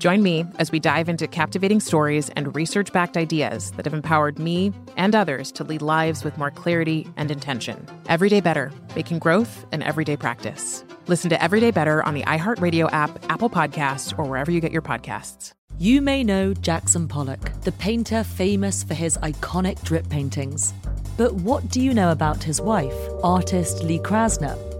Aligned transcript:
Join 0.00 0.22
me 0.22 0.46
as 0.58 0.72
we 0.72 0.80
dive 0.80 1.10
into 1.10 1.28
captivating 1.28 1.78
stories 1.78 2.30
and 2.30 2.56
research 2.56 2.90
backed 2.90 3.18
ideas 3.18 3.70
that 3.72 3.84
have 3.84 3.92
empowered 3.92 4.38
me 4.38 4.72
and 4.96 5.14
others 5.14 5.52
to 5.52 5.62
lead 5.62 5.82
lives 5.82 6.24
with 6.24 6.38
more 6.38 6.50
clarity 6.50 7.06
and 7.18 7.30
intention. 7.30 7.86
Everyday 8.08 8.40
Better, 8.40 8.72
making 8.96 9.18
growth 9.18 9.66
an 9.72 9.82
everyday 9.82 10.16
practice. 10.16 10.86
Listen 11.06 11.28
to 11.28 11.42
Everyday 11.42 11.70
Better 11.70 12.02
on 12.02 12.14
the 12.14 12.22
iHeartRadio 12.22 12.90
app, 12.90 13.10
Apple 13.30 13.50
Podcasts, 13.50 14.18
or 14.18 14.24
wherever 14.24 14.50
you 14.50 14.62
get 14.62 14.72
your 14.72 14.80
podcasts. 14.80 15.52
You 15.76 16.00
may 16.00 16.24
know 16.24 16.54
Jackson 16.54 17.06
Pollock, 17.06 17.52
the 17.60 17.72
painter 17.72 18.24
famous 18.24 18.82
for 18.82 18.94
his 18.94 19.18
iconic 19.18 19.82
drip 19.84 20.08
paintings. 20.08 20.72
But 21.18 21.34
what 21.34 21.68
do 21.68 21.78
you 21.78 21.92
know 21.92 22.10
about 22.10 22.42
his 22.42 22.58
wife, 22.58 22.96
artist 23.22 23.84
Lee 23.84 23.98
Krasner? 23.98 24.79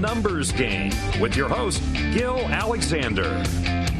Numbers 0.00 0.52
game 0.52 0.92
with 1.20 1.36
your 1.36 1.48
host, 1.48 1.82
Gil 2.12 2.38
Alexander. 2.46 3.42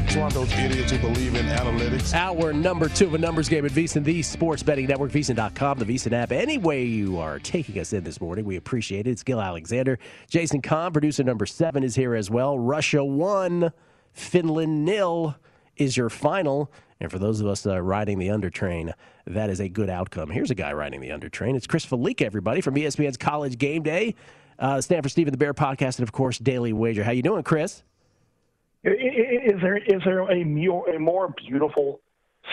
It's 0.05 0.15
one 0.15 0.27
of 0.27 0.33
those 0.33 0.51
idiots 0.53 0.91
who 0.91 0.99
believe 0.99 1.35
in 1.35 1.45
analytics. 1.47 2.13
Hour 2.13 2.53
number 2.53 2.87
two 2.87 3.07
of 3.07 3.13
a 3.13 3.17
numbers 3.17 3.49
game 3.49 3.65
at 3.65 3.71
VSiN, 3.71 4.05
the 4.05 4.21
sports 4.21 4.63
betting 4.63 4.87
network, 4.87 5.11
VSiN.com, 5.11 5.79
the 5.79 5.85
VSiN 5.85 6.13
app. 6.13 6.31
Any 6.31 6.57
way 6.57 6.85
you 6.85 7.17
are 7.17 7.39
taking 7.39 7.77
us 7.79 7.91
in 7.91 8.05
this 8.05 8.21
morning, 8.21 8.45
we 8.45 8.55
appreciate 8.55 9.05
it. 9.05 9.11
It's 9.11 9.23
Gil 9.23 9.41
Alexander. 9.41 9.99
Jason 10.29 10.61
Kahn, 10.61 10.93
producer 10.93 11.23
number 11.23 11.45
seven, 11.45 11.83
is 11.83 11.95
here 11.95 12.15
as 12.15 12.29
well. 12.29 12.57
Russia 12.57 13.03
one, 13.03 13.73
Finland 14.13 14.85
nil 14.85 15.35
is 15.75 15.97
your 15.97 16.09
final. 16.09 16.71
And 16.99 17.11
for 17.11 17.19
those 17.19 17.41
of 17.41 17.47
us 17.47 17.65
uh, 17.65 17.81
riding 17.81 18.17
the 18.17 18.29
under 18.29 18.49
train, 18.49 18.93
that 19.25 19.49
is 19.49 19.59
a 19.59 19.69
good 19.69 19.89
outcome. 19.89 20.29
Here's 20.29 20.51
a 20.51 20.55
guy 20.55 20.73
riding 20.73 21.01
the 21.01 21.11
under 21.11 21.29
train. 21.29 21.55
It's 21.55 21.67
Chris 21.67 21.85
Fallica, 21.85 22.25
everybody, 22.25 22.61
from 22.61 22.75
ESPN's 22.75 23.17
College 23.17 23.57
Game 23.57 23.83
Day, 23.83 24.15
uh, 24.59 24.81
Stanford 24.81 25.11
Steve 25.11 25.29
the 25.31 25.37
Bear 25.37 25.53
podcast, 25.53 25.99
and 25.99 26.03
of 26.03 26.11
course, 26.11 26.37
Daily 26.37 26.73
Wager. 26.73 27.03
How 27.03 27.11
you 27.11 27.21
doing, 27.21 27.43
Chris? 27.43 27.83
Is 28.83 29.61
there 29.61 29.77
is 29.77 30.01
there 30.05 30.19
a 30.31 30.43
more, 30.43 30.89
a 30.89 30.99
more 30.99 31.33
beautiful 31.45 31.99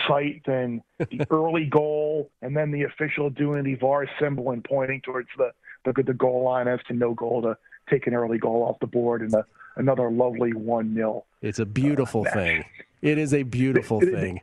sight 0.07 0.41
than 0.45 0.83
the 0.97 1.25
early 1.31 1.65
goal 1.65 2.29
and 2.41 2.55
then 2.55 2.71
the 2.71 2.83
official 2.83 3.29
doing 3.29 3.63
the 3.63 3.75
VAR 3.75 4.07
symbol 4.19 4.51
and 4.51 4.63
pointing 4.63 5.01
towards 5.01 5.29
the 5.37 5.51
the, 5.85 6.03
the 6.03 6.13
goal 6.13 6.43
line 6.43 6.67
as 6.67 6.79
to 6.87 6.93
no 6.93 7.13
goal 7.13 7.41
to 7.43 7.57
take 7.89 8.07
an 8.07 8.13
early 8.13 8.37
goal 8.37 8.63
off 8.63 8.77
the 8.79 8.87
board 8.87 9.21
and 9.21 9.33
another 9.75 10.09
lovely 10.09 10.53
one 10.53 10.93
0 10.93 11.23
It's 11.41 11.59
a 11.59 11.65
beautiful 11.65 12.25
uh, 12.27 12.33
thing. 12.33 12.65
It 13.01 13.17
is 13.17 13.33
a 13.33 13.43
beautiful 13.43 14.01
thing. 14.01 14.41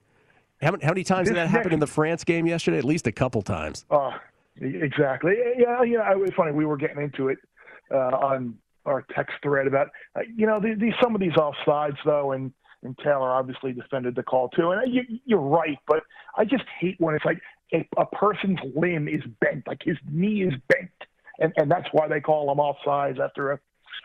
How 0.63 0.71
many, 0.71 0.85
how 0.85 0.91
many 0.91 1.03
times 1.03 1.27
did 1.27 1.37
that 1.37 1.49
happen 1.49 1.73
in 1.73 1.81
the 1.81 1.87
France 1.87 2.23
game 2.23 2.47
yesterday? 2.47 2.79
At 2.79 2.85
least 2.85 3.09
a 3.09 3.13
couple 3.13 3.43
times. 3.43 3.85
Uh, 3.91 4.13
exactly. 4.61 5.35
Yeah, 5.59 5.83
yeah. 5.83 6.13
It 6.13 6.19
was 6.19 6.31
funny. 6.37 6.53
We 6.53 6.65
were 6.65 6.77
getting 6.77 7.03
into 7.03 7.29
it 7.29 7.39
uh, 7.91 7.97
on 7.97 8.57
our 8.85 9.05
text 9.15 9.35
thread 9.43 9.67
about 9.67 9.89
uh, 10.17 10.21
you 10.35 10.47
know 10.47 10.61
these, 10.61 10.79
these 10.79 10.95
some 11.03 11.15
of 11.15 11.21
these 11.21 11.33
offsides 11.33 11.97
though, 12.05 12.33
and 12.33 12.53
and 12.83 12.99
Taylor 12.99 13.31
obviously 13.31 13.73
defended 13.73 14.17
the 14.17 14.23
call 14.23 14.49
too. 14.49 14.71
And 14.71 14.93
you, 14.93 15.03
you're 15.25 15.41
right, 15.41 15.79
but 15.87 16.03
I 16.37 16.45
just 16.45 16.65
hate 16.81 16.97
when 16.99 17.15
it's 17.15 17.25
like 17.25 17.41
a, 17.73 17.87
a 17.97 18.07
person's 18.07 18.59
limb 18.75 19.09
is 19.09 19.23
bent, 19.41 19.67
like 19.67 19.83
his 19.85 19.97
knee 20.11 20.43
is 20.43 20.55
bent, 20.69 20.91
and 21.39 21.53
and 21.57 21.71
that's 21.71 21.89
why 21.93 22.09
they 22.09 22.21
call 22.21 22.51
him 22.51 22.59
offsides 22.59 23.21
after 23.21 23.53
a 23.53 23.61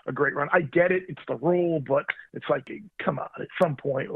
a 0.07 0.11
great 0.11 0.35
run. 0.35 0.47
I 0.51 0.61
get 0.61 0.91
it; 0.91 1.03
it's 1.09 1.21
the 1.27 1.35
rule, 1.35 1.81
but 1.85 2.05
it's 2.33 2.45
like, 2.49 2.69
come 3.03 3.19
on, 3.19 3.29
at 3.39 3.47
some 3.61 3.75
point. 3.75 4.09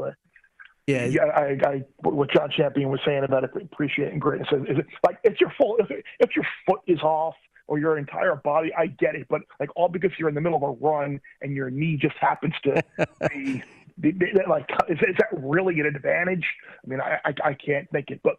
Yeah, 0.86 1.04
yeah. 1.04 1.24
I, 1.24 1.58
I, 1.64 1.84
what 2.00 2.30
John 2.32 2.50
Champion 2.50 2.88
was 2.88 3.00
saying 3.04 3.24
about 3.24 3.44
appreciating 3.44 4.18
greatness 4.18 4.48
is 4.52 4.78
it 4.78 4.86
like 5.06 5.18
it's 5.22 5.40
your 5.40 5.52
fault 5.56 5.80
if, 5.80 6.04
if 6.18 6.34
your 6.34 6.46
foot 6.66 6.80
is 6.86 7.00
off 7.00 7.34
or 7.66 7.78
your 7.78 7.98
entire 7.98 8.36
body. 8.36 8.72
I 8.76 8.86
get 8.86 9.14
it, 9.14 9.26
but 9.28 9.42
like 9.60 9.70
all 9.76 9.88
because 9.88 10.10
you're 10.18 10.28
in 10.28 10.34
the 10.34 10.40
middle 10.40 10.56
of 10.56 10.62
a 10.62 10.84
run 10.84 11.20
and 11.40 11.54
your 11.54 11.70
knee 11.70 11.96
just 11.96 12.16
happens 12.16 12.54
to 12.64 12.82
be. 13.28 13.62
like 14.48 14.68
is, 14.88 14.98
is, 14.98 15.16
that 15.18 15.28
really 15.32 15.78
an 15.80 15.86
advantage? 15.86 16.46
I 16.84 16.88
mean, 16.88 17.00
I, 17.00 17.18
I, 17.24 17.34
I 17.50 17.54
can't 17.54 17.90
make 17.92 18.10
it, 18.10 18.20
but 18.22 18.38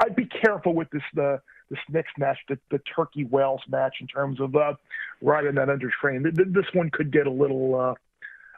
I'd 0.00 0.16
be 0.16 0.26
careful 0.26 0.74
with 0.74 0.90
this 0.90 1.02
the 1.14 1.40
this 1.70 1.78
next 1.88 2.18
match, 2.18 2.38
the, 2.48 2.58
the 2.70 2.80
Turkey 2.94 3.24
Wales 3.24 3.62
match, 3.68 3.96
in 4.00 4.06
terms 4.06 4.40
of 4.40 4.54
uh, 4.54 4.74
riding 5.22 5.54
that 5.54 5.70
under 5.70 5.90
train. 5.90 6.22
This 6.34 6.66
one 6.72 6.90
could 6.90 7.10
get 7.10 7.26
a 7.26 7.30
little 7.30 7.74
uh, 7.74 7.94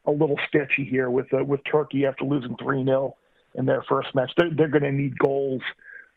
a 0.06 0.10
little 0.10 0.38
sketchy 0.46 0.84
here 0.84 1.10
with 1.10 1.32
uh, 1.32 1.44
with 1.44 1.60
Turkey 1.70 2.06
after 2.06 2.24
losing 2.24 2.56
three 2.56 2.84
0 2.84 3.16
in 3.54 3.66
their 3.66 3.82
first 3.82 4.14
match. 4.14 4.30
They're, 4.36 4.50
they're 4.50 4.68
going 4.68 4.82
to 4.82 4.92
need 4.92 5.18
goals 5.18 5.62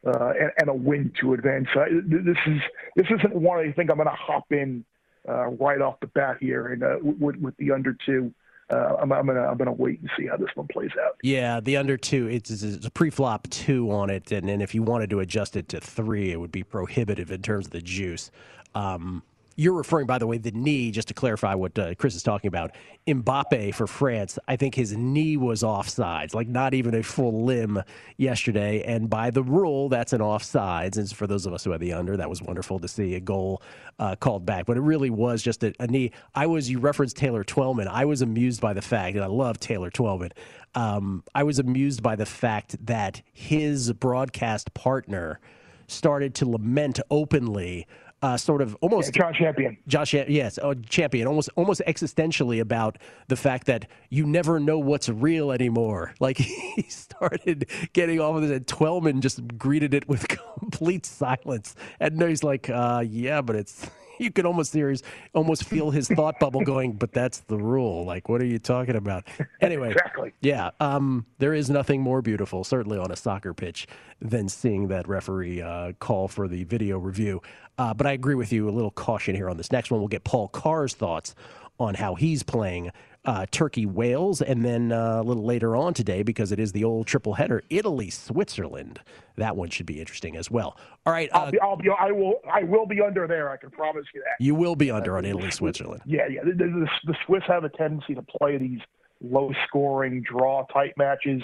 uh, 0.06 0.34
and, 0.40 0.52
and, 0.60 0.70
a 0.70 0.74
win 0.74 1.12
to 1.20 1.34
advance. 1.34 1.68
Uh, 1.76 1.86
this 2.06 2.38
is 2.48 2.62
this 2.96 3.08
isn't 3.10 3.36
one 3.36 3.60
I 3.60 3.72
think 3.72 3.90
I'm 3.90 3.98
going 3.98 4.08
to 4.08 4.16
hop 4.16 4.46
in 4.52 4.86
uh, 5.28 5.48
right 5.48 5.82
off 5.82 6.00
the 6.00 6.08
bat 6.08 6.38
here 6.40 6.68
and 6.68 6.84
uh, 6.84 6.98
with, 7.02 7.36
with 7.38 7.56
the 7.58 7.72
under 7.72 7.96
two. 8.06 8.34
Uh, 8.72 8.98
I'm, 9.02 9.12
I'm, 9.12 9.26
gonna 9.26 9.48
I'm 9.48 9.58
gonna 9.58 9.72
wait 9.72 10.00
and 10.00 10.10
see 10.16 10.28
how 10.28 10.38
this 10.38 10.50
one 10.54 10.68
plays 10.68 10.92
out. 11.04 11.18
Yeah, 11.24 11.60
the 11.60 11.76
under 11.78 11.98
two 11.98 12.28
it's, 12.28 12.52
it's 12.52 12.86
a 12.86 12.92
pre-flop 12.92 13.50
two 13.50 13.92
on 13.92 14.12
it, 14.12 14.32
and, 14.32 14.48
and 14.48 14.62
if 14.62 14.76
you 14.76 14.84
wanted 14.84 15.10
to 15.10 15.22
adjust 15.22 15.56
it 15.56 15.68
to 15.70 15.82
three, 15.82 16.32
it 16.32 16.40
would 16.40 16.52
be 16.52 16.64
prohibitive 16.64 17.32
in 17.32 17.42
terms 17.42 17.66
of 17.66 17.72
the 17.72 17.82
juice. 17.82 18.30
Um, 18.76 19.24
you're 19.60 19.74
referring, 19.74 20.08
by 20.08 20.18
the 20.18 20.26
way, 20.26 20.38
the 20.38 20.52
knee, 20.52 20.90
just 20.90 21.10
to 21.10 21.14
clarify 21.14 21.54
what 21.54 21.78
uh, 21.78 21.94
Chris 21.96 22.16
is 22.16 22.24
talking 22.24 22.48
about. 22.48 22.72
Mbappe 23.06 23.76
for 23.76 23.88
France, 23.88 24.40
I 24.48 24.56
think 24.56 24.74
his 24.74 24.96
knee 24.96 25.36
was 25.36 25.64
offsides, 25.64 26.34
like 26.34 26.48
not 26.48 26.74
even 26.74 26.96
a 26.96 27.04
full 27.04 27.44
limb 27.44 27.84
yesterday. 28.16 28.82
And 28.84 29.10
by 29.10 29.32
the 29.32 29.44
rule, 29.44 29.90
that's 29.90 30.14
an 30.14 30.22
offsides. 30.22 30.96
And 30.96 31.12
for 31.12 31.28
those 31.28 31.46
of 31.46 31.54
us 31.54 31.66
who 31.66 31.72
had 31.72 31.82
the 31.82 31.92
under, 31.92 32.16
that 32.16 32.30
was 32.30 32.42
wonderful 32.42 32.80
to 32.80 32.88
see 32.88 33.16
a 33.16 33.20
goal 33.20 33.62
uh, 34.00 34.16
called 34.16 34.46
back. 34.46 34.66
But 34.66 34.78
it 34.78 34.82
really 34.82 35.10
was 35.10 35.44
just 35.44 35.62
a, 35.66 35.74
a, 35.82 35.88
knee. 35.88 36.12
I 36.34 36.46
was, 36.46 36.70
you 36.70 36.80
referenced 36.80 37.18
Taylor 37.18 37.44
Twellman. 37.44 37.90
I 37.90 38.06
was 38.06 38.22
amused 38.22 38.62
by 38.62 38.72
the 38.72 38.82
fact, 38.82 39.16
and 39.16 39.26
I 39.26 39.28
love 39.28 39.60
Taylor 39.60 39.92
Twellman. 39.92 40.32
Um, 40.74 41.22
I 41.36 41.44
was 41.44 41.60
amused 41.60 42.02
by 42.02 42.16
the 42.16 42.26
fact 42.26 42.78
that 42.86 43.22
his 43.34 43.92
broadcast 43.92 44.74
partner 44.74 45.42
started 45.88 46.34
to 46.36 46.50
lament 46.50 47.02
openly 47.12 47.88
uh, 48.22 48.38
sort 48.38 48.62
of 48.62 48.76
almost 48.82 49.16
yeah, 49.16 49.22
John 49.22 49.34
Champion. 49.34 49.78
Josh, 49.88 50.14
yes, 50.14 50.60
oh, 50.62 50.74
Champion, 50.74 51.28
almost 51.28 51.50
almost 51.56 51.82
existentially 51.88 52.60
about 52.60 52.98
the 53.28 53.36
fact 53.36 53.68
that 53.68 53.88
you 54.10 54.26
never 54.26 54.60
know 54.60 54.78
what's 54.78 55.10
real 55.10 55.52
anymore. 55.52 56.14
Like 56.22 56.38
he 56.38 56.84
started 56.90 57.70
getting 57.94 58.20
off 58.20 58.36
of 58.36 58.42
this, 58.42 58.52
and 58.52 58.68
Twellman 58.68 59.22
just 59.22 59.58
greeted 59.58 59.94
it 59.94 60.08
with 60.08 60.28
complete 60.60 61.06
silence, 61.06 61.76
and 62.00 62.18
now 62.18 62.28
he's 62.28 62.44
like, 62.44 62.70
uh, 62.70 63.04
"Yeah, 63.08 63.42
but 63.42 63.56
it's." 63.56 63.90
you 64.26 64.32
could 64.32 64.46
almost 64.46 64.74
hear 64.74 64.90
his, 64.90 65.02
almost 65.34 65.64
feel 65.64 65.92
his 65.92 66.08
thought 66.08 66.40
bubble 66.40 66.62
going, 66.62 66.94
but 66.94 67.12
that's 67.12 67.40
the 67.42 67.58
rule. 67.58 68.06
Like, 68.06 68.30
what 68.30 68.42
are 68.42 68.46
you 68.46 68.60
talking 68.60 68.96
about? 68.96 69.26
Anyway, 69.62 69.92
exactly. 69.92 70.34
Yeah, 70.42 70.72
um, 70.80 71.26
there 71.38 71.54
is 71.54 71.70
nothing 71.70 72.02
more 72.02 72.22
beautiful, 72.22 72.64
certainly 72.64 72.98
on 72.98 73.12
a 73.12 73.16
soccer 73.16 73.54
pitch, 73.54 73.88
than 74.22 74.50
seeing 74.50 74.88
that 74.90 75.08
referee 75.08 75.62
uh, 75.62 75.94
call 76.00 76.28
for 76.28 76.48
the 76.48 76.64
video 76.66 76.98
review. 76.98 77.42
Uh, 77.78 77.94
but 77.94 78.08
I 78.08 78.12
agree 78.12 78.36
with 78.36 78.52
you. 78.52 78.70
A 78.70 78.72
little 78.72 78.92
caution 78.92 79.36
here 79.36 79.50
on 79.50 79.58
this 79.58 79.72
next 79.72 79.92
one. 79.92 80.00
We'll 80.00 80.08
get 80.08 80.24
Paul 80.24 80.50
Carr's 80.50 80.94
thoughts 80.94 81.36
on 81.80 81.96
how 81.96 82.16
he's 82.16 82.44
playing 82.44 82.92
uh, 83.26 83.46
Turkey 83.52 83.86
Wales, 83.86 84.42
and 84.42 84.64
then 84.64 84.92
uh, 84.92 85.22
a 85.22 85.24
little 85.24 85.44
later 85.44 85.76
on 85.76 85.94
today, 85.94 86.24
because 86.24 86.52
it 86.52 86.60
is 86.60 86.72
the 86.72 86.84
old 86.84 87.08
triple 87.08 87.34
header, 87.34 87.62
Italy 87.70 88.10
Switzerland. 88.10 89.00
That 89.36 89.56
one 89.56 89.70
should 89.70 89.86
be 89.86 90.00
interesting 90.00 90.36
as 90.38 90.50
well. 90.50 90.78
All 91.06 91.14
right, 91.14 91.30
uh, 91.34 91.40
I'll 91.40 91.52
be, 91.52 91.60
I'll 91.60 91.76
be, 91.78 91.90
I 91.90 92.12
will, 92.12 92.36
I 92.52 92.64
will 92.64 92.86
be 92.86 93.02
under 93.02 93.28
there. 93.28 93.50
I 93.50 93.58
can 93.58 93.70
promise 93.72 94.06
you 94.14 94.22
that. 94.22 94.44
You 94.44 94.56
will 94.56 94.76
be 94.76 94.92
under 94.92 95.18
on 95.18 95.26
Italy 95.26 95.52
Switzerland. 95.52 96.02
Yeah, 96.06 96.28
yeah. 96.30 96.42
The, 96.44 96.52
the, 96.52 96.88
the, 97.06 97.16
Swiss 97.26 97.44
have 97.48 97.64
a 97.64 97.70
tendency 97.70 98.16
to 98.16 98.22
play 98.22 98.58
these 98.58 98.80
low-scoring, 99.22 100.24
draw-type 100.24 100.94
matches. 100.98 101.42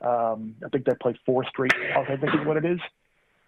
Um, 0.00 0.56
I 0.64 0.68
think 0.68 0.84
they 0.84 0.94
played 1.00 1.16
four 1.24 1.44
straight. 1.48 1.72
I 1.96 2.04
think 2.04 2.34
is 2.34 2.46
what 2.46 2.56
it 2.56 2.64
is. 2.64 2.80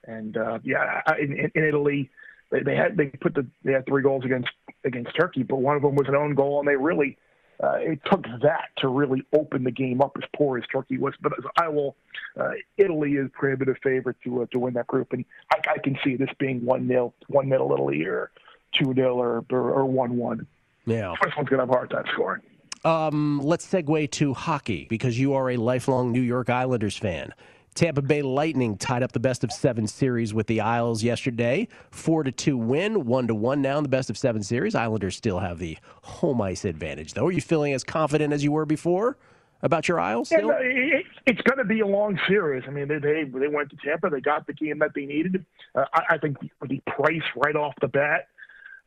And 0.07 0.37
uh, 0.37 0.59
yeah, 0.63 1.01
in, 1.21 1.51
in 1.55 1.65
Italy, 1.65 2.11
they, 2.51 2.63
they 2.63 2.77
had 2.77 2.97
they 2.97 3.07
put 3.07 3.35
the 3.35 3.47
they 3.65 3.73
had 3.73 3.87
three 3.87 4.03
goals 4.03 4.25
against 4.25 4.51
against 4.85 5.11
Turkey, 5.19 5.43
but 5.43 5.57
one 5.57 5.77
of 5.77 5.83
them 5.83 5.97
was 5.97 6.07
an 6.09 6.15
own 6.15 6.35
goal, 6.35 6.61
and 6.61 6.69
they 6.69 6.77
really 6.77 7.17
uh, 7.63 7.77
it 7.77 8.01
took 8.11 8.25
that 8.43 8.69
to 8.79 8.89
really 8.89 9.23
open 9.33 9.65
the 9.65 9.71
game 9.71 10.01
up 10.01 10.17
as 10.21 10.29
poor 10.35 10.59
as 10.59 10.65
Turkey 10.71 10.99
was. 10.99 11.15
But 11.21 11.33
as 11.39 11.45
I 11.57 11.69
will, 11.69 11.97
uh, 12.39 12.51
Italy 12.77 13.13
is 13.13 13.31
prohibitive 13.33 13.77
favorite 13.83 14.17
to 14.25 14.43
uh, 14.43 14.47
to 14.53 14.59
win 14.59 14.75
that 14.75 14.87
group, 14.87 15.13
and 15.13 15.25
I, 15.53 15.75
I 15.75 15.79
can 15.79 15.99
see 16.05 16.17
this 16.17 16.31
being 16.39 16.65
one 16.65 16.89
0 16.89 17.15
one 17.29 17.49
0 17.49 17.73
Italy 17.73 18.05
or 18.05 18.31
two 18.73 18.93
0 18.95 19.17
or 19.17 19.45
or 19.51 19.85
one 19.85 20.17
one. 20.17 20.47
Yeah, 20.87 21.15
first 21.23 21.37
one's 21.37 21.49
gonna 21.49 21.63
have 21.63 21.71
a 21.71 21.73
hard 21.73 21.91
time 21.91 22.05
scoring. 22.13 22.43
Um, 22.85 23.41
let's 23.43 23.67
segue 23.67 24.11
to 24.11 24.35
hockey 24.35 24.87
because 24.91 25.19
you 25.19 25.33
are 25.35 25.51
a 25.51 25.57
lifelong 25.57 26.13
New 26.13 26.21
York 26.21 26.51
Islanders 26.51 26.99
fan. 26.99 27.33
Tampa 27.75 28.03
Bay 28.03 28.23
Lightning 28.23 28.77
tied 28.77 29.03
up 29.03 29.13
the 29.13 29.21
best 29.21 29.43
of 29.43 29.51
seven 29.53 29.87
series 29.87 30.33
with 30.33 30.47
the 30.47 30.61
Isles 30.61 31.03
yesterday. 31.03 31.67
Four 31.91 32.23
to 32.23 32.31
two 32.31 32.57
win, 32.57 33.05
one 33.05 33.27
to 33.27 33.35
one 33.35 33.63
now 33.63 33.79
in 33.79 33.83
the 33.83 33.89
best 33.89 34.11
of 34.11 34.17
seven 34.17 34.43
series. 34.43 34.75
Islanders 34.77 35.17
still 35.17 35.41
have 35.41 35.59
the 35.59 35.77
home 36.03 36.41
ice 36.41 36.65
advantage, 36.65 37.15
though. 37.15 37.27
Are 37.27 37.33
you 37.33 37.41
feeling 37.41 37.73
as 37.73 37.83
confident 37.83 38.33
as 38.33 38.45
you 38.45 38.53
were 38.53 38.65
before 38.65 39.19
about 39.63 39.89
your 39.89 39.99
Isles? 39.99 40.29
Still? 40.29 40.49
Yeah, 40.49 40.59
it, 40.61 41.07
it's 41.27 41.41
going 41.43 41.59
to 41.59 41.65
be 41.65 41.81
a 41.81 41.87
long 41.87 42.19
series. 42.29 42.63
I 42.69 42.71
mean, 42.71 42.87
they 42.87 42.99
they, 42.99 43.25
they 43.25 43.49
went 43.49 43.71
to 43.71 43.77
Tampa, 43.85 44.09
they 44.09 44.21
got 44.21 44.47
the 44.47 44.53
game 44.53 44.79
that 44.79 44.93
they 44.95 45.07
needed. 45.07 45.45
Uh, 45.75 45.85
I, 45.93 46.15
I 46.15 46.19
think 46.19 46.37
the 46.63 46.81
price 46.87 47.23
right 47.37 47.57
off 47.57 47.75
the 47.81 47.89
bat, 47.89 48.29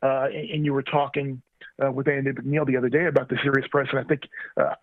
uh, 0.02 0.28
and, 0.32 0.50
and 0.50 0.64
you 0.64 0.72
were 0.72 0.82
talking 0.82 1.42
uh, 1.84 1.92
with 1.92 2.08
Andy 2.08 2.32
McNeil 2.32 2.66
the 2.66 2.76
other 2.76 2.88
day 2.88 3.06
about 3.06 3.28
the 3.28 3.36
series 3.42 3.68
price, 3.68 3.88
and 3.90 4.00
I 4.00 4.04
think 4.04 4.22
uh, 4.56 4.74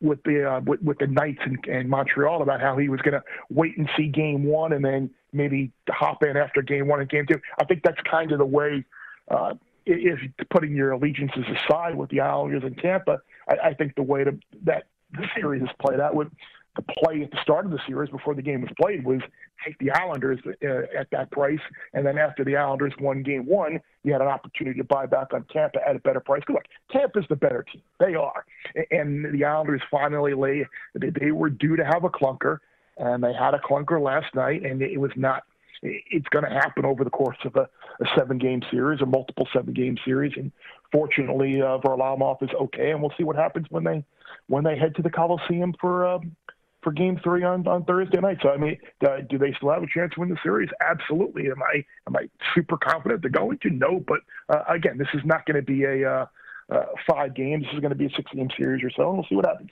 with 0.00 0.22
the 0.24 0.50
uh, 0.50 0.60
with, 0.60 0.82
with 0.82 0.98
the 0.98 1.06
Knights 1.06 1.40
and, 1.44 1.64
in 1.66 1.88
Montreal 1.88 2.42
about 2.42 2.60
how 2.60 2.76
he 2.76 2.88
was 2.88 3.00
going 3.00 3.14
to 3.14 3.22
wait 3.50 3.76
and 3.78 3.88
see 3.96 4.08
Game 4.08 4.44
One 4.44 4.72
and 4.72 4.84
then 4.84 5.10
maybe 5.32 5.72
hop 5.88 6.22
in 6.22 6.36
after 6.36 6.62
Game 6.62 6.88
One 6.88 7.00
and 7.00 7.08
Game 7.08 7.26
Two. 7.26 7.40
I 7.58 7.64
think 7.64 7.82
that's 7.82 8.00
kind 8.10 8.32
of 8.32 8.38
the 8.38 8.46
way. 8.46 8.84
Uh, 9.28 9.54
if 9.86 10.18
putting 10.48 10.74
your 10.74 10.92
allegiances 10.92 11.44
aside 11.46 11.94
with 11.94 12.08
the 12.08 12.20
Islanders 12.20 12.62
in 12.64 12.74
Tampa, 12.76 13.18
I, 13.48 13.68
I 13.68 13.74
think 13.74 13.94
the 13.96 14.02
way 14.02 14.24
to, 14.24 14.38
that 14.62 14.84
the 15.12 15.26
series 15.34 15.62
is 15.62 15.68
played 15.78 16.00
out 16.00 16.14
would 16.14 16.30
the 16.76 16.82
play 16.82 17.22
at 17.22 17.30
the 17.30 17.38
start 17.42 17.64
of 17.64 17.70
the 17.70 17.78
series 17.86 18.10
before 18.10 18.34
the 18.34 18.42
game 18.42 18.60
was 18.60 18.70
played 18.80 19.04
was 19.04 19.20
take 19.64 19.78
the 19.78 19.90
Islanders 19.90 20.40
uh, 20.46 20.98
at 20.98 21.08
that 21.12 21.30
price, 21.30 21.60
and 21.92 22.04
then 22.04 22.18
after 22.18 22.44
the 22.44 22.56
Islanders 22.56 22.92
won 23.00 23.22
Game 23.22 23.46
One, 23.46 23.80
you 24.02 24.12
had 24.12 24.20
an 24.20 24.28
opportunity 24.28 24.78
to 24.78 24.84
buy 24.84 25.06
back 25.06 25.32
on 25.32 25.44
Tampa 25.52 25.78
at 25.86 25.96
a 25.96 26.00
better 26.00 26.20
price. 26.20 26.42
Good 26.46 26.54
look, 26.54 26.64
Tampa's 26.90 27.24
the 27.28 27.36
better 27.36 27.64
team; 27.72 27.82
they 28.00 28.14
are, 28.14 28.44
and 28.90 29.32
the 29.32 29.44
Islanders 29.44 29.82
finally 29.90 30.34
lay. 30.34 30.66
They 30.94 31.30
were 31.30 31.50
due 31.50 31.76
to 31.76 31.84
have 31.84 32.04
a 32.04 32.10
clunker, 32.10 32.58
and 32.98 33.22
they 33.22 33.32
had 33.32 33.54
a 33.54 33.60
clunker 33.60 34.02
last 34.02 34.34
night, 34.34 34.64
and 34.64 34.82
it 34.82 34.98
was 34.98 35.12
not. 35.16 35.44
It's 35.82 36.28
going 36.28 36.44
to 36.44 36.50
happen 36.50 36.86
over 36.86 37.04
the 37.04 37.10
course 37.10 37.36
of 37.44 37.56
a, 37.56 37.68
a 38.00 38.06
seven-game 38.16 38.62
series, 38.70 39.02
a 39.02 39.06
multiple 39.06 39.46
seven-game 39.52 39.98
series, 40.02 40.32
and 40.36 40.50
fortunately, 40.90 41.60
uh, 41.60 41.78
Varlamov 41.78 42.42
is 42.42 42.48
okay, 42.58 42.90
and 42.90 43.02
we'll 43.02 43.12
see 43.18 43.24
what 43.24 43.36
happens 43.36 43.66
when 43.70 43.84
they 43.84 44.02
when 44.46 44.64
they 44.64 44.78
head 44.78 44.94
to 44.96 45.02
the 45.02 45.10
Coliseum 45.10 45.74
for 45.80 46.06
um, 46.06 46.34
for 46.84 46.92
Game 46.92 47.18
Three 47.24 47.42
on, 47.42 47.66
on 47.66 47.84
Thursday 47.84 48.20
night. 48.20 48.38
So 48.42 48.50
I 48.50 48.56
mean, 48.56 48.78
uh, 49.04 49.18
do 49.28 49.38
they 49.38 49.52
still 49.56 49.70
have 49.70 49.82
a 49.82 49.86
chance 49.86 50.12
to 50.14 50.20
win 50.20 50.28
the 50.28 50.36
series? 50.42 50.68
Absolutely. 50.80 51.46
Am 51.46 51.62
I 51.62 51.84
am 52.06 52.16
I 52.16 52.28
super 52.54 52.76
confident 52.76 53.22
they're 53.22 53.30
going 53.30 53.58
to? 53.62 53.70
No, 53.70 54.04
but 54.06 54.20
uh, 54.48 54.62
again, 54.68 54.98
this 54.98 55.08
is 55.14 55.22
not 55.24 55.46
going 55.46 55.56
to 55.56 55.62
be 55.62 55.84
a 55.84 56.08
uh, 56.08 56.26
uh, 56.70 56.84
five 57.08 57.34
games. 57.34 57.64
This 57.64 57.74
is 57.74 57.80
going 57.80 57.90
to 57.90 57.96
be 57.96 58.06
a 58.06 58.10
six 58.10 58.30
game 58.32 58.48
series 58.56 58.84
or 58.84 58.90
so, 58.90 59.08
and 59.08 59.18
we'll 59.18 59.26
see 59.28 59.34
what 59.34 59.46
happens. 59.46 59.70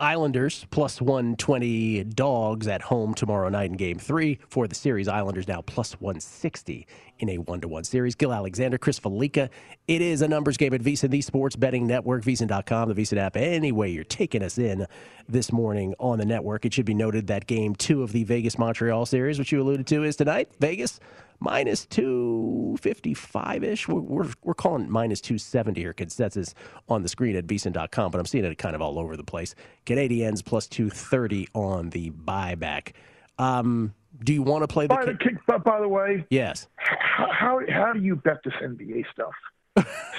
Islanders 0.00 0.66
plus 0.70 1.00
120 1.00 2.04
dogs 2.04 2.66
at 2.66 2.80
home 2.80 3.14
tomorrow 3.14 3.50
night 3.50 3.70
in 3.70 3.76
game 3.76 3.98
three 3.98 4.38
for 4.48 4.66
the 4.66 4.74
series. 4.74 5.08
Islanders 5.08 5.46
now 5.46 5.60
plus 5.60 5.92
160 6.00 6.86
in 7.18 7.28
a 7.28 7.36
one 7.38 7.60
to 7.60 7.68
one 7.68 7.84
series. 7.84 8.14
Gil 8.14 8.32
Alexander, 8.32 8.78
Chris 8.78 8.98
Fallica. 8.98 9.50
It 9.86 10.00
is 10.00 10.22
a 10.22 10.28
numbers 10.28 10.56
game 10.56 10.72
at 10.72 10.80
VSiN, 10.80 11.10
the 11.10 11.20
sports 11.20 11.54
betting 11.54 11.86
network, 11.86 12.24
VSiN.com, 12.24 12.88
the 12.88 12.94
VSiN 12.94 13.18
app. 13.18 13.36
Anyway, 13.36 13.90
you're 13.90 14.04
taking 14.04 14.42
us 14.42 14.56
in 14.56 14.86
this 15.28 15.52
morning 15.52 15.94
on 15.98 16.18
the 16.18 16.24
network. 16.24 16.64
It 16.64 16.72
should 16.72 16.86
be 16.86 16.94
noted 16.94 17.26
that 17.26 17.46
game 17.46 17.74
two 17.74 18.02
of 18.02 18.12
the 18.12 18.24
Vegas 18.24 18.58
Montreal 18.58 19.04
series, 19.04 19.38
which 19.38 19.52
you 19.52 19.60
alluded 19.60 19.86
to, 19.88 20.02
is 20.04 20.16
tonight. 20.16 20.48
Vegas 20.60 20.98
minus 21.40 21.86
255 21.86 23.64
ish. 23.64 23.88
We're, 23.88 24.00
we're, 24.00 24.28
we're, 24.44 24.54
calling 24.54 24.90
minus 24.90 25.20
270 25.20 25.80
here, 25.80 25.92
consensus 25.92 26.54
on 26.88 27.02
the 27.02 27.08
screen 27.08 27.34
at 27.36 27.46
VSiN.com, 27.46 28.10
but 28.10 28.18
I'm 28.18 28.26
seeing 28.26 28.44
it 28.44 28.58
kind 28.58 28.74
of 28.74 28.82
all 28.82 28.98
over 28.98 29.16
the 29.16 29.24
place. 29.24 29.54
Canadiens 29.86 30.44
plus 30.44 30.66
230 30.68 31.48
on 31.54 31.90
the 31.90 32.10
buyback. 32.10 32.92
Um, 33.38 33.94
do 34.22 34.34
you 34.34 34.42
want 34.42 34.62
to 34.62 34.68
play 34.68 34.86
the 34.86 34.94
by, 34.94 35.04
the, 35.06 35.58
by 35.58 35.80
the 35.80 35.88
way? 35.88 36.26
Yes. 36.30 36.68
How, 36.76 37.28
how, 37.32 37.60
how 37.68 37.92
do 37.92 38.00
you 38.00 38.16
bet 38.16 38.38
this 38.44 38.54
NBA 38.62 39.04
stuff? 39.12 39.32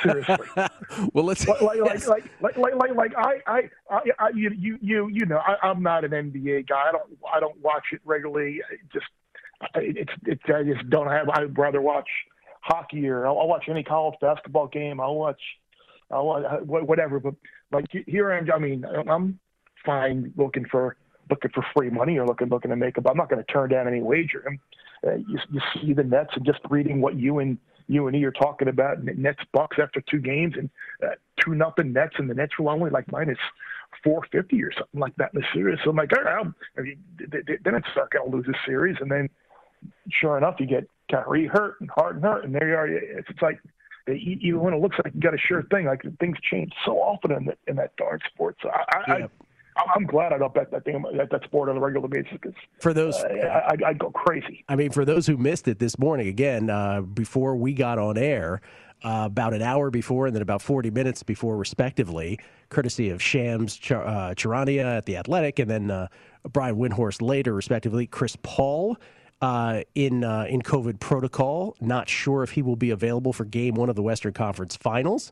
Seriously. 0.01 0.37
well, 1.13 1.25
let's 1.25 1.47
like 1.47 1.61
like, 1.61 1.77
yes. 1.85 2.07
like, 2.07 2.23
like, 2.39 2.57
like 2.57 2.73
like 2.75 2.95
like 2.95 3.13
I 3.15 3.41
I, 3.45 3.69
I, 4.17 4.29
you 4.33 4.49
you 4.57 4.77
you 4.81 5.07
you 5.09 5.25
know 5.25 5.37
I, 5.37 5.57
I'm 5.61 5.83
not 5.83 6.03
an 6.03 6.11
NBA 6.11 6.67
guy. 6.69 6.85
I 6.87 6.91
don't 6.91 7.17
I 7.31 7.39
don't 7.39 7.59
watch 7.61 7.83
it 7.91 7.99
regularly. 8.05 8.61
It 8.71 8.79
just 8.91 9.05
it's 9.75 10.11
it's 10.25 10.41
I 10.47 10.63
just 10.63 10.89
don't 10.89 11.07
have. 11.07 11.29
I'd 11.29 11.57
rather 11.57 11.81
watch 11.81 12.07
hockey 12.61 13.07
or 13.07 13.27
I'll, 13.27 13.39
I'll 13.39 13.47
watch 13.47 13.65
any 13.69 13.83
college 13.83 14.15
basketball 14.21 14.67
game. 14.67 14.99
I'll 14.99 15.15
watch, 15.15 15.41
I'll 16.09 16.25
watch 16.25 16.43
uh, 16.45 16.57
whatever. 16.57 17.19
But 17.19 17.35
like 17.71 17.85
here, 18.05 18.31
I'm. 18.31 18.49
I 18.51 18.59
mean, 18.59 18.85
I'm 18.85 19.39
fine 19.85 20.33
looking 20.37 20.65
for 20.65 20.97
looking 21.29 21.51
for 21.51 21.65
free 21.75 21.89
money 21.89 22.17
or 22.17 22.25
looking 22.25 22.49
looking 22.49 22.69
to 22.71 22.77
make 22.77 22.97
up. 22.97 23.09
I'm 23.09 23.17
not 23.17 23.29
going 23.29 23.43
to 23.43 23.51
turn 23.51 23.69
down 23.69 23.87
any 23.87 24.01
wager. 24.01 24.57
Uh, 25.05 25.15
you, 25.15 25.39
you 25.51 25.61
see 25.73 25.93
the 25.93 26.03
Nets 26.03 26.31
and 26.35 26.45
just 26.45 26.59
reading 26.69 27.01
what 27.01 27.15
you 27.15 27.39
and 27.39 27.57
you 27.87 28.07
and 28.07 28.15
E 28.15 28.23
are 28.23 28.31
talking 28.31 28.67
about 28.67 29.03
Nets 29.03 29.39
Bucks 29.51 29.77
after 29.81 30.01
two 30.01 30.19
games 30.19 30.53
and 30.57 30.69
uh, 31.03 31.15
two 31.43 31.55
nothing 31.55 31.91
Nets 31.91 32.15
and 32.17 32.29
the 32.29 32.33
Nets 32.33 32.53
were 32.59 32.71
only 32.71 32.89
like 32.89 33.11
minus 33.11 33.39
450 34.03 34.63
or 34.63 34.71
something 34.71 34.99
like 34.99 35.15
that 35.17 35.31
in 35.33 35.41
the 35.41 35.47
series. 35.53 35.79
So 35.83 35.89
I'm 35.89 35.95
like, 35.95 36.11
all 36.15 36.23
right, 36.23 36.45
I 36.77 36.81
mean, 36.81 36.97
then 37.17 37.75
it's 37.75 37.87
not 37.95 38.11
going 38.11 38.29
to 38.29 38.37
lose 38.37 38.47
a 38.47 38.57
series. 38.65 38.97
And 39.01 39.11
then 39.11 39.29
sure 40.11 40.37
enough, 40.37 40.55
you 40.59 40.65
get 40.65 40.87
Kyrie 41.09 41.47
hurt 41.47 41.79
and 41.81 41.89
Harden 41.89 42.21
hurt, 42.21 42.45
and 42.45 42.53
there 42.53 42.67
you 42.67 42.75
are. 42.75 42.87
It's, 42.87 43.27
it's 43.29 43.41
like 43.41 43.59
even 44.07 44.59
when 44.59 44.73
it 44.73 44.81
looks 44.81 44.97
like 45.03 45.13
you 45.13 45.21
got 45.21 45.33
a 45.33 45.37
sure 45.37 45.63
thing, 45.63 45.85
like 45.85 46.01
things 46.19 46.37
change 46.49 46.71
so 46.85 46.97
often 46.97 47.31
in, 47.31 47.45
the, 47.45 47.57
in 47.67 47.75
that 47.75 47.95
darn 47.97 48.19
sport. 48.33 48.57
So 48.61 48.69
I, 48.69 49.03
yeah. 49.07 49.27
I, 49.77 49.83
I'm 49.95 50.05
glad 50.05 50.33
I 50.33 50.37
don't 50.37 50.53
bet 50.53 50.71
that 50.71 50.83
thing 50.83 51.03
that, 51.15 51.29
that 51.29 51.43
sport 51.43 51.69
on 51.69 51.77
a 51.77 51.79
regular 51.79 52.07
basis 52.07 52.33
because 52.33 52.53
for 52.79 52.93
those 52.93 53.15
uh, 53.15 53.61
I, 53.67 53.89
I, 53.89 53.93
go 53.93 54.11
crazy. 54.11 54.65
I 54.67 54.75
mean, 54.75 54.91
for 54.91 55.05
those 55.05 55.27
who 55.27 55.37
missed 55.37 55.67
it 55.67 55.79
this 55.79 55.97
morning, 55.97 56.27
again 56.27 56.69
uh, 56.69 57.01
before 57.01 57.55
we 57.55 57.73
got 57.73 57.97
on 57.97 58.17
air. 58.17 58.61
Uh, 59.03 59.23
about 59.25 59.51
an 59.51 59.63
hour 59.63 59.89
before 59.89 60.27
and 60.27 60.35
then 60.35 60.43
about 60.43 60.61
40 60.61 60.91
minutes 60.91 61.23
before, 61.23 61.57
respectively, 61.57 62.37
courtesy 62.69 63.09
of 63.09 63.19
Shams 63.19 63.75
Ch- 63.75 63.93
uh, 63.93 64.35
Charania 64.35 64.97
at 64.97 65.07
The 65.07 65.17
Athletic 65.17 65.57
and 65.57 65.67
then 65.67 65.89
uh, 65.89 66.07
Brian 66.53 66.75
Windhorst 66.75 67.19
later, 67.19 67.51
respectively. 67.55 68.05
Chris 68.05 68.37
Paul 68.43 68.97
uh, 69.41 69.81
in 69.95 70.23
uh, 70.23 70.45
in 70.47 70.61
COVID 70.61 70.99
protocol. 70.99 71.75
Not 71.81 72.07
sure 72.07 72.43
if 72.43 72.51
he 72.51 72.61
will 72.61 72.75
be 72.75 72.91
available 72.91 73.33
for 73.33 73.45
Game 73.45 73.75
One 73.75 73.89
of 73.89 73.95
the 73.95 74.03
Western 74.03 74.33
Conference 74.33 74.75
Finals. 74.75 75.31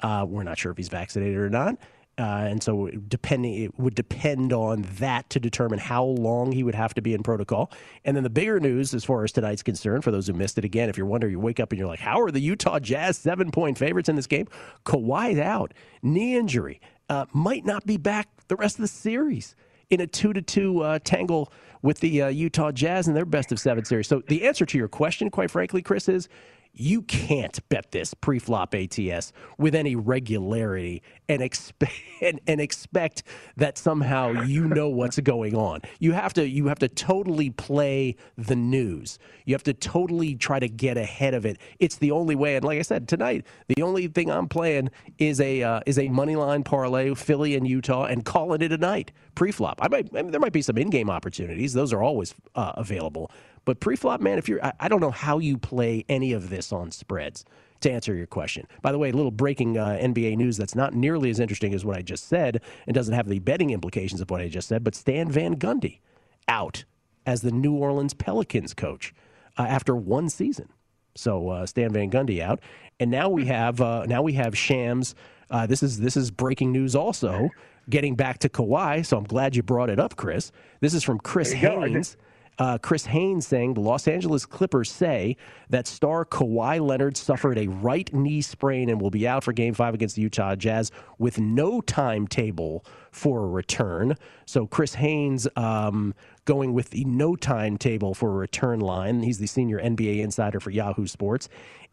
Uh, 0.00 0.24
we're 0.28 0.42
not 0.42 0.58
sure 0.58 0.72
if 0.72 0.78
he's 0.78 0.88
vaccinated 0.88 1.36
or 1.36 1.50
not. 1.50 1.76
Uh, 2.18 2.44
and 2.48 2.62
so, 2.62 2.88
depending, 3.08 3.54
it 3.62 3.78
would 3.78 3.94
depend 3.94 4.52
on 4.52 4.82
that 4.98 5.30
to 5.30 5.40
determine 5.40 5.78
how 5.78 6.04
long 6.04 6.52
he 6.52 6.62
would 6.62 6.74
have 6.74 6.92
to 6.92 7.00
be 7.00 7.14
in 7.14 7.22
protocol. 7.22 7.72
And 8.04 8.14
then 8.14 8.24
the 8.24 8.30
bigger 8.30 8.60
news, 8.60 8.92
as 8.92 9.04
far 9.04 9.24
as 9.24 9.32
tonight's 9.32 9.62
concerned, 9.62 10.04
for 10.04 10.10
those 10.10 10.26
who 10.26 10.34
missed 10.34 10.58
it, 10.58 10.64
again, 10.64 10.90
if 10.90 10.98
you're 10.98 11.06
wondering, 11.06 11.32
you 11.32 11.40
wake 11.40 11.60
up 11.60 11.72
and 11.72 11.78
you're 11.78 11.88
like, 11.88 12.00
"How 12.00 12.20
are 12.20 12.30
the 12.30 12.40
Utah 12.40 12.78
Jazz 12.78 13.16
seven 13.16 13.50
point 13.50 13.78
favorites 13.78 14.08
in 14.08 14.16
this 14.16 14.26
game?" 14.26 14.48
Kawhi's 14.84 15.38
out, 15.38 15.72
knee 16.02 16.36
injury, 16.36 16.80
uh, 17.08 17.24
might 17.32 17.64
not 17.64 17.86
be 17.86 17.96
back 17.96 18.28
the 18.48 18.56
rest 18.56 18.76
of 18.76 18.82
the 18.82 18.88
series 18.88 19.54
in 19.88 20.00
a 20.00 20.06
two 20.06 20.32
to 20.34 20.42
two 20.42 20.98
tangle 21.04 21.50
with 21.82 22.00
the 22.00 22.22
uh, 22.22 22.28
Utah 22.28 22.72
Jazz 22.72 23.08
in 23.08 23.14
their 23.14 23.24
best 23.24 23.52
of 23.52 23.58
seven 23.58 23.84
series. 23.84 24.08
So 24.08 24.22
the 24.28 24.46
answer 24.46 24.66
to 24.66 24.78
your 24.78 24.88
question, 24.88 25.30
quite 25.30 25.50
frankly, 25.50 25.82
Chris, 25.82 26.08
is 26.08 26.28
you 26.72 27.02
can't 27.02 27.68
bet 27.68 27.90
this 27.90 28.14
pre-flop 28.14 28.74
ATS 28.74 29.32
with 29.58 29.74
any 29.74 29.96
regularity 29.96 31.02
and 31.28 31.42
expect 31.42 31.92
and, 32.22 32.40
and, 32.46 32.60
expect 32.60 33.22
that 33.56 33.78
somehow 33.78 34.30
you 34.30 34.66
know 34.66 34.88
what's 34.88 35.18
going 35.20 35.56
on. 35.56 35.80
You 35.98 36.12
have 36.12 36.32
to 36.34 36.48
you 36.48 36.66
have 36.68 36.78
to 36.80 36.88
totally 36.88 37.50
play 37.50 38.16
the 38.36 38.56
news. 38.56 39.18
You 39.44 39.54
have 39.54 39.62
to 39.64 39.74
totally 39.74 40.34
try 40.34 40.58
to 40.58 40.68
get 40.68 40.96
ahead 40.96 41.34
of 41.34 41.46
it. 41.46 41.58
It's 41.78 41.96
the 41.96 42.10
only 42.10 42.34
way. 42.34 42.56
And 42.56 42.64
like 42.64 42.78
I 42.78 42.82
said 42.82 43.08
tonight, 43.08 43.46
the 43.68 43.82
only 43.82 44.08
thing 44.08 44.30
I'm 44.30 44.48
playing 44.48 44.90
is 45.18 45.40
a 45.40 45.62
uh, 45.62 45.80
is 45.86 45.98
a 45.98 46.08
money 46.08 46.36
line 46.36 46.62
parlay, 46.62 47.14
Philly 47.14 47.56
and 47.56 47.66
Utah, 47.66 48.04
and 48.04 48.24
calling 48.24 48.62
it 48.62 48.72
a 48.72 48.78
night 48.78 49.12
pre-flop. 49.34 49.80
I 49.82 49.88
might 49.88 50.08
I 50.14 50.22
mean, 50.22 50.30
there 50.30 50.40
might 50.40 50.52
be 50.52 50.62
some 50.62 50.78
in-game 50.78 51.10
opportunities. 51.10 51.72
Those 51.72 51.92
are 51.92 52.02
always 52.02 52.34
uh, 52.54 52.72
available. 52.76 53.30
But 53.64 53.80
pre-flop, 53.80 54.20
man, 54.20 54.38
if 54.38 54.48
you're, 54.48 54.64
I, 54.64 54.72
I, 54.80 54.88
don't 54.88 55.00
know 55.00 55.10
how 55.10 55.38
you 55.38 55.58
play 55.58 56.04
any 56.08 56.32
of 56.32 56.50
this 56.50 56.72
on 56.72 56.90
spreads. 56.90 57.44
To 57.82 57.90
answer 57.90 58.14
your 58.14 58.26
question, 58.26 58.66
by 58.82 58.92
the 58.92 58.98
way, 58.98 59.08
a 59.08 59.12
little 59.14 59.30
breaking 59.30 59.78
uh, 59.78 59.98
NBA 60.02 60.36
news 60.36 60.58
that's 60.58 60.74
not 60.74 60.92
nearly 60.92 61.30
as 61.30 61.40
interesting 61.40 61.72
as 61.72 61.82
what 61.82 61.96
I 61.96 62.02
just 62.02 62.28
said, 62.28 62.60
and 62.86 62.94
doesn't 62.94 63.14
have 63.14 63.26
the 63.26 63.38
betting 63.38 63.70
implications 63.70 64.20
of 64.20 64.28
what 64.28 64.42
I 64.42 64.48
just 64.48 64.68
said. 64.68 64.84
But 64.84 64.94
Stan 64.94 65.30
Van 65.30 65.56
Gundy 65.56 66.00
out 66.46 66.84
as 67.24 67.40
the 67.40 67.50
New 67.50 67.72
Orleans 67.72 68.12
Pelicans 68.12 68.74
coach 68.74 69.14
uh, 69.56 69.62
after 69.62 69.96
one 69.96 70.28
season. 70.28 70.68
So 71.14 71.48
uh, 71.48 71.64
Stan 71.64 71.90
Van 71.92 72.10
Gundy 72.10 72.40
out, 72.40 72.60
and 72.98 73.10
now 73.10 73.28
we 73.28 73.46
have 73.46 73.80
uh, 73.80 74.04
now 74.06 74.20
we 74.22 74.34
have 74.34 74.56
Shams. 74.56 75.14
Uh, 75.50 75.66
this 75.66 75.82
is 75.82 75.98
this 76.00 76.16
is 76.16 76.30
breaking 76.30 76.72
news 76.72 76.94
also. 76.94 77.48
Getting 77.88 78.14
back 78.14 78.38
to 78.40 78.48
Kawhi, 78.48 79.04
so 79.04 79.16
I'm 79.16 79.24
glad 79.24 79.56
you 79.56 79.62
brought 79.62 79.90
it 79.90 79.98
up, 79.98 80.14
Chris. 80.14 80.52
This 80.80 80.94
is 80.94 81.02
from 81.02 81.18
Chris 81.18 81.50
Haynes. 81.52 82.14
Go 82.14 82.22
uh, 82.60 82.76
Chris 82.76 83.06
Haynes 83.06 83.46
saying 83.46 83.72
the 83.72 83.80
Los 83.80 84.06
Angeles 84.06 84.44
Clippers 84.44 84.90
say 84.90 85.36
that 85.70 85.86
star 85.86 86.26
Kawhi 86.26 86.78
Leonard 86.78 87.16
suffered 87.16 87.56
a 87.56 87.66
right 87.66 88.12
knee 88.12 88.42
sprain 88.42 88.90
and 88.90 89.00
will 89.00 89.10
be 89.10 89.26
out 89.26 89.42
for 89.42 89.54
game 89.54 89.72
five 89.72 89.94
against 89.94 90.16
the 90.16 90.22
Utah 90.22 90.54
Jazz 90.54 90.92
with 91.18 91.38
no 91.38 91.80
timetable 91.80 92.84
for 93.12 93.44
a 93.44 93.48
return. 93.48 94.14
So 94.44 94.66
Chris 94.66 94.94
Haynes 94.94 95.48
um, 95.56 96.14
going 96.44 96.74
with 96.74 96.90
the 96.90 97.04
no 97.06 97.34
timetable 97.34 98.12
for 98.12 98.28
a 98.28 98.34
return 98.34 98.80
line. 98.80 99.22
He's 99.22 99.38
the 99.38 99.46
senior 99.46 99.80
NBA 99.80 100.20
insider 100.20 100.60
for 100.60 100.70
Yahoo 100.70 101.06
Sports. 101.06 101.48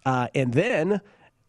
Uh, 0.06 0.28
and 0.36 0.54
then 0.54 1.00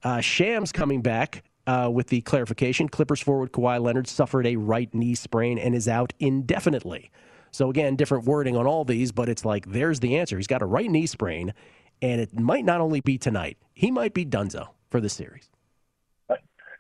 uh, 0.05 0.21
Shams 0.21 0.71
coming 0.71 1.03
back 1.03 1.43
uh, 1.67 1.91
with 1.93 2.07
the 2.07 2.21
clarification 2.21 2.89
Clippers 2.89 3.21
forward 3.21 3.51
Kawhi 3.51 3.83
Leonard 3.83 4.07
suffered 4.07 4.47
a 4.47 4.55
right 4.55 4.95
knee 4.95 5.17
sprain 5.17 5.59
and 5.59 5.75
is 5.75 5.89
out 5.89 6.13
indefinitely. 6.21 7.11
So 7.51 7.71
again, 7.71 7.97
different 7.97 8.25
wording 8.25 8.57
on 8.57 8.67
all 8.67 8.85
these, 8.85 9.13
but 9.13 9.29
it's 9.29 9.45
like 9.45 9.67
there's 9.67 10.01
the 10.01 10.17
answer. 10.17 10.37
He's 10.37 10.47
got 10.47 10.63
a 10.63 10.67
right 10.67 10.91
knee 10.91 11.07
sprain, 11.07 11.55
and 12.03 12.21
it 12.21 12.39
might 12.39 12.65
not 12.65 12.81
only 12.81 13.01
be 13.01 13.19
tonight. 13.19 13.59
He 13.75 13.91
might 13.91 14.15
be 14.15 14.25
Dunzo 14.25 14.69
for 14.91 15.01
the 15.01 15.09
series. 15.09 15.51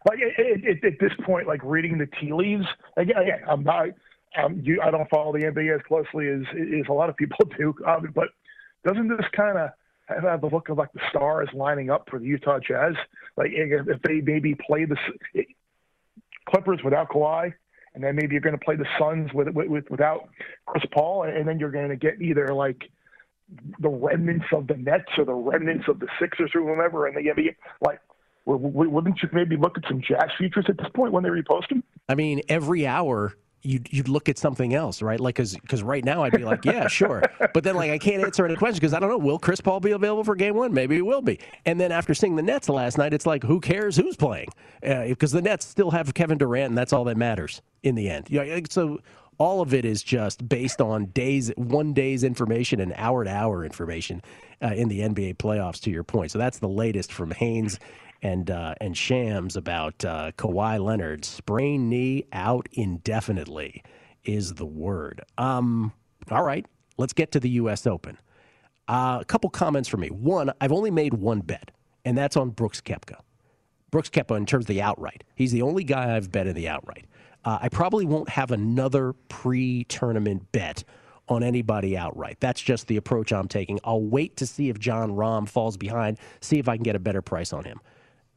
Like 0.09 0.21
it, 0.21 0.35
it, 0.65 0.85
at 0.85 0.99
this 1.01 1.13
point, 1.25 1.47
like 1.47 1.61
reading 1.65 1.99
the 1.99 2.09
tea 2.21 2.33
leaves. 2.33 2.65
Again, 2.97 3.17
again 3.19 3.41
I'm 3.49 3.65
not. 3.65 3.89
You, 4.63 4.81
I 4.83 4.91
don't 4.91 5.09
follow 5.11 5.33
the 5.33 5.41
NBA 5.41 5.75
as 5.75 5.81
closely 5.89 6.29
as, 6.29 6.43
as 6.53 6.87
a 6.89 6.93
lot 6.93 7.09
of 7.09 7.17
people 7.17 7.39
do. 7.59 7.75
Um, 7.87 8.13
but 8.15 8.29
doesn't 8.87 9.09
this 9.09 9.27
kind 9.35 9.59
of 9.59 9.71
have 10.23 10.41
the 10.41 10.47
look 10.47 10.69
of 10.69 10.79
like 10.79 10.93
the 10.93 11.01
stars 11.11 11.49
lining 11.53 11.91
up 11.91 12.09
for 12.09 12.19
the 12.19 12.27
Utah 12.27 12.59
Jazz? 12.61 12.95
Like 13.37 13.51
if 13.53 14.01
they 14.03 14.21
maybe 14.21 14.55
play 14.55 14.85
the 14.85 14.97
Clippers 16.49 16.81
without 16.85 17.09
Kawhi, 17.09 17.53
and 17.95 18.03
then 18.03 18.17
maybe 18.17 18.35
you're 18.35 18.41
going 18.41 18.59
to 18.59 18.65
play 18.65 18.77
the 18.77 18.87
Suns 18.99 19.33
with, 19.33 19.49
with 19.49 19.91
without 19.91 20.29
Chris 20.67 20.85
Paul, 20.93 21.25
and 21.25 21.47
then 21.47 21.59
you're 21.59 21.71
going 21.71 21.89
to 21.89 21.97
get 21.97 22.21
either 22.21 22.55
like 22.55 22.91
the 23.81 23.89
remnants 23.89 24.47
of 24.53 24.67
the 24.67 24.75
Nets 24.75 25.11
or 25.17 25.25
the 25.25 25.35
remnants 25.35 25.87
of 25.89 26.01
the 26.01 26.09
Sixers 26.21 26.51
or 26.55 26.61
whomever, 26.63 27.07
and 27.07 27.17
the 27.17 27.31
NBA. 27.31 27.57
Like, 27.81 28.01
wouldn't 28.47 29.23
you 29.23 29.29
maybe 29.33 29.57
look 29.57 29.77
at 29.77 29.85
some 29.89 30.01
Jazz 30.01 30.31
futures 30.39 30.67
at 30.69 30.79
this 30.79 30.89
point 30.95 31.13
when 31.13 31.23
they 31.23 31.29
repost 31.29 31.69
them? 31.69 31.83
I 32.09 32.15
mean, 32.15 32.43
every 32.49 32.87
hour 32.87 33.35
you'd 33.63 33.93
you'd 33.93 34.09
look 34.09 34.29
at 34.29 34.39
something 34.39 34.75
else, 34.75 35.03
right? 35.03 35.21
Like, 35.21 35.37
because 35.37 35.57
because 35.57 35.83
right 35.83 36.05
now 36.05 36.23
I'd 36.23 36.33
be 36.33 36.45
like, 36.45 36.65
yeah, 36.65 36.89
sure, 36.89 37.23
but 37.53 37.65
then 37.65 37.75
like 37.77 37.91
I 37.91 37.99
can't 37.99 38.23
answer 38.23 38.45
any 38.45 38.57
questions 38.57 38.81
because 38.81 38.95
I 38.95 39.01
don't 39.01 39.11
know. 39.11 39.19
Will 39.19 39.39
Chris 39.39 39.61
Paul 39.61 39.81
be 39.81 39.93
available 39.93 40.25
for 40.25 40.35
Game 40.35 40.55
One? 40.55 40.73
Maybe 40.73 40.97
he 40.97 41.03
will 41.03 41.23
be. 41.23 41.39
And 41.67 41.81
then 41.81 41.93
after 41.93 42.15
seeing 42.15 42.37
the 42.37 42.43
Nets 42.43 42.69
last 42.69 42.99
night, 42.99 43.13
it's 43.13 43.27
like, 43.27 43.43
who 43.43 43.61
cares 43.61 43.97
who's 43.97 44.17
playing? 44.17 44.49
Because 44.81 45.35
uh, 45.35 45.39
the 45.39 45.43
Nets 45.43 45.67
still 45.67 45.91
have 45.91 46.13
Kevin 46.15 46.39
Durant, 46.39 46.71
and 46.71 46.79
that's 46.79 46.93
all 46.93 47.05
that 47.05 47.17
matters 47.17 47.63
in 47.83 47.95
the 47.95 48.09
end. 48.09 48.29
Yeah, 48.31 48.61
so 48.71 49.01
all 49.39 49.61
of 49.61 49.73
it 49.73 49.85
is 49.85 50.03
just 50.03 50.49
based 50.49 50.81
on 50.81 51.07
days, 51.07 51.53
one 51.57 51.93
day's 51.93 52.25
information 52.25 52.81
and 52.81 52.93
hour 52.97 53.25
to 53.25 53.31
hour 53.31 53.65
information 53.65 54.21
uh, 54.63 54.75
in 54.75 54.89
the 54.89 55.01
NBA 55.01 55.37
playoffs. 55.37 55.81
To 55.83 55.91
your 55.91 56.05
point, 56.05 56.31
so 56.31 56.39
that's 56.39 56.59
the 56.59 56.69
latest 56.69 57.13
from 57.13 57.31
Haynes 57.31 57.79
and 58.23 58.51
uh, 58.51 58.75
and 58.81 58.97
Shams 58.97 59.57
about 59.57 60.05
uh, 60.05 60.33
Kawhi 60.33 60.83
Leonard 60.83 61.25
sprained 61.25 61.89
knee 61.89 62.25
out 62.33 62.69
indefinitely 62.73 63.83
is 64.25 64.55
the 64.55 64.67
word. 64.67 65.23
Um, 65.37 65.93
all 66.31 66.43
right, 66.43 66.67
let's 66.97 67.13
get 67.13 67.33
to 67.33 67.41
the 67.41 67.51
U.S. 67.51 67.87
Open. 67.87 68.19
Uh, 68.89 69.19
a 69.21 69.25
couple 69.25 69.51
comments 69.51 69.89
for 69.89 69.99
me. 69.99 70.09
One, 70.09 70.53
I've 70.61 70.73
only 70.73 70.91
made 70.91 71.15
one 71.15 71.41
bet, 71.41 71.71
and 72.05 72.17
that's 72.17 72.37
on 72.37 72.51
Brooks 72.51 72.81
Koepka. 72.81 73.21
Brooks 73.91 74.11
Koepka 74.11 74.37
in 74.37 74.47
terms 74.47 74.65
of 74.65 74.69
the 74.69 74.83
outright. 74.83 75.25
He's 75.35 75.53
the 75.53 75.63
only 75.63 75.85
guy 75.85 76.17
I've 76.17 76.33
bet 76.33 76.47
in 76.47 76.55
the 76.55 76.69
outright. 76.69 77.07
Uh, 77.45 77.59
I 77.63 77.69
probably 77.69 78.05
won't 78.05 78.29
have 78.31 78.51
another 78.51 79.15
pre-tournament 79.29 80.51
bet 80.53 80.85
on 81.29 81.43
anybody 81.43 81.97
outright. 81.97 82.39
That's 82.41 82.61
just 82.61 82.87
the 82.87 82.97
approach 82.97 83.33
I'm 83.33 83.49
taking. 83.49 83.79
I'll 83.85 84.03
wait 84.03 84.37
to 84.39 84.47
see 84.47 84.71
if 84.71 84.79
Jon 84.79 85.13
Rahm 85.13 85.49
falls 85.49 85.77
behind, 85.77 86.19
see 86.41 86.59
if 86.59 86.69
I 86.69 86.77
can 86.77 86.83
get 86.83 86.97
a 86.97 86.99
better 86.99 87.23
price 87.23 87.53
on 87.53 87.65
him. 87.65 87.81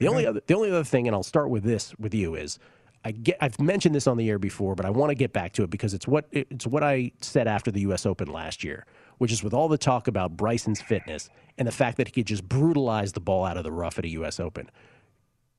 The 0.01 0.07
only 0.07 0.25
other 0.25 0.41
the 0.45 0.55
only 0.55 0.71
other 0.71 0.83
thing, 0.83 1.07
and 1.07 1.15
I'll 1.15 1.21
start 1.21 1.49
with 1.49 1.63
this 1.63 1.93
with 1.99 2.15
you 2.15 2.33
is 2.33 2.57
I 3.05 3.11
get 3.11 3.37
I've 3.39 3.59
mentioned 3.59 3.93
this 3.93 4.07
on 4.07 4.17
the 4.17 4.27
air 4.31 4.39
before, 4.39 4.73
but 4.73 4.83
I 4.83 4.89
want 4.89 5.11
to 5.11 5.15
get 5.15 5.31
back 5.31 5.53
to 5.53 5.63
it 5.63 5.69
because 5.69 5.93
it's 5.93 6.07
what 6.07 6.27
it's 6.31 6.65
what 6.65 6.83
I 6.83 7.11
said 7.21 7.47
after 7.47 7.69
the 7.69 7.81
U.S. 7.81 8.07
Open 8.07 8.27
last 8.27 8.63
year, 8.63 8.87
which 9.19 9.31
is 9.31 9.43
with 9.43 9.53
all 9.53 9.67
the 9.67 9.77
talk 9.77 10.07
about 10.07 10.35
Bryson's 10.35 10.81
fitness 10.81 11.29
and 11.59 11.67
the 11.67 11.71
fact 11.71 11.97
that 11.97 12.07
he 12.07 12.11
could 12.11 12.25
just 12.25 12.49
brutalize 12.49 13.13
the 13.13 13.19
ball 13.19 13.45
out 13.45 13.57
of 13.57 13.63
the 13.63 13.71
rough 13.71 13.99
at 13.99 14.05
a 14.05 14.09
U.S. 14.09 14.39
Open. 14.39 14.71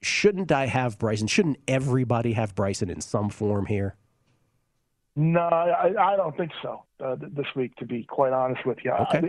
Shouldn't 0.03 0.51
I 0.51 0.67
have 0.67 0.99
Bryson? 0.99 1.29
Shouldn't 1.29 1.59
everybody 1.69 2.33
have 2.33 2.57
Bryson 2.57 2.91
in 2.91 3.01
some 3.01 3.31
form 3.31 3.67
here? 3.67 3.95
No, 5.15 5.41
I, 5.41 5.93
I 5.97 6.17
don't 6.17 6.37
think 6.37 6.51
so. 6.63 6.83
Uh, 6.99 7.15
this 7.21 7.47
week, 7.55 7.77
to 7.77 7.85
be 7.85 8.03
quite 8.03 8.33
honest 8.33 8.67
with 8.67 8.79
you, 8.83 8.91
okay. 8.91 9.19
I, 9.19 9.21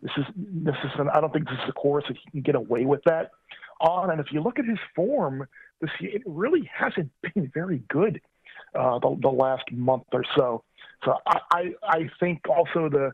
this 0.00 0.12
is 0.16 0.24
this 0.36 0.76
is. 0.84 0.90
An, 0.98 1.08
I 1.08 1.20
don't 1.20 1.32
think 1.32 1.48
this 1.48 1.58
is 1.64 1.70
a 1.70 1.72
course 1.72 2.04
that 2.06 2.16
he 2.16 2.30
can 2.30 2.42
get 2.42 2.54
away 2.54 2.84
with 2.84 3.02
that 3.06 3.32
on. 3.80 4.10
And 4.10 4.20
if 4.20 4.26
you 4.32 4.40
look 4.40 4.58
at 4.58 4.64
his 4.64 4.78
form 4.94 5.46
this 5.80 5.90
it 6.00 6.22
really 6.26 6.70
hasn't 6.72 7.10
been 7.34 7.50
very 7.52 7.82
good 7.88 8.20
uh, 8.74 8.98
the, 8.98 9.18
the 9.20 9.28
last 9.28 9.70
month 9.72 10.04
or 10.12 10.24
so. 10.36 10.62
So 11.04 11.14
I, 11.26 11.38
I, 11.52 11.74
I 11.82 12.10
think 12.20 12.42
also 12.48 12.88
the 12.88 13.12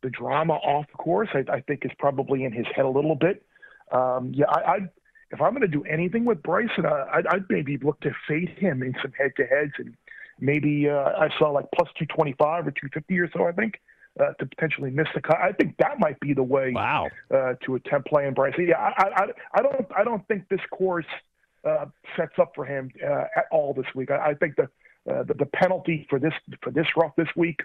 the 0.00 0.10
drama 0.10 0.54
off 0.54 0.86
course, 0.96 1.28
I, 1.34 1.44
I 1.52 1.60
think, 1.62 1.84
is 1.84 1.90
probably 1.98 2.44
in 2.44 2.52
his 2.52 2.66
head 2.72 2.84
a 2.84 2.88
little 2.88 3.16
bit. 3.16 3.44
Um, 3.90 4.32
yeah, 4.32 4.46
I, 4.48 4.60
I 4.60 4.76
if 5.30 5.40
I'm 5.40 5.50
going 5.50 5.62
to 5.62 5.68
do 5.68 5.82
anything 5.84 6.24
with 6.24 6.40
Bryson, 6.40 6.86
uh, 6.86 7.06
I'd, 7.12 7.26
I'd 7.26 7.44
maybe 7.50 7.78
look 7.78 8.00
to 8.02 8.12
fade 8.28 8.48
him 8.48 8.82
in 8.84 8.94
some 9.02 9.12
head-to-heads, 9.18 9.72
and 9.78 9.96
maybe 10.38 10.88
uh, 10.88 11.10
I 11.18 11.30
saw 11.36 11.50
like 11.50 11.66
plus 11.74 11.88
225 11.98 12.68
or 12.68 12.70
250 12.70 13.18
or 13.18 13.30
so, 13.32 13.46
I 13.48 13.52
think 13.52 13.80
uh, 14.18 14.32
to 14.34 14.46
potentially 14.46 14.90
miss 14.90 15.08
the 15.14 15.20
cut. 15.20 15.38
I 15.38 15.52
think 15.52 15.76
that 15.78 15.98
might 15.98 16.18
be 16.20 16.34
the 16.34 16.42
way 16.42 16.72
wow. 16.72 17.08
uh, 17.32 17.54
to 17.64 17.76
attempt 17.76 18.08
playing 18.08 18.34
Bryson. 18.34 18.66
Yeah, 18.68 18.78
I, 18.78 19.04
I, 19.04 19.26
I 19.54 19.62
don't 19.62 19.86
I 19.96 20.04
don't 20.04 20.26
think 20.28 20.48
this 20.48 20.60
course 20.70 21.06
uh, 21.64 21.86
sets 22.16 22.34
up 22.40 22.52
for 22.54 22.64
him 22.64 22.90
uh, 23.04 23.24
at 23.36 23.46
all 23.50 23.74
this 23.74 23.86
week. 23.94 24.10
I, 24.10 24.30
I 24.30 24.34
think 24.34 24.56
the, 24.56 24.64
uh, 25.10 25.22
the 25.24 25.34
the 25.34 25.46
penalty 25.46 26.06
for 26.10 26.18
this 26.18 26.34
for 26.62 26.70
this 26.70 26.86
rough 26.96 27.14
this 27.16 27.28
week 27.36 27.60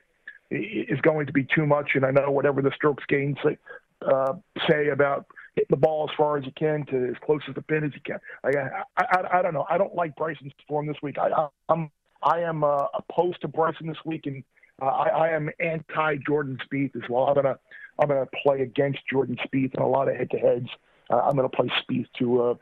is 0.51 0.99
going 1.01 1.25
to 1.25 1.33
be 1.33 1.45
too 1.55 1.65
much. 1.65 1.91
And 1.95 2.05
I 2.05 2.11
know 2.11 2.29
whatever 2.31 2.61
the 2.61 2.71
strokes 2.75 3.03
gained 3.07 3.39
say, 3.43 3.57
uh, 4.01 4.33
say 4.69 4.89
about 4.89 5.25
hitting 5.55 5.67
the 5.69 5.77
ball 5.77 6.07
as 6.09 6.15
far 6.15 6.37
as 6.37 6.45
you 6.45 6.51
can 6.57 6.85
to 6.87 7.09
as 7.09 7.15
close 7.25 7.41
as 7.47 7.55
the 7.55 7.61
pin 7.61 7.83
as 7.83 7.91
you 7.93 8.01
can. 8.05 8.19
I, 8.43 8.49
I, 8.97 9.05
I, 9.05 9.39
I 9.39 9.41
don't 9.41 9.53
know. 9.53 9.65
I 9.69 9.77
don't 9.77 9.95
like 9.95 10.15
Bryson's 10.15 10.53
form 10.67 10.87
this 10.87 10.97
week. 11.01 11.17
I, 11.17 11.29
I 11.29 11.47
I'm 11.69 11.91
I 12.21 12.39
am 12.39 12.63
uh, 12.63 12.85
opposed 12.93 13.41
to 13.41 13.47
Bryson 13.47 13.87
this 13.87 13.97
week, 14.05 14.25
and 14.25 14.43
uh, 14.81 14.85
I, 14.85 15.07
I 15.07 15.29
am 15.29 15.49
anti 15.59 16.17
Jordan 16.25 16.57
Spieth 16.65 16.95
as 16.95 17.07
well. 17.09 17.25
I'm 17.25 17.35
gonna 17.35 17.57
I'm 17.99 18.07
gonna 18.07 18.27
play 18.43 18.61
against 18.61 18.99
Jordan 19.09 19.37
Spieth 19.45 19.75
in 19.75 19.81
a 19.81 19.87
lot 19.87 20.09
of 20.09 20.15
head-to-heads. 20.15 20.69
Uh, 21.09 21.19
I'm 21.19 21.35
gonna 21.35 21.49
play 21.49 21.71
Spieth 21.81 22.07
to 22.19 22.41
uh, 22.41 22.53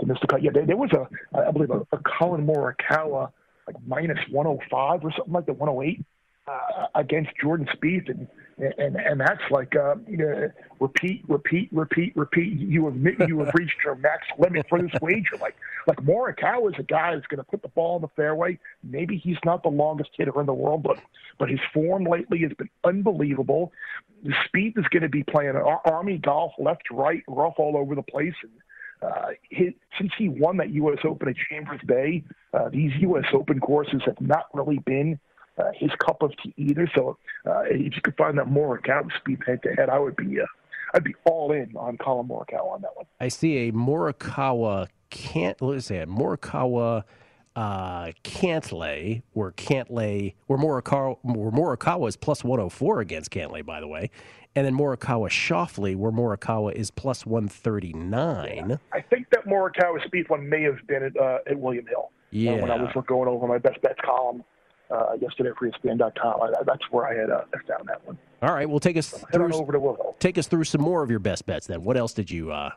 to 0.00 0.06
the 0.06 0.26
cut. 0.28 0.42
Yeah, 0.42 0.50
there, 0.52 0.66
there 0.66 0.76
was 0.76 0.90
a 0.92 1.08
I 1.36 1.50
believe 1.50 1.70
a, 1.70 1.86
a 1.92 1.98
Collin 1.98 2.46
Morikawa 2.46 3.30
like 3.66 3.76
minus 3.86 4.18
105 4.30 5.04
or 5.04 5.12
something 5.12 5.32
like 5.32 5.46
that, 5.46 5.58
108 5.58 6.04
uh, 6.46 6.86
against 6.94 7.30
Jordan 7.40 7.68
Spieth, 7.74 8.08
and 8.08 8.26
and 8.60 8.96
and 8.96 9.20
that's 9.20 9.42
like 9.50 9.74
uh, 9.74 9.96
you 10.06 10.18
know, 10.18 10.50
repeat, 10.80 11.24
repeat, 11.28 11.68
repeat, 11.72 12.14
repeat. 12.16 12.58
You 12.58 12.86
have 12.86 13.28
you 13.28 13.38
have 13.40 13.54
reached 13.54 13.76
your 13.84 13.94
max 13.96 14.26
limit 14.38 14.66
for 14.68 14.80
this 14.80 14.92
wager. 15.00 15.36
Like 15.40 15.56
like 15.86 15.98
Morikawa 15.98 16.72
is 16.72 16.78
a 16.78 16.82
guy 16.82 17.14
that's 17.14 17.26
going 17.26 17.38
to 17.38 17.44
put 17.44 17.62
the 17.62 17.68
ball 17.68 17.96
in 17.96 18.02
the 18.02 18.08
fairway. 18.08 18.58
Maybe 18.82 19.16
he's 19.16 19.38
not 19.44 19.62
the 19.62 19.70
longest 19.70 20.10
hitter 20.16 20.38
in 20.40 20.46
the 20.46 20.54
world, 20.54 20.82
but 20.82 20.98
but 21.38 21.48
his 21.48 21.60
form 21.72 22.04
lately 22.04 22.40
has 22.40 22.52
been 22.52 22.70
unbelievable. 22.84 23.72
The 24.22 24.34
Spieth 24.48 24.78
is 24.78 24.86
going 24.90 25.02
to 25.02 25.08
be 25.08 25.22
playing 25.22 25.56
army 25.56 26.18
golf, 26.18 26.52
left, 26.58 26.90
right, 26.90 27.22
rough 27.26 27.54
all 27.56 27.76
over 27.76 27.94
the 27.94 28.02
place, 28.02 28.34
and 28.42 28.52
uh, 29.02 29.28
his, 29.48 29.72
since 29.98 30.12
he 30.18 30.28
won 30.28 30.58
that 30.58 30.70
U.S. 30.70 30.98
Open 31.04 31.28
at 31.28 31.36
Chambers 31.48 31.80
Bay, 31.86 32.22
uh, 32.52 32.68
these 32.68 32.92
U.S. 33.00 33.24
Open 33.32 33.58
courses 33.58 34.02
have 34.04 34.20
not 34.20 34.46
really 34.52 34.78
been 34.78 35.18
uh, 35.60 35.70
his 35.74 35.90
cup 36.04 36.22
of 36.22 36.32
tea 36.42 36.54
either. 36.56 36.90
So 36.94 37.18
uh, 37.46 37.62
if 37.62 37.94
you 37.94 38.02
could 38.02 38.16
find 38.16 38.38
that 38.38 38.46
Morikawa 38.46 39.10
Spieth 39.20 39.46
head 39.46 39.62
to 39.62 39.72
head, 39.74 39.88
I 39.88 39.98
would 39.98 40.16
be 40.16 40.40
uh, 40.40 40.46
I'd 40.94 41.04
be 41.04 41.14
all 41.24 41.52
in 41.52 41.74
on 41.76 41.96
Collin 41.98 42.28
Morikawa 42.28 42.74
on 42.74 42.82
that 42.82 42.96
one. 42.96 43.06
I 43.20 43.28
see 43.28 43.68
a 43.68 43.72
Morikawa 43.72 44.88
can't 45.10 45.60
let's 45.60 45.86
say 45.86 45.98
a 45.98 46.06
Morikawa 46.06 47.04
uh, 47.56 48.12
Cantlay, 48.22 49.22
where 49.32 49.50
Cantlay, 49.52 50.34
where 50.46 50.58
Morikawa, 50.58 51.18
where 51.22 51.50
Morikawa 51.50 52.08
is 52.08 52.16
plus 52.16 52.44
104 52.44 53.00
against 53.00 53.30
Cantlay, 53.30 53.64
by 53.64 53.80
the 53.80 53.88
way, 53.88 54.10
and 54.54 54.64
then 54.64 54.74
Morikawa 54.74 55.28
Schauffele, 55.28 55.96
where 55.96 56.12
Morikawa 56.12 56.72
is 56.72 56.90
plus 56.90 57.26
139. 57.26 58.70
Yeah. 58.70 58.76
I 58.92 59.00
think 59.00 59.28
that 59.30 59.46
Morikawa 59.46 59.98
Spieth 60.06 60.30
one 60.30 60.48
may 60.48 60.62
have 60.62 60.78
been 60.86 61.02
at, 61.02 61.16
uh, 61.16 61.38
at 61.46 61.58
William 61.58 61.86
Hill. 61.86 62.10
Yeah. 62.30 62.52
Uh, 62.52 62.56
when 62.58 62.70
I 62.70 62.76
was 62.76 63.04
going 63.06 63.28
over 63.28 63.46
my 63.48 63.58
best 63.58 63.82
bets 63.82 63.98
column 64.04 64.44
uh, 64.90 65.12
yesterday 65.20 65.50
for 65.58 65.70
ESPN.com. 65.70 66.42
I, 66.42 66.62
that's 66.64 66.82
where 66.90 67.06
I 67.06 67.14
had 67.14 67.30
uh, 67.30 67.42
found 67.66 67.88
that 67.88 68.04
one. 68.06 68.18
All 68.42 68.52
right, 68.52 68.68
well, 68.68 68.80
take 68.80 68.96
us 68.96 69.08
so 69.08 69.26
through. 69.32 69.54
over 69.54 69.72
to 69.72 69.80
Will. 69.80 70.16
Take 70.18 70.38
us 70.38 70.46
through 70.46 70.64
some 70.64 70.80
more 70.80 71.02
of 71.02 71.10
your 71.10 71.18
best 71.18 71.46
bets. 71.46 71.66
Then, 71.66 71.84
what 71.84 71.96
else 71.96 72.12
did 72.12 72.30
you 72.30 72.52
uh, 72.52 72.70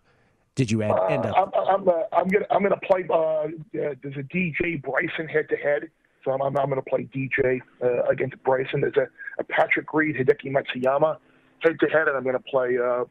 did 0.56 0.70
you 0.70 0.82
end, 0.82 0.94
end 1.10 1.26
up? 1.26 1.36
I'm, 1.36 1.82
I'm, 1.82 1.88
uh, 1.88 1.92
I'm 2.12 2.28
gonna 2.28 2.46
I'm 2.52 2.64
gonna 2.64 2.78
play. 2.78 3.06
Uh, 3.12 3.48
there's 3.72 4.18
a 4.18 4.24
DJ 4.24 4.82
Bryson 4.82 5.28
head 5.28 5.50
to 5.50 5.56
head. 5.56 5.90
So 6.24 6.32
I'm, 6.32 6.42
I'm, 6.42 6.70
to 6.70 6.82
play 6.82 7.06
DJ 7.14 7.60
uh, 7.84 8.04
against 8.04 8.42
Bryson. 8.44 8.80
There's 8.80 8.96
a, 8.96 9.08
a 9.40 9.44
Patrick 9.44 9.94
Reed, 9.94 10.16
Hideki 10.16 10.54
Matsuyama 10.54 11.18
head 11.64 11.80
to 11.80 11.88
head, 11.88 12.08
and 12.08 12.16
I'm 12.16 12.24
going 12.24 12.38
to 12.38 12.44
play 12.44 12.78
uh, 12.78 13.06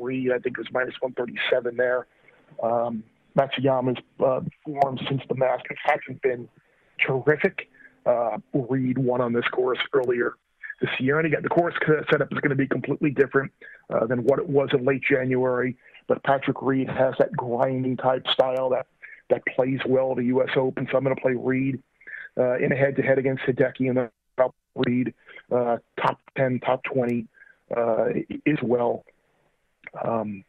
Reed. 0.00 0.30
I 0.30 0.38
think 0.38 0.58
it 0.58 0.58
was 0.58 0.68
minus 0.72 0.94
137 1.00 1.76
there. 1.76 2.06
Um, 2.62 3.02
Matsuyama's 3.36 3.98
uh, 4.20 4.40
form 4.64 4.98
since 5.08 5.22
the 5.28 5.34
Masters 5.34 5.78
hasn't 5.84 6.22
been 6.22 6.48
terrific 7.04 7.68
uh, 8.06 8.38
won 8.52 9.20
on 9.20 9.32
this 9.32 9.46
course 9.48 9.78
earlier 9.92 10.34
this 10.80 10.90
year. 10.98 11.18
And 11.18 11.26
again, 11.26 11.42
the 11.42 11.48
course 11.48 11.74
setup 12.10 12.32
is 12.32 12.38
going 12.40 12.50
to 12.50 12.56
be 12.56 12.66
completely 12.66 13.10
different 13.10 13.52
uh, 13.90 14.06
than 14.06 14.24
what 14.24 14.38
it 14.38 14.48
was 14.48 14.70
in 14.72 14.84
late 14.84 15.02
January. 15.02 15.76
But 16.06 16.22
Patrick 16.22 16.60
Reed 16.60 16.88
has 16.88 17.14
that 17.18 17.32
grinding 17.32 17.96
type 17.96 18.26
style 18.28 18.70
that 18.70 18.86
that 19.30 19.42
plays 19.54 19.80
well 19.86 20.10
at 20.10 20.18
the 20.18 20.24
U.S. 20.24 20.50
Open. 20.54 20.86
So 20.90 20.98
I'm 20.98 21.04
going 21.04 21.16
to 21.16 21.22
play 21.22 21.32
Reed 21.34 21.82
uh, 22.36 22.58
in 22.58 22.72
a 22.72 22.76
head-to-head 22.76 23.18
against 23.18 23.42
Hideki 23.44 23.88
and 23.88 23.96
then 23.96 24.10
Reed 24.74 25.14
uh, 25.50 25.78
top 25.98 26.20
10, 26.36 26.60
top 26.60 26.82
20 26.84 27.26
uh, 27.74 28.06
as 28.46 28.58
well. 28.62 29.04
Um, 30.04 30.44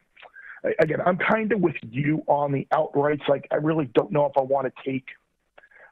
again, 0.78 0.98
I'm 1.06 1.16
kind 1.16 1.52
of 1.52 1.60
with 1.60 1.76
you 1.90 2.22
on 2.26 2.52
the 2.52 2.66
outrights. 2.70 3.26
Like, 3.28 3.48
I 3.50 3.56
really 3.56 3.86
don't 3.94 4.12
know 4.12 4.26
if 4.26 4.32
I 4.36 4.42
want 4.42 4.66
to 4.66 4.82
take– 4.84 5.06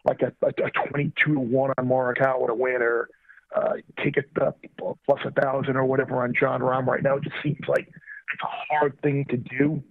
like 0.05 0.23
a, 0.23 0.33
a, 0.43 0.67
a 0.67 0.89
22 0.89 1.35
to 1.35 1.41
1 1.41 1.71
on 1.79 1.87
Morikawa 1.87 2.49
to 2.49 2.55
win 2.55 2.83
or 2.83 3.09
uh, 3.55 3.75
take 4.03 4.17
it 4.17 4.29
uh, 4.41 4.51
plus 4.79 5.21
a 5.25 5.31
thousand 5.31 5.77
or 5.77 5.85
whatever 5.85 6.23
on 6.23 6.35
Jon 6.39 6.61
Rahm 6.61 6.87
right 6.87 7.03
now. 7.03 7.17
It 7.17 7.25
just 7.25 7.37
seems 7.43 7.61
like 7.69 7.87
it's 7.87 8.43
a 8.43 8.75
hard 8.75 9.01
thing 9.01 9.25
to 9.31 9.37
do. 9.37 9.83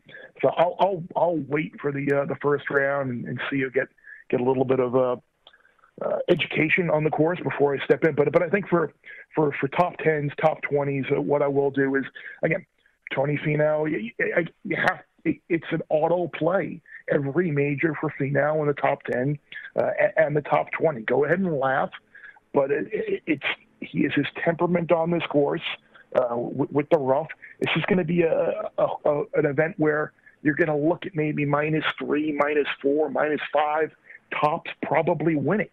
So 0.42 0.50
I'll 0.50 0.76
I'll, 0.80 1.04
I'll 1.16 1.38
wait 1.38 1.74
for 1.80 1.92
the 1.92 2.06
uh, 2.12 2.26
the 2.26 2.36
first 2.42 2.70
round 2.70 3.10
and, 3.10 3.26
and 3.26 3.40
see 3.50 3.58
you 3.58 3.72
get 3.72 3.88
get 4.30 4.42
a 4.42 4.44
little 4.44 4.66
bit 4.66 4.80
of 4.80 4.96
uh, 4.96 5.16
uh, 6.04 6.18
education 6.30 6.90
on 6.90 7.04
the 7.04 7.10
course 7.10 7.40
before 7.42 7.76
I 7.76 7.84
step 7.86 8.04
in. 8.04 8.16
But 8.16 8.32
but 8.32 8.44
I 8.44 8.50
think 8.50 8.68
for 8.68 8.94
for 9.34 9.56
for 9.60 9.70
top 9.70 9.98
tens, 9.98 10.32
top 10.42 10.62
twenties, 10.64 11.06
uh, 11.16 11.22
what 11.22 11.42
I 11.42 11.48
will 11.48 11.72
do 11.72 11.96
is 11.96 12.04
again, 12.44 12.66
Tony 13.16 13.40
Finau, 13.46 13.90
you, 13.90 14.12
you 14.64 14.76
have 14.76 15.00
it's 15.26 15.66
an 15.72 15.82
auto 15.90 16.28
play 16.28 16.82
every 17.10 17.52
major 17.52 17.96
for 18.00 18.14
Finau 18.20 18.62
in 18.62 18.68
the 18.68 18.74
top 18.74 19.04
10 19.04 19.38
uh, 19.76 19.90
and 20.18 20.36
the 20.36 20.42
top 20.42 20.72
20. 20.72 21.02
Go 21.02 21.26
ahead 21.26 21.40
and 21.40 21.58
laugh, 21.58 21.92
but 22.54 22.72
it, 22.72 22.88
it, 22.92 23.24
it's 23.26 23.46
he 23.82 24.00
is 24.00 24.14
his 24.14 24.28
temperament 24.44 24.92
on 24.92 25.12
this 25.12 25.24
course 25.30 25.62
uh, 26.16 26.36
with, 26.36 26.72
with, 26.72 26.90
the 26.90 26.98
rough. 26.98 27.28
This 27.60 27.72
is 27.76 27.84
going 27.86 27.98
to 27.98 28.06
be 28.06 28.22
a, 28.22 28.70
a, 28.78 28.88
a, 29.06 29.24
an 29.34 29.46
event 29.46 29.76
where 29.78 30.14
you're 30.42 30.56
going 30.56 30.70
to 30.70 30.76
look 30.76 31.06
at 31.06 31.16
maybe 31.16 31.46
minus 31.46 31.84
three, 31.98 32.32
minus 32.32 32.68
four, 32.82 33.10
minus 33.10 33.42
five, 33.52 33.92
tops 34.40 34.72
probably 34.82 35.36
winning. 35.36 35.70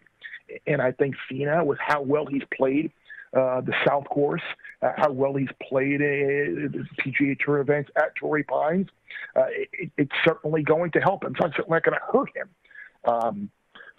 And 0.67 0.81
I 0.81 0.91
think 0.91 1.15
Finau, 1.29 1.65
with 1.65 1.79
how 1.79 2.01
well 2.01 2.25
he's 2.25 2.43
played 2.53 2.91
uh, 3.33 3.61
the 3.61 3.73
South 3.87 4.05
Course, 4.09 4.41
uh, 4.81 4.91
how 4.97 5.11
well 5.11 5.35
he's 5.35 5.49
played 5.69 6.01
in 6.01 6.87
PGA 6.99 7.37
Tour 7.39 7.59
events 7.59 7.89
at 7.95 8.15
Torrey 8.15 8.43
Pines. 8.43 8.87
Uh, 9.35 9.45
it, 9.73 9.91
it's 9.97 10.11
certainly 10.25 10.63
going 10.63 10.91
to 10.91 10.99
help 10.99 11.23
him. 11.23 11.31
It's 11.31 11.41
not 11.41 11.51
certainly 11.55 11.75
not 11.77 11.83
going 11.83 11.97
to 11.97 12.17
hurt 12.17 12.29
him. 12.35 12.49
Um, 13.05 13.49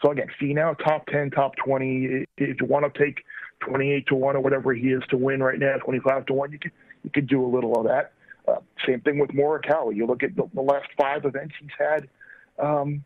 so 0.02 0.10
again, 0.10 0.28
Finau 0.40 0.76
top 0.78 1.06
ten, 1.06 1.30
top 1.30 1.56
twenty. 1.56 2.26
If 2.36 2.60
you 2.60 2.66
want 2.66 2.92
to 2.92 2.98
take 2.98 3.24
twenty-eight 3.60 4.06
to 4.08 4.14
one 4.14 4.36
or 4.36 4.40
whatever 4.40 4.74
he 4.74 4.88
is 4.88 5.02
to 5.10 5.16
win 5.16 5.42
right 5.42 5.58
now, 5.58 5.76
twenty-five 5.76 6.26
to 6.26 6.32
one, 6.32 6.52
you 6.52 6.58
could 6.58 6.72
you 7.04 7.10
could 7.10 7.26
do 7.26 7.44
a 7.44 7.46
little 7.46 7.74
of 7.78 7.86
that. 7.86 8.12
Uh, 8.46 8.56
same 8.86 9.00
thing 9.00 9.18
with 9.18 9.30
Morikawa. 9.30 9.94
You 9.94 10.06
look 10.06 10.22
at 10.22 10.34
the, 10.34 10.48
the 10.52 10.60
last 10.60 10.88
five 11.00 11.24
events 11.24 11.54
he's 11.60 11.70
had 11.78 12.08
um, 12.58 13.04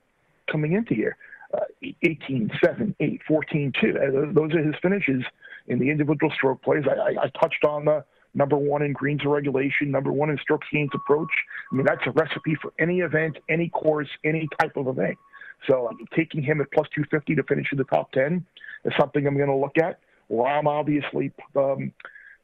coming 0.51 0.73
into 0.73 0.95
here. 0.95 1.17
Uh, 1.55 1.61
18, 2.03 2.51
7, 2.65 2.97
8, 2.99 3.21
14, 3.29 3.73
2. 3.81 3.89
Uh, 3.89 4.33
those 4.33 4.53
are 4.53 4.62
his 4.62 4.75
finishes 4.83 5.23
in 5.69 5.79
the 5.79 5.91
individual 5.91 6.33
stroke 6.35 6.63
plays. 6.63 6.85
I, 6.89 7.25
I, 7.25 7.29
touched 7.41 7.65
on 7.65 7.85
the 7.85 8.05
number 8.35 8.57
one 8.57 8.83
in 8.83 8.93
greens 8.93 9.21
and 9.23 9.33
regulation, 9.33 9.91
number 9.91 10.13
one 10.13 10.31
in 10.31 10.39
stroke 10.39 10.63
gains 10.73 10.91
approach. 10.95 11.31
I 11.73 11.75
mean, 11.75 11.87
that's 11.87 12.07
a 12.07 12.11
recipe 12.13 12.57
for 12.61 12.73
any 12.79 13.01
event, 13.01 13.39
any 13.49 13.69
course, 13.71 14.09
any 14.25 14.49
type 14.61 14.77
of 14.77 14.87
event. 14.87 15.19
So 15.67 15.89
um, 15.89 15.99
taking 16.15 16.43
him 16.43 16.61
at 16.61 16.71
plus 16.73 16.87
250 16.95 17.35
to 17.37 17.43
finish 17.45 17.69
in 17.73 17.79
the 17.79 17.85
top 17.85 18.13
10 18.13 18.45
is 18.85 18.93
something 18.99 19.27
I'm 19.27 19.37
going 19.37 19.49
to 19.49 19.57
look 19.57 19.79
at. 19.79 19.99
Well, 20.29 20.47
I'm 20.47 20.69
obviously, 20.69 21.33
um, 21.57 21.93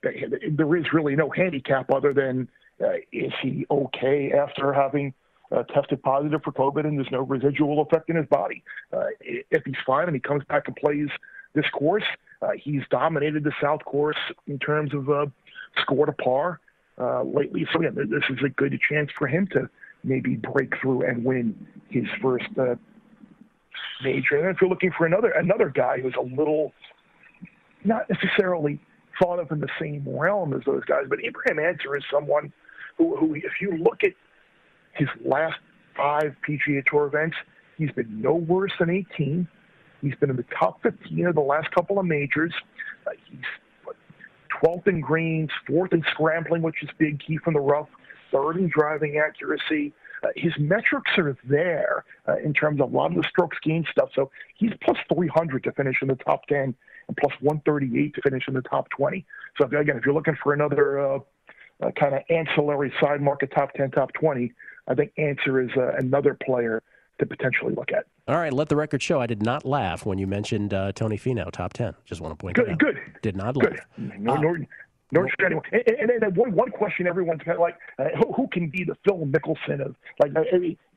there 0.02 0.76
is 0.76 0.86
really 0.92 1.14
no 1.14 1.30
handicap 1.30 1.90
other 1.92 2.12
than 2.12 2.48
uh, 2.82 2.94
is 3.12 3.32
he 3.42 3.66
okay 3.70 4.32
after 4.32 4.72
having 4.72 5.14
uh, 5.52 5.62
tested 5.64 6.02
positive 6.02 6.40
for 6.42 6.52
COVID 6.52 6.84
and 6.86 6.96
there's 6.96 7.10
no 7.12 7.20
residual 7.20 7.82
effect 7.82 8.08
in 8.08 8.16
his 8.16 8.26
body. 8.26 8.62
Uh, 8.92 9.06
if 9.20 9.62
he's 9.64 9.74
fine 9.86 10.06
and 10.06 10.14
he 10.14 10.20
comes 10.20 10.42
back 10.48 10.66
and 10.66 10.76
plays 10.76 11.08
this 11.54 11.66
course, 11.72 12.04
he's 12.50 12.82
dominated 12.90 13.44
the 13.44 13.52
South 13.60 13.84
Course 13.84 14.16
in 14.46 14.58
terms 14.58 14.94
of 14.94 15.08
uh, 15.10 15.26
score 15.80 16.06
to 16.06 16.12
par 16.12 16.60
uh, 16.98 17.22
lately. 17.22 17.66
So 17.72 17.82
yeah, 17.82 17.90
this 17.90 18.24
is 18.30 18.38
a 18.44 18.48
good 18.48 18.78
chance 18.88 19.10
for 19.18 19.26
him 19.26 19.46
to 19.52 19.68
maybe 20.04 20.36
break 20.36 20.72
through 20.80 21.06
and 21.06 21.24
win 21.24 21.54
his 21.88 22.04
first 22.20 22.46
uh, 22.58 22.74
major. 24.02 24.36
And 24.36 24.54
if 24.54 24.60
you're 24.60 24.70
looking 24.70 24.92
for 24.96 25.06
another 25.06 25.30
another 25.30 25.68
guy 25.68 26.00
who's 26.00 26.14
a 26.18 26.22
little 26.22 26.72
not 27.84 28.06
necessarily 28.08 28.80
thought 29.20 29.38
of 29.38 29.50
in 29.50 29.60
the 29.60 29.68
same 29.80 30.04
realm 30.06 30.52
as 30.54 30.62
those 30.64 30.84
guys, 30.84 31.04
but 31.08 31.18
Abraham 31.22 31.58
Ancer 31.58 31.96
is 31.96 32.04
someone 32.10 32.52
who, 32.98 33.16
who 33.16 33.34
if 33.34 33.60
you 33.60 33.76
look 33.76 34.04
at 34.04 34.12
his 34.94 35.08
last 35.24 35.58
five 35.96 36.34
PGA 36.48 36.84
Tour 36.86 37.06
events, 37.06 37.36
he's 37.78 37.90
been 37.92 38.20
no 38.20 38.34
worse 38.34 38.72
than 38.78 38.90
18. 38.90 39.46
He's 40.02 40.14
been 40.16 40.30
in 40.30 40.36
the 40.36 40.44
top 40.58 40.82
15 40.82 41.26
of 41.26 41.34
the 41.34 41.40
last 41.40 41.70
couple 41.70 41.98
of 41.98 42.04
majors. 42.04 42.52
Uh, 43.06 43.12
he's 43.30 43.40
12th 44.62 44.88
in 44.88 45.00
greens, 45.00 45.50
fourth 45.66 45.92
in 45.92 46.04
scrambling, 46.10 46.62
which 46.62 46.82
is 46.82 46.90
big, 46.98 47.20
key 47.24 47.38
from 47.38 47.54
the 47.54 47.60
rough, 47.60 47.88
third 48.30 48.56
in 48.56 48.68
driving 48.68 49.18
accuracy. 49.18 49.92
Uh, 50.22 50.28
his 50.36 50.52
metrics 50.58 51.10
are 51.18 51.36
there 51.44 52.04
uh, 52.28 52.36
in 52.38 52.52
terms 52.52 52.80
of 52.80 52.92
a 52.92 52.96
lot 52.96 53.10
of 53.10 53.16
the 53.16 53.28
strokes 53.28 53.56
gained 53.62 53.86
stuff. 53.90 54.10
So 54.14 54.30
he's 54.56 54.72
plus 54.82 54.98
300 55.12 55.64
to 55.64 55.72
finish 55.72 55.96
in 56.02 56.08
the 56.08 56.14
top 56.16 56.46
10 56.46 56.74
and 57.08 57.16
plus 57.16 57.32
138 57.40 58.14
to 58.14 58.20
finish 58.22 58.44
in 58.46 58.54
the 58.54 58.62
top 58.62 58.88
20. 58.90 59.24
So 59.58 59.66
again, 59.66 59.96
if 59.96 60.04
you're 60.04 60.14
looking 60.14 60.36
for 60.42 60.52
another 60.52 61.00
uh, 61.00 61.18
uh 61.82 61.90
kind 61.92 62.14
of 62.14 62.22
ancillary 62.30 62.92
side 63.00 63.20
market 63.20 63.50
top 63.54 63.72
10, 63.74 63.90
top 63.92 64.12
20, 64.12 64.52
I 64.86 64.94
think 64.94 65.12
Ancer 65.18 65.60
is 65.60 65.70
uh, 65.76 65.92
another 65.98 66.36
player 66.44 66.82
to 67.22 67.36
potentially 67.36 67.74
look 67.74 67.90
at. 67.92 68.06
All 68.28 68.36
right, 68.36 68.52
let 68.52 68.68
the 68.68 68.76
record 68.76 69.02
show. 69.02 69.20
I 69.20 69.26
did 69.26 69.42
not 69.42 69.64
laugh 69.64 70.04
when 70.04 70.18
you 70.18 70.26
mentioned 70.26 70.74
uh, 70.74 70.92
Tony 70.92 71.16
Finau 71.16 71.50
top 71.50 71.72
ten. 71.72 71.94
Just 72.04 72.20
want 72.20 72.32
to 72.32 72.36
point 72.36 72.56
good, 72.56 72.66
that 72.66 72.72
out. 72.72 72.78
Good. 72.78 72.98
Did 73.22 73.36
not 73.36 73.54
good. 73.54 73.72
laugh. 73.72 73.86
No, 73.96 74.34
uh, 74.34 74.40
nor, 74.40 74.58
nor 75.10 75.28
should 75.28 75.44
anyone. 75.44 75.64
And, 75.72 76.10
and, 76.10 76.22
and 76.22 76.36
one, 76.36 76.52
one 76.52 76.70
question 76.70 77.06
everyone's 77.06 77.42
got, 77.42 77.58
like, 77.58 77.76
uh, 77.98 78.04
who, 78.16 78.32
who, 78.32 78.48
can 78.48 78.68
be 78.68 78.84
the 78.84 78.96
Phil 79.04 79.18
Mickelson 79.18 79.84
of 79.84 79.96
like? 80.20 80.32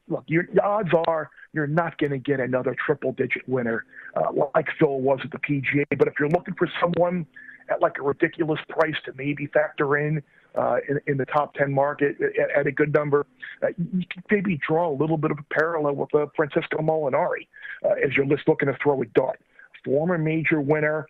Look, 0.08 0.24
your 0.28 0.46
odds 0.62 0.90
are 1.08 1.32
you're 1.54 1.66
not 1.66 1.98
going 1.98 2.12
to 2.12 2.20
get 2.20 2.40
another 2.40 2.76
triple 2.86 3.14
digit 3.14 3.42
winner 3.48 3.86
uh, 4.16 4.32
like 4.54 4.68
Phil 4.78 5.00
was 5.00 5.20
at 5.24 5.32
the 5.32 5.40
PGA. 5.40 5.84
But 5.98 6.08
if 6.08 6.14
you're 6.20 6.30
looking 6.30 6.54
for 6.54 6.70
someone 6.80 7.26
at 7.70 7.82
like 7.82 7.98
a 7.98 8.04
ridiculous 8.04 8.60
price 8.70 8.96
to 9.06 9.14
maybe 9.14 9.48
factor 9.48 9.98
in 9.98 10.22
uh, 10.58 10.78
in, 10.88 11.00
in 11.08 11.18
the 11.18 11.26
top 11.26 11.54
10 11.56 11.72
market 11.72 12.16
at, 12.22 12.60
at 12.60 12.68
a 12.68 12.72
good 12.72 12.94
number, 12.94 13.26
uh, 13.64 13.68
you 13.78 14.06
can 14.10 14.24
maybe 14.32 14.60
draw 14.68 14.90
a 14.90 14.96
little 14.96 15.18
bit 15.18 15.32
of 15.32 15.38
a 15.40 15.54
parallel 15.54 15.96
with 15.96 16.14
uh, 16.16 16.26
Francesco 16.36 16.78
Molinari 16.78 17.48
uh, 17.84 17.94
as 18.04 18.16
you're 18.16 18.26
just 18.26 18.48
looking 18.48 18.68
to 18.68 18.78
throw 18.82 19.02
a 19.02 19.06
dart. 19.08 19.40
Former 19.84 20.18
major 20.18 20.62
winner, 20.62 21.08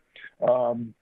um, 0.47 0.93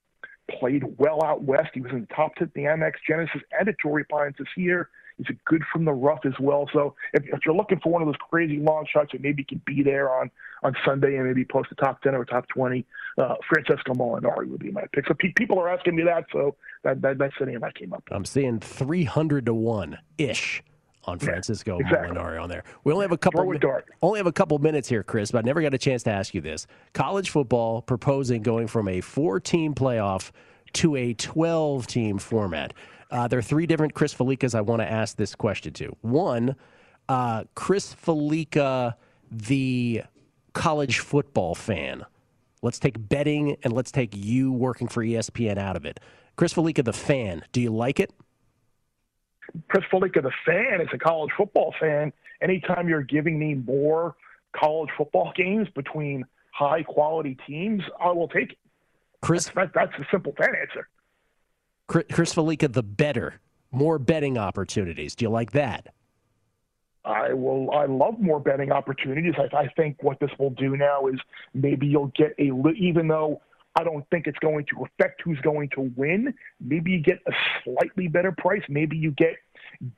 played 0.60 0.84
well 0.97 1.23
out 1.23 1.43
west. 1.43 1.69
He 1.73 1.82
was 1.82 1.91
in 1.91 2.01
the 2.01 2.15
top 2.15 2.36
10 2.36 2.51
the 2.56 2.63
Amex 2.63 2.93
Genesis 3.08 3.41
and 3.58 3.67
at 3.67 3.75
Torrey 3.79 4.03
Pines 4.06 4.36
this 4.38 4.47
year. 4.56 4.89
He's 5.25 5.36
a 5.36 5.49
good 5.49 5.63
from 5.71 5.86
the 5.86 5.91
rough 5.91 6.21
as 6.25 6.33
well. 6.39 6.69
So 6.73 6.95
if, 7.13 7.23
if 7.25 7.39
you're 7.45 7.55
looking 7.55 7.79
for 7.79 7.91
one 7.91 8.01
of 8.01 8.07
those 8.07 8.17
crazy 8.29 8.57
long 8.57 8.86
shots 8.91 9.12
that 9.12 9.21
maybe 9.21 9.43
can 9.43 9.62
be 9.65 9.83
there 9.83 10.13
on, 10.13 10.31
on 10.63 10.75
Sunday 10.86 11.15
and 11.15 11.27
maybe 11.27 11.45
post 11.45 11.69
a 11.71 11.75
top 11.75 12.01
10 12.01 12.15
or 12.15 12.25
top 12.25 12.47
20, 12.49 12.86
uh, 13.17 13.36
Francesco 13.47 13.93
Molinari 13.93 14.47
would 14.49 14.59
be 14.59 14.71
my 14.71 14.83
pick. 14.93 15.07
So 15.07 15.13
pe- 15.13 15.33
people 15.36 15.59
are 15.59 15.69
asking 15.69 15.95
me 15.95 16.03
that, 16.03 16.25
so 16.31 16.55
that, 16.83 17.01
that, 17.01 17.17
that's 17.17 17.33
the 17.39 17.45
name 17.45 17.63
I 17.63 17.71
came 17.71 17.93
up 17.93 18.03
with. 18.05 18.15
I'm 18.15 18.25
seeing 18.25 18.59
300 18.59 19.45
to 19.45 19.53
1 19.53 19.97
ish 20.17 20.63
on 21.05 21.19
Francisco 21.19 21.79
yeah, 21.79 21.88
exactly. 21.88 22.17
Molinari 22.17 22.41
on 22.41 22.49
there. 22.49 22.63
We 22.83 22.93
only 22.93 23.03
have 23.03 23.12
a 23.12 23.17
couple 23.17 23.45
mi- 23.45 23.59
only 24.01 24.19
have 24.19 24.27
a 24.27 24.31
couple 24.31 24.57
minutes 24.59 24.88
here, 24.88 25.03
Chris, 25.03 25.31
but 25.31 25.39
I 25.39 25.41
never 25.41 25.62
got 25.62 25.73
a 25.73 25.77
chance 25.77 26.03
to 26.03 26.12
ask 26.12 26.33
you 26.33 26.41
this. 26.41 26.65
College 26.93 27.29
football 27.29 27.81
proposing 27.81 28.41
going 28.41 28.67
from 28.67 28.88
a 28.88 29.01
four-team 29.01 29.73
playoff 29.73 30.31
to 30.73 30.95
a 30.95 31.13
12-team 31.13 32.17
format. 32.17 32.73
Uh, 33.13 33.28
there 33.28 33.38
are 33.38 33.43
three 33.43 33.67
different 33.67 33.93
Chris 33.93 34.12
Fallicas 34.12 34.56
I 34.56 34.62
want 34.62 34.82
to 34.82 34.91
ask 34.91 35.15
this 35.17 35.36
question 35.36 35.71
to. 35.73 35.95
One, 36.02 36.56
uh, 37.08 37.43
Chris 37.54 37.93
Fallica, 37.93 38.95
the 39.32 40.02
college 40.54 40.97
football 40.97 41.54
fan. 41.54 42.04
Let's 42.63 42.80
take 42.80 42.95
betting 42.97 43.56
and 43.63 43.71
let's 43.71 43.91
take 43.91 44.15
you 44.15 44.52
working 44.52 44.88
for 44.88 45.04
ESPN 45.04 45.60
out 45.60 45.76
of 45.76 45.86
it. 45.86 45.99
Chris 46.38 46.54
Fallica, 46.54 46.84
the 46.84 46.91
fan, 46.91 47.43
do 47.52 47.62
you 47.62 47.69
like 47.69 47.99
it? 47.99 48.12
Chris 49.67 49.84
Fallica, 49.91 50.23
the 50.23 50.32
fan, 50.43 50.82
is 50.82 50.88
a 50.91 50.97
college 50.97 51.32
football 51.38 51.71
fan. 51.80 52.12
Anytime 52.41 52.89
you're 52.89 53.04
giving 53.04 53.38
me 53.38 53.54
more 53.54 54.15
college 54.56 54.89
football 54.97 55.32
games 55.36 55.67
between 55.76 56.26
high 56.52 56.82
quality 56.82 57.38
teams, 57.45 57.84
I 58.02 58.12
will 58.12 58.28
take 58.28 58.54
it. 58.54 58.58
Chris, 59.21 59.52
that's, 59.54 59.71
that's 59.76 59.93
the 59.99 60.06
simple 60.10 60.34
fan 60.36 60.56
answer. 60.60 60.88
Chris 62.01 62.34
Fallica, 62.34 62.71
the 62.71 62.84
better, 62.84 63.36
more 63.71 63.99
betting 63.99 64.38
opportunities. 64.38 65.15
Do 65.15 65.25
you 65.25 65.29
like 65.29 65.51
that? 65.51 65.93
I 67.06 67.34
will. 67.34 67.69
I 67.71 67.86
love 67.86 68.19
more 68.19 68.39
betting 68.39 68.71
opportunities. 68.71 69.34
I, 69.38 69.56
I 69.56 69.67
think 69.75 70.01
what 70.01 70.19
this 70.19 70.32
will 70.39 70.51
do 70.51 70.77
now 70.77 71.08
is 71.08 71.19
maybe 71.53 71.86
you'll 71.86 72.13
get 72.15 72.34
a 72.39 72.51
even 72.77 73.08
though 73.10 73.41
I 73.75 73.84
don't 73.84 74.08
think 74.10 74.27
it's 74.27 74.39
going 74.39 74.65
to 74.67 74.86
affect 74.86 75.21
who's 75.23 75.39
going 75.41 75.69
to 75.69 75.91
win. 75.95 76.34
Maybe 76.62 76.91
you 76.91 76.99
get 77.01 77.19
a 77.27 77.32
slightly 77.63 78.08
better 78.08 78.32
price. 78.32 78.62
Maybe 78.69 78.95
you 78.95 79.12
get 79.12 79.36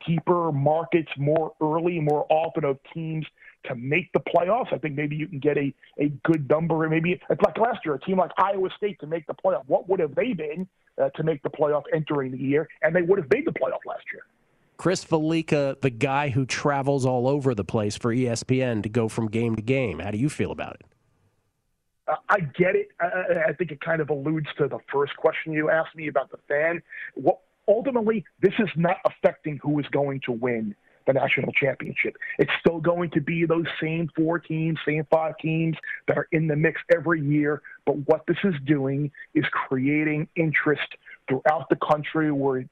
deeper 0.06 0.50
markets 0.50 1.10
more 1.16 1.52
early, 1.60 2.00
more 2.00 2.26
often 2.28 2.64
of 2.64 2.78
teams 2.92 3.26
to 3.64 3.74
make 3.74 4.12
the 4.12 4.20
playoffs. 4.20 4.72
I 4.72 4.78
think 4.78 4.94
maybe 4.94 5.16
you 5.16 5.26
can 5.26 5.38
get 5.38 5.58
a, 5.58 5.74
a 5.98 6.08
good 6.24 6.48
number. 6.48 6.84
And 6.84 6.92
maybe 6.92 7.12
it's 7.12 7.42
like 7.42 7.58
last 7.58 7.80
year, 7.84 7.94
a 7.94 8.00
team 8.00 8.18
like 8.18 8.30
Iowa 8.38 8.68
State 8.76 9.00
to 9.00 9.06
make 9.06 9.26
the 9.26 9.34
playoff. 9.34 9.64
What 9.66 9.88
would 9.88 10.00
have 10.00 10.14
they 10.14 10.32
been? 10.32 10.68
uh, 11.00 11.10
to 11.10 11.22
make 11.22 11.42
the 11.42 11.50
playoff 11.50 11.84
entering 11.94 12.32
the 12.32 12.38
year, 12.38 12.68
and 12.82 12.94
they 12.94 13.02
would 13.02 13.18
have 13.18 13.30
made 13.30 13.46
the 13.46 13.52
playoff 13.52 13.84
last 13.86 14.04
year. 14.12 14.22
Chris 14.76 15.04
Fallica, 15.04 15.80
the 15.80 15.90
guy 15.90 16.28
who 16.28 16.44
travels 16.44 17.06
all 17.06 17.26
over 17.26 17.54
the 17.54 17.64
place 17.64 17.96
for 17.96 18.14
ESPN 18.14 18.82
to 18.82 18.88
go 18.88 19.08
from 19.08 19.28
game 19.28 19.56
to 19.56 19.62
game. 19.62 20.00
How 20.00 20.10
do 20.10 20.18
you 20.18 20.28
feel 20.28 20.50
about 20.50 20.74
it? 20.74 20.84
Uh, 22.08 22.16
I 22.28 22.40
get 22.40 22.76
it. 22.76 22.88
I, 23.00 23.48
I 23.48 23.52
think 23.54 23.72
it 23.72 23.80
kind 23.80 24.00
of 24.00 24.10
alludes 24.10 24.48
to 24.58 24.68
the 24.68 24.78
first 24.92 25.16
question 25.16 25.52
you 25.52 25.70
asked 25.70 25.96
me 25.96 26.08
about 26.08 26.30
the 26.30 26.38
fan. 26.46 26.82
What 27.14 27.40
ultimately, 27.66 28.24
this 28.40 28.52
is 28.58 28.68
not 28.76 28.98
affecting 29.04 29.58
who 29.62 29.78
is 29.80 29.86
going 29.88 30.20
to 30.26 30.32
win 30.32 30.74
the 31.06 31.12
national 31.12 31.52
championship. 31.52 32.16
It's 32.38 32.50
still 32.60 32.80
going 32.80 33.10
to 33.10 33.20
be 33.20 33.44
those 33.46 33.66
same 33.80 34.08
four 34.14 34.38
teams, 34.38 34.78
same 34.86 35.06
five 35.10 35.38
teams 35.38 35.76
that 36.08 36.18
are 36.18 36.28
in 36.32 36.46
the 36.48 36.56
mix 36.56 36.80
every 36.94 37.20
year. 37.22 37.62
But 37.84 37.96
what 38.08 38.26
this 38.26 38.38
is 38.44 38.54
doing 38.64 39.10
is 39.34 39.44
creating 39.52 40.28
interest 40.36 40.88
throughout 41.28 41.68
the 41.70 41.76
country 41.76 42.30
where 42.32 42.64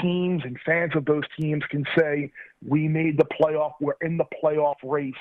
teams 0.00 0.42
and 0.44 0.58
fans 0.64 0.92
of 0.94 1.04
those 1.06 1.24
teams 1.38 1.64
can 1.70 1.84
say, 1.96 2.30
we 2.66 2.88
made 2.88 3.16
the 3.16 3.24
playoff, 3.24 3.72
we're 3.80 3.94
in 4.02 4.16
the 4.16 4.24
playoff 4.42 4.76
race. 4.82 5.14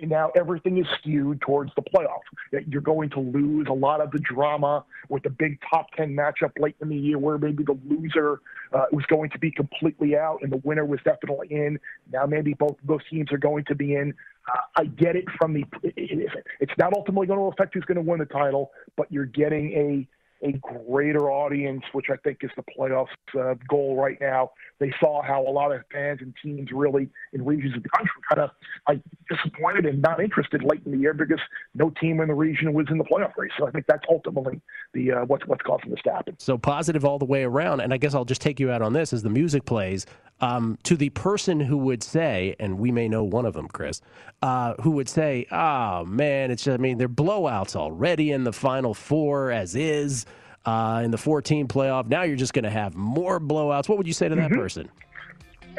Now 0.00 0.30
everything 0.36 0.78
is 0.78 0.86
skewed 0.98 1.40
towards 1.40 1.72
the 1.76 1.82
playoff. 1.82 2.20
You're 2.68 2.82
going 2.82 3.10
to 3.10 3.20
lose 3.20 3.66
a 3.70 3.72
lot 3.72 4.00
of 4.00 4.10
the 4.10 4.18
drama 4.18 4.84
with 5.08 5.22
the 5.22 5.30
big 5.30 5.58
top 5.68 5.86
10 5.96 6.14
matchup 6.14 6.52
late 6.58 6.76
in 6.82 6.90
the 6.90 6.96
year 6.96 7.18
where 7.18 7.38
maybe 7.38 7.64
the 7.64 7.78
loser 7.88 8.40
uh, 8.72 8.84
was 8.92 9.04
going 9.06 9.30
to 9.30 9.38
be 9.38 9.50
completely 9.50 10.16
out 10.16 10.40
and 10.42 10.52
the 10.52 10.58
winner 10.58 10.84
was 10.84 11.00
definitely 11.04 11.48
in. 11.50 11.78
Now 12.12 12.26
maybe 12.26 12.52
both 12.54 12.72
of 12.80 12.86
those 12.86 13.00
teams 13.08 13.32
are 13.32 13.38
going 13.38 13.64
to 13.66 13.74
be 13.74 13.94
in. 13.94 14.12
Uh, 14.46 14.60
I 14.76 14.84
get 14.84 15.16
it 15.16 15.24
from 15.38 15.54
the, 15.54 15.64
it's 15.84 16.72
not 16.76 16.92
ultimately 16.92 17.26
going 17.26 17.38
to 17.38 17.46
affect 17.46 17.72
who's 17.72 17.84
going 17.84 17.96
to 17.96 18.02
win 18.02 18.18
the 18.18 18.26
title, 18.26 18.72
but 18.96 19.10
you're 19.10 19.24
getting 19.24 19.72
a, 19.72 20.06
a 20.42 20.52
greater 20.52 21.30
audience, 21.30 21.82
which 21.92 22.06
I 22.10 22.16
think 22.16 22.38
is 22.42 22.50
the 22.56 22.64
playoffs 22.78 23.06
uh, 23.38 23.54
goal 23.68 23.96
right 23.96 24.18
now. 24.20 24.50
They 24.78 24.92
saw 25.00 25.22
how 25.22 25.42
a 25.42 25.50
lot 25.50 25.72
of 25.72 25.82
fans 25.92 26.20
and 26.20 26.34
teams 26.42 26.70
really 26.72 27.08
in 27.32 27.44
regions 27.44 27.76
of 27.76 27.82
the 27.82 27.88
country 27.88 28.12
kind 28.28 28.42
of 28.42 28.50
like 28.88 29.00
disappointed 29.30 29.86
and 29.86 30.02
not 30.02 30.20
interested 30.20 30.62
late 30.62 30.82
in 30.84 30.92
the 30.92 30.98
year 30.98 31.14
because 31.14 31.40
no 31.74 31.90
team 32.00 32.20
in 32.20 32.28
the 32.28 32.34
region 32.34 32.72
was 32.72 32.86
in 32.90 32.98
the 32.98 33.04
playoff 33.04 33.32
race. 33.36 33.52
So 33.58 33.66
I 33.66 33.70
think 33.70 33.86
that's 33.86 34.04
ultimately 34.08 34.60
the 34.92 35.12
uh, 35.12 35.24
what's 35.24 35.46
what's 35.46 35.62
causing 35.62 35.90
this 35.90 36.00
to 36.04 36.12
happen. 36.12 36.36
So 36.38 36.58
positive 36.58 37.04
all 37.04 37.18
the 37.18 37.24
way 37.24 37.44
around. 37.44 37.80
And 37.80 37.94
I 37.94 37.96
guess 37.96 38.14
I'll 38.14 38.24
just 38.24 38.42
take 38.42 38.60
you 38.60 38.70
out 38.70 38.82
on 38.82 38.92
this 38.92 39.12
as 39.12 39.22
the 39.22 39.30
music 39.30 39.64
plays. 39.64 40.06
Um, 40.40 40.78
to 40.82 40.96
the 40.96 41.10
person 41.10 41.60
who 41.60 41.78
would 41.78 42.02
say, 42.02 42.56
and 42.58 42.78
we 42.78 42.90
may 42.90 43.08
know 43.08 43.24
one 43.24 43.46
of 43.46 43.54
them, 43.54 43.68
Chris, 43.68 44.00
uh, 44.42 44.74
who 44.82 44.90
would 44.90 45.08
say, 45.08 45.46
"Oh 45.50 46.04
man, 46.04 46.50
it's 46.50 46.64
just, 46.64 46.74
I 46.74 46.82
mean 46.82 46.98
they're 46.98 47.08
blowouts 47.08 47.76
already 47.76 48.32
in 48.32 48.44
the 48.44 48.52
final 48.52 48.94
four 48.94 49.50
as 49.50 49.74
is." 49.74 50.26
Uh, 50.66 51.02
in 51.04 51.10
the 51.10 51.18
14 51.18 51.68
playoff. 51.68 52.06
Now 52.06 52.22
you're 52.22 52.38
just 52.38 52.54
going 52.54 52.64
to 52.64 52.70
have 52.70 52.94
more 52.94 53.38
blowouts. 53.38 53.86
What 53.86 53.98
would 53.98 54.06
you 54.06 54.14
say 54.14 54.30
to 54.30 54.34
that 54.34 54.50
mm-hmm. 54.50 54.58
person? 54.58 54.88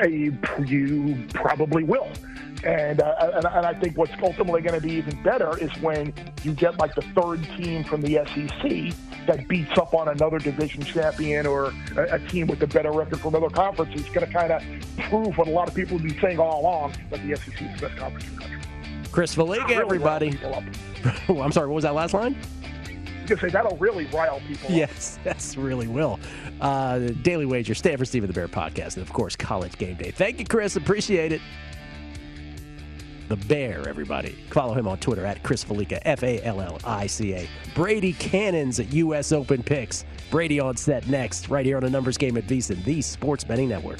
You, 0.03 0.37
you 0.65 1.25
probably 1.33 1.83
will. 1.83 2.09
And, 2.63 3.01
uh, 3.01 3.31
and, 3.35 3.45
and 3.45 3.65
I 3.65 3.73
think 3.73 3.97
what's 3.97 4.11
ultimately 4.21 4.61
going 4.61 4.79
to 4.79 4.85
be 4.85 4.93
even 4.93 5.21
better 5.23 5.57
is 5.57 5.69
when 5.81 6.13
you 6.43 6.53
get 6.53 6.79
like 6.79 6.95
the 6.95 7.01
third 7.01 7.43
team 7.57 7.83
from 7.83 8.01
the 8.01 8.15
SEC 8.25 8.95
that 9.27 9.47
beats 9.47 9.77
up 9.77 9.93
on 9.93 10.07
another 10.07 10.39
division 10.39 10.83
champion 10.83 11.45
or 11.45 11.73
a, 11.95 12.15
a 12.15 12.19
team 12.27 12.47
with 12.47 12.61
a 12.63 12.67
better 12.67 12.91
record 12.91 13.19
from 13.19 13.35
other 13.35 13.49
conferences. 13.49 14.01
It's 14.01 14.09
going 14.09 14.25
to 14.25 14.33
kind 14.33 14.51
of 14.51 14.63
prove 15.09 15.37
what 15.37 15.47
a 15.47 15.51
lot 15.51 15.67
of 15.67 15.75
people 15.75 15.97
have 15.97 16.07
been 16.07 16.19
saying 16.19 16.39
all 16.39 16.61
along 16.61 16.93
that 17.09 17.21
the 17.25 17.35
SEC 17.35 17.61
is 17.61 17.79
the 17.79 17.87
best 17.87 17.97
conference 17.97 18.27
in 18.27 18.35
the 18.35 18.41
country. 18.41 18.59
Chris 19.11 19.35
Fallica, 19.35 19.67
really 19.67 19.81
everybody. 19.81 20.39
I'm 21.29 21.51
sorry, 21.51 21.67
what 21.67 21.75
was 21.75 21.83
that 21.83 21.93
last 21.93 22.13
line? 22.13 22.35
say 23.39 23.49
that'll 23.49 23.77
really 23.77 24.05
rile 24.07 24.41
people. 24.47 24.69
Yes, 24.71 25.19
that's 25.23 25.57
really 25.57 25.87
will. 25.87 26.19
Uh, 26.61 26.99
Daily 27.21 27.45
Wager, 27.45 27.75
Stanford 27.75 28.07
Steve 28.07 28.27
the 28.27 28.33
Bear 28.33 28.47
podcast, 28.47 28.95
and 28.97 29.03
of 29.03 29.11
course, 29.11 29.35
College 29.35 29.77
Game 29.77 29.95
Day. 29.95 30.11
Thank 30.11 30.39
you, 30.39 30.45
Chris. 30.45 30.75
Appreciate 30.75 31.31
it 31.31 31.41
the 33.27 33.35
Bear, 33.35 33.87
everybody. 33.87 34.37
Follow 34.51 34.73
him 34.73 34.87
on 34.87 34.97
Twitter 34.99 35.25
at 35.25 35.41
Chris 35.43 35.63
Fallica, 35.63 35.99
F 36.03 36.23
A 36.23 36.43
L 36.43 36.61
L 36.61 36.79
I 36.83 37.07
C 37.07 37.33
A. 37.33 37.47
Brady 37.73 38.13
Cannons 38.13 38.79
at 38.79 38.91
U.S. 38.93 39.31
Open 39.31 39.63
Picks. 39.63 40.05
Brady 40.29 40.59
on 40.59 40.77
set 40.77 41.07
next, 41.07 41.49
right 41.49 41.65
here 41.65 41.77
on 41.77 41.83
a 41.83 41.89
numbers 41.89 42.17
game 42.17 42.37
at 42.37 42.45
VSiN, 42.45 42.83
the 42.83 43.01
Sports 43.01 43.43
Betting 43.43 43.69
Network. 43.69 43.99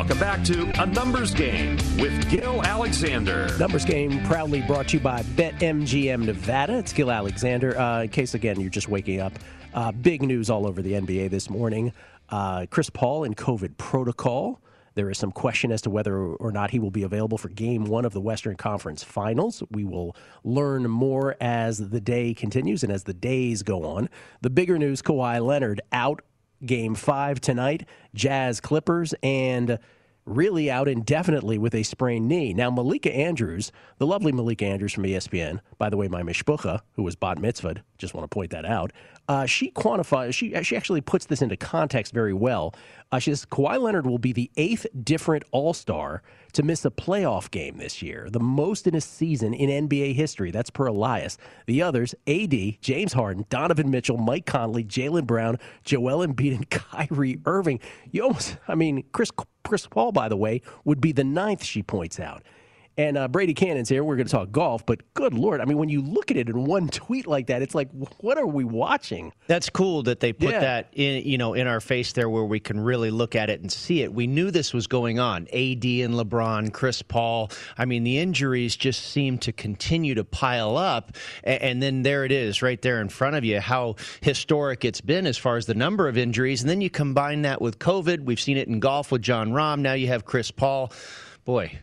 Welcome 0.00 0.18
back 0.18 0.42
to 0.44 0.82
A 0.82 0.86
Numbers 0.86 1.34
Game 1.34 1.76
with 1.98 2.30
Gil 2.30 2.62
Alexander. 2.64 3.54
Numbers 3.58 3.84
Game 3.84 4.24
proudly 4.24 4.62
brought 4.62 4.88
to 4.88 4.96
you 4.96 5.02
by 5.02 5.20
BetMGM 5.22 6.24
Nevada. 6.24 6.78
It's 6.78 6.94
Gil 6.94 7.10
Alexander. 7.10 7.78
Uh, 7.78 8.04
in 8.04 8.08
case, 8.08 8.32
again, 8.32 8.58
you're 8.58 8.70
just 8.70 8.88
waking 8.88 9.20
up, 9.20 9.34
uh, 9.74 9.92
big 9.92 10.22
news 10.22 10.48
all 10.48 10.66
over 10.66 10.80
the 10.80 10.94
NBA 10.94 11.28
this 11.28 11.50
morning. 11.50 11.92
Uh, 12.30 12.64
Chris 12.70 12.88
Paul 12.88 13.24
in 13.24 13.34
COVID 13.34 13.76
protocol. 13.76 14.62
There 14.94 15.10
is 15.10 15.18
some 15.18 15.32
question 15.32 15.70
as 15.70 15.82
to 15.82 15.90
whether 15.90 16.16
or 16.16 16.50
not 16.50 16.70
he 16.70 16.78
will 16.78 16.90
be 16.90 17.02
available 17.02 17.36
for 17.36 17.50
game 17.50 17.84
one 17.84 18.06
of 18.06 18.14
the 18.14 18.22
Western 18.22 18.56
Conference 18.56 19.04
Finals. 19.04 19.62
We 19.70 19.84
will 19.84 20.16
learn 20.44 20.88
more 20.88 21.36
as 21.42 21.90
the 21.90 22.00
day 22.00 22.32
continues 22.32 22.82
and 22.82 22.90
as 22.90 23.04
the 23.04 23.14
days 23.14 23.62
go 23.62 23.84
on. 23.84 24.08
The 24.40 24.50
bigger 24.50 24.78
news 24.78 25.02
Kawhi 25.02 25.44
Leonard 25.44 25.82
out 25.92 26.22
game 26.64 26.94
five 26.94 27.40
tonight, 27.40 27.88
Jazz 28.14 28.60
Clippers, 28.60 29.14
and 29.22 29.78
really 30.26 30.70
out 30.70 30.88
indefinitely 30.88 31.58
with 31.58 31.74
a 31.74 31.82
sprained 31.82 32.28
knee. 32.28 32.54
Now, 32.54 32.70
Malika 32.70 33.14
Andrews, 33.14 33.72
the 33.98 34.06
lovely 34.06 34.32
Malika 34.32 34.66
Andrews 34.66 34.92
from 34.92 35.04
ESPN, 35.04 35.60
by 35.78 35.90
the 35.90 35.96
way, 35.96 36.08
my 36.08 36.22
mishpucha, 36.22 36.80
who 36.92 37.02
was 37.02 37.16
bat 37.16 37.38
mitzvahed, 37.38 37.82
just 38.00 38.14
want 38.14 38.28
to 38.28 38.34
point 38.34 38.50
that 38.50 38.64
out, 38.64 38.92
uh, 39.28 39.46
she 39.46 39.70
quantifies, 39.70 40.34
she, 40.34 40.60
she 40.62 40.76
actually 40.76 41.00
puts 41.00 41.26
this 41.26 41.42
into 41.42 41.56
context 41.56 42.12
very 42.12 42.32
well. 42.32 42.74
Uh, 43.12 43.18
she 43.18 43.30
says 43.30 43.46
Kawhi 43.46 43.80
Leonard 43.80 44.06
will 44.06 44.18
be 44.18 44.32
the 44.32 44.50
eighth 44.56 44.86
different 45.04 45.44
All 45.52 45.72
Star 45.72 46.22
to 46.52 46.62
miss 46.62 46.84
a 46.84 46.90
playoff 46.90 47.50
game 47.50 47.76
this 47.76 48.02
year, 48.02 48.28
the 48.30 48.40
most 48.40 48.86
in 48.86 48.94
a 48.94 49.00
season 49.00 49.54
in 49.54 49.88
NBA 49.88 50.14
history. 50.14 50.50
That's 50.50 50.70
per 50.70 50.86
Elias. 50.86 51.38
The 51.66 51.82
others, 51.82 52.14
AD, 52.26 52.80
James 52.80 53.12
Harden, 53.12 53.46
Donovan 53.50 53.90
Mitchell, 53.90 54.16
Mike 54.16 54.46
Conley, 54.46 54.84
Jaylen 54.84 55.26
Brown, 55.26 55.58
Joel 55.84 56.26
Embiid, 56.26 56.56
and 56.56 56.70
Kyrie 56.70 57.38
Irving. 57.46 57.80
You 58.10 58.24
almost, 58.24 58.56
I 58.66 58.74
mean, 58.74 59.04
Chris, 59.12 59.30
Chris 59.64 59.86
Paul, 59.86 60.12
by 60.12 60.28
the 60.28 60.36
way, 60.36 60.62
would 60.84 61.00
be 61.00 61.12
the 61.12 61.24
ninth, 61.24 61.62
she 61.62 61.82
points 61.82 62.18
out. 62.18 62.42
And 63.00 63.16
uh, 63.16 63.28
Brady 63.28 63.54
Cannon's 63.54 63.88
here. 63.88 64.04
We're 64.04 64.16
going 64.16 64.26
to 64.26 64.30
talk 64.30 64.52
golf, 64.52 64.84
but 64.84 65.14
good 65.14 65.32
lord! 65.32 65.62
I 65.62 65.64
mean, 65.64 65.78
when 65.78 65.88
you 65.88 66.02
look 66.02 66.30
at 66.30 66.36
it 66.36 66.50
in 66.50 66.64
one 66.66 66.88
tweet 66.90 67.26
like 67.26 67.46
that, 67.46 67.62
it's 67.62 67.74
like, 67.74 67.88
what 68.18 68.36
are 68.36 68.46
we 68.46 68.62
watching? 68.62 69.32
That's 69.46 69.70
cool 69.70 70.02
that 70.02 70.20
they 70.20 70.34
put 70.34 70.50
Yeah. 70.50 70.60
that 70.60 70.88
in, 70.92 71.24
you 71.24 71.38
know, 71.38 71.54
in 71.54 71.66
our 71.66 71.80
face 71.80 72.12
there, 72.12 72.28
where 72.28 72.44
we 72.44 72.60
can 72.60 72.78
really 72.78 73.10
look 73.10 73.34
at 73.34 73.48
it 73.48 73.62
and 73.62 73.72
see 73.72 74.02
it. 74.02 74.12
We 74.12 74.26
knew 74.26 74.50
this 74.50 74.74
was 74.74 74.86
going 74.86 75.18
on. 75.18 75.44
AD 75.44 75.82
and 75.84 76.12
LeBron, 76.14 76.74
Chris 76.74 77.00
Paul. 77.00 77.50
I 77.78 77.86
mean, 77.86 78.04
the 78.04 78.18
injuries 78.18 78.76
just 78.76 79.02
seem 79.02 79.38
to 79.38 79.52
continue 79.52 80.14
to 80.16 80.24
pile 80.24 80.76
up, 80.76 81.16
A- 81.42 81.64
and 81.64 81.82
then 81.82 82.02
there 82.02 82.26
it 82.26 82.32
is, 82.32 82.60
right 82.60 82.82
there 82.82 83.00
in 83.00 83.08
front 83.08 83.34
of 83.34 83.44
you. 83.46 83.60
How 83.60 83.96
historic 84.20 84.84
it's 84.84 85.00
been 85.00 85.26
as 85.26 85.38
far 85.38 85.56
as 85.56 85.64
the 85.64 85.74
number 85.74 86.06
of 86.06 86.18
injuries, 86.18 86.60
and 86.60 86.68
then 86.68 86.82
you 86.82 86.90
combine 86.90 87.40
that 87.42 87.62
with 87.62 87.78
COVID. 87.78 88.20
We've 88.26 88.38
seen 88.38 88.58
it 88.58 88.68
in 88.68 88.78
golf 88.78 89.10
with 89.10 89.22
Jon 89.22 89.52
Rahm. 89.52 89.78
Now 89.80 89.94
you 89.94 90.08
have 90.08 90.26
Chris 90.26 90.50
Paul. 90.50 90.92
Boy. 91.46 91.78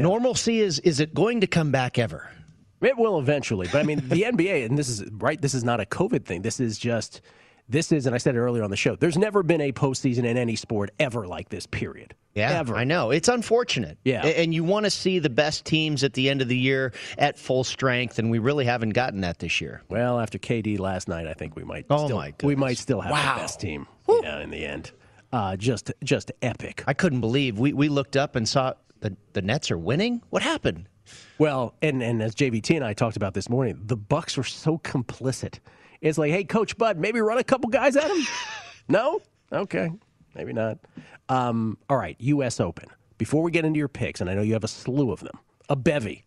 Normalcy 0.00 0.60
is 0.60 0.78
is 0.80 1.00
it 1.00 1.14
going 1.14 1.40
to 1.42 1.46
come 1.46 1.70
back 1.70 1.98
ever? 1.98 2.30
It 2.80 2.96
will 2.98 3.18
eventually, 3.20 3.68
but 3.70 3.78
I 3.80 3.82
mean, 3.84 3.98
the 4.08 4.22
NBA, 4.32 4.66
and 4.66 4.76
this 4.76 4.88
is 4.88 5.04
right. 5.12 5.40
This 5.40 5.54
is 5.54 5.62
not 5.64 5.80
a 5.80 5.84
COVID 5.84 6.24
thing. 6.24 6.42
This 6.42 6.58
is 6.60 6.78
just. 6.78 7.20
This 7.68 7.92
is, 7.92 8.06
and 8.06 8.14
I 8.14 8.18
said 8.18 8.34
it 8.34 8.38
earlier 8.40 8.64
on 8.64 8.70
the 8.70 8.76
show. 8.76 8.96
There's 8.96 9.16
never 9.16 9.42
been 9.44 9.60
a 9.60 9.72
postseason 9.72 10.24
in 10.24 10.36
any 10.36 10.56
sport 10.56 10.90
ever 10.98 11.28
like 11.28 11.48
this. 11.48 11.64
Period. 11.64 12.12
Yeah, 12.34 12.58
Ever. 12.58 12.74
I 12.74 12.84
know. 12.84 13.10
It's 13.12 13.28
unfortunate. 13.28 13.98
Yeah. 14.04 14.26
And 14.26 14.52
you 14.52 14.64
want 14.64 14.84
to 14.84 14.90
see 14.90 15.20
the 15.20 15.30
best 15.30 15.64
teams 15.64 16.02
at 16.02 16.12
the 16.14 16.28
end 16.28 16.42
of 16.42 16.48
the 16.48 16.56
year 16.58 16.92
at 17.18 17.38
full 17.38 17.62
strength, 17.62 18.18
and 18.18 18.30
we 18.30 18.40
really 18.40 18.64
haven't 18.64 18.90
gotten 18.90 19.20
that 19.20 19.38
this 19.38 19.60
year. 19.60 19.82
Well, 19.88 20.18
after 20.18 20.38
KD 20.38 20.78
last 20.80 21.08
night, 21.08 21.26
I 21.28 21.34
think 21.34 21.54
we 21.54 21.62
might. 21.62 21.86
Oh, 21.88 22.06
still, 22.06 22.16
my 22.16 22.34
We 22.42 22.56
might 22.56 22.78
still 22.78 23.00
have 23.00 23.12
Wow. 23.12 23.34
the 23.36 23.40
best 23.42 23.60
team. 23.60 23.86
Yeah, 24.08 24.40
in 24.40 24.50
the 24.50 24.66
end. 24.66 24.90
Uh, 25.32 25.56
just 25.56 25.92
just 26.02 26.32
epic. 26.42 26.82
I 26.86 26.94
couldn't 26.94 27.20
believe 27.20 27.58
we, 27.58 27.72
we 27.72 27.88
looked 27.88 28.16
up 28.16 28.34
and 28.34 28.46
saw 28.46 28.74
the 29.02 29.16
the 29.34 29.42
Nets 29.42 29.70
are 29.70 29.78
winning. 29.78 30.22
What 30.30 30.42
happened? 30.42 30.88
Well, 31.38 31.74
and 31.82 32.02
and 32.02 32.22
as 32.22 32.34
JVT 32.34 32.74
and 32.76 32.84
I 32.84 32.94
talked 32.94 33.16
about 33.16 33.34
this 33.34 33.48
morning, 33.48 33.80
the 33.84 33.96
Bucks 33.96 34.36
were 34.36 34.44
so 34.44 34.78
complicit. 34.78 35.58
It's 36.00 36.18
like, 36.18 36.32
hey, 36.32 36.44
Coach 36.44 36.76
Bud, 36.78 36.98
maybe 36.98 37.20
run 37.20 37.38
a 37.38 37.44
couple 37.44 37.70
guys 37.70 37.96
at 37.96 38.10
him. 38.10 38.26
no, 38.88 39.20
okay, 39.52 39.90
maybe 40.34 40.52
not. 40.52 40.78
Um, 41.28 41.78
all 41.88 41.96
right, 41.96 42.16
U.S. 42.18 42.60
Open. 42.60 42.88
Before 43.18 43.42
we 43.42 43.50
get 43.50 43.64
into 43.64 43.78
your 43.78 43.88
picks, 43.88 44.20
and 44.20 44.28
I 44.28 44.34
know 44.34 44.42
you 44.42 44.54
have 44.54 44.64
a 44.64 44.68
slew 44.68 45.12
of 45.12 45.20
them, 45.20 45.38
a 45.68 45.76
bevy. 45.76 46.24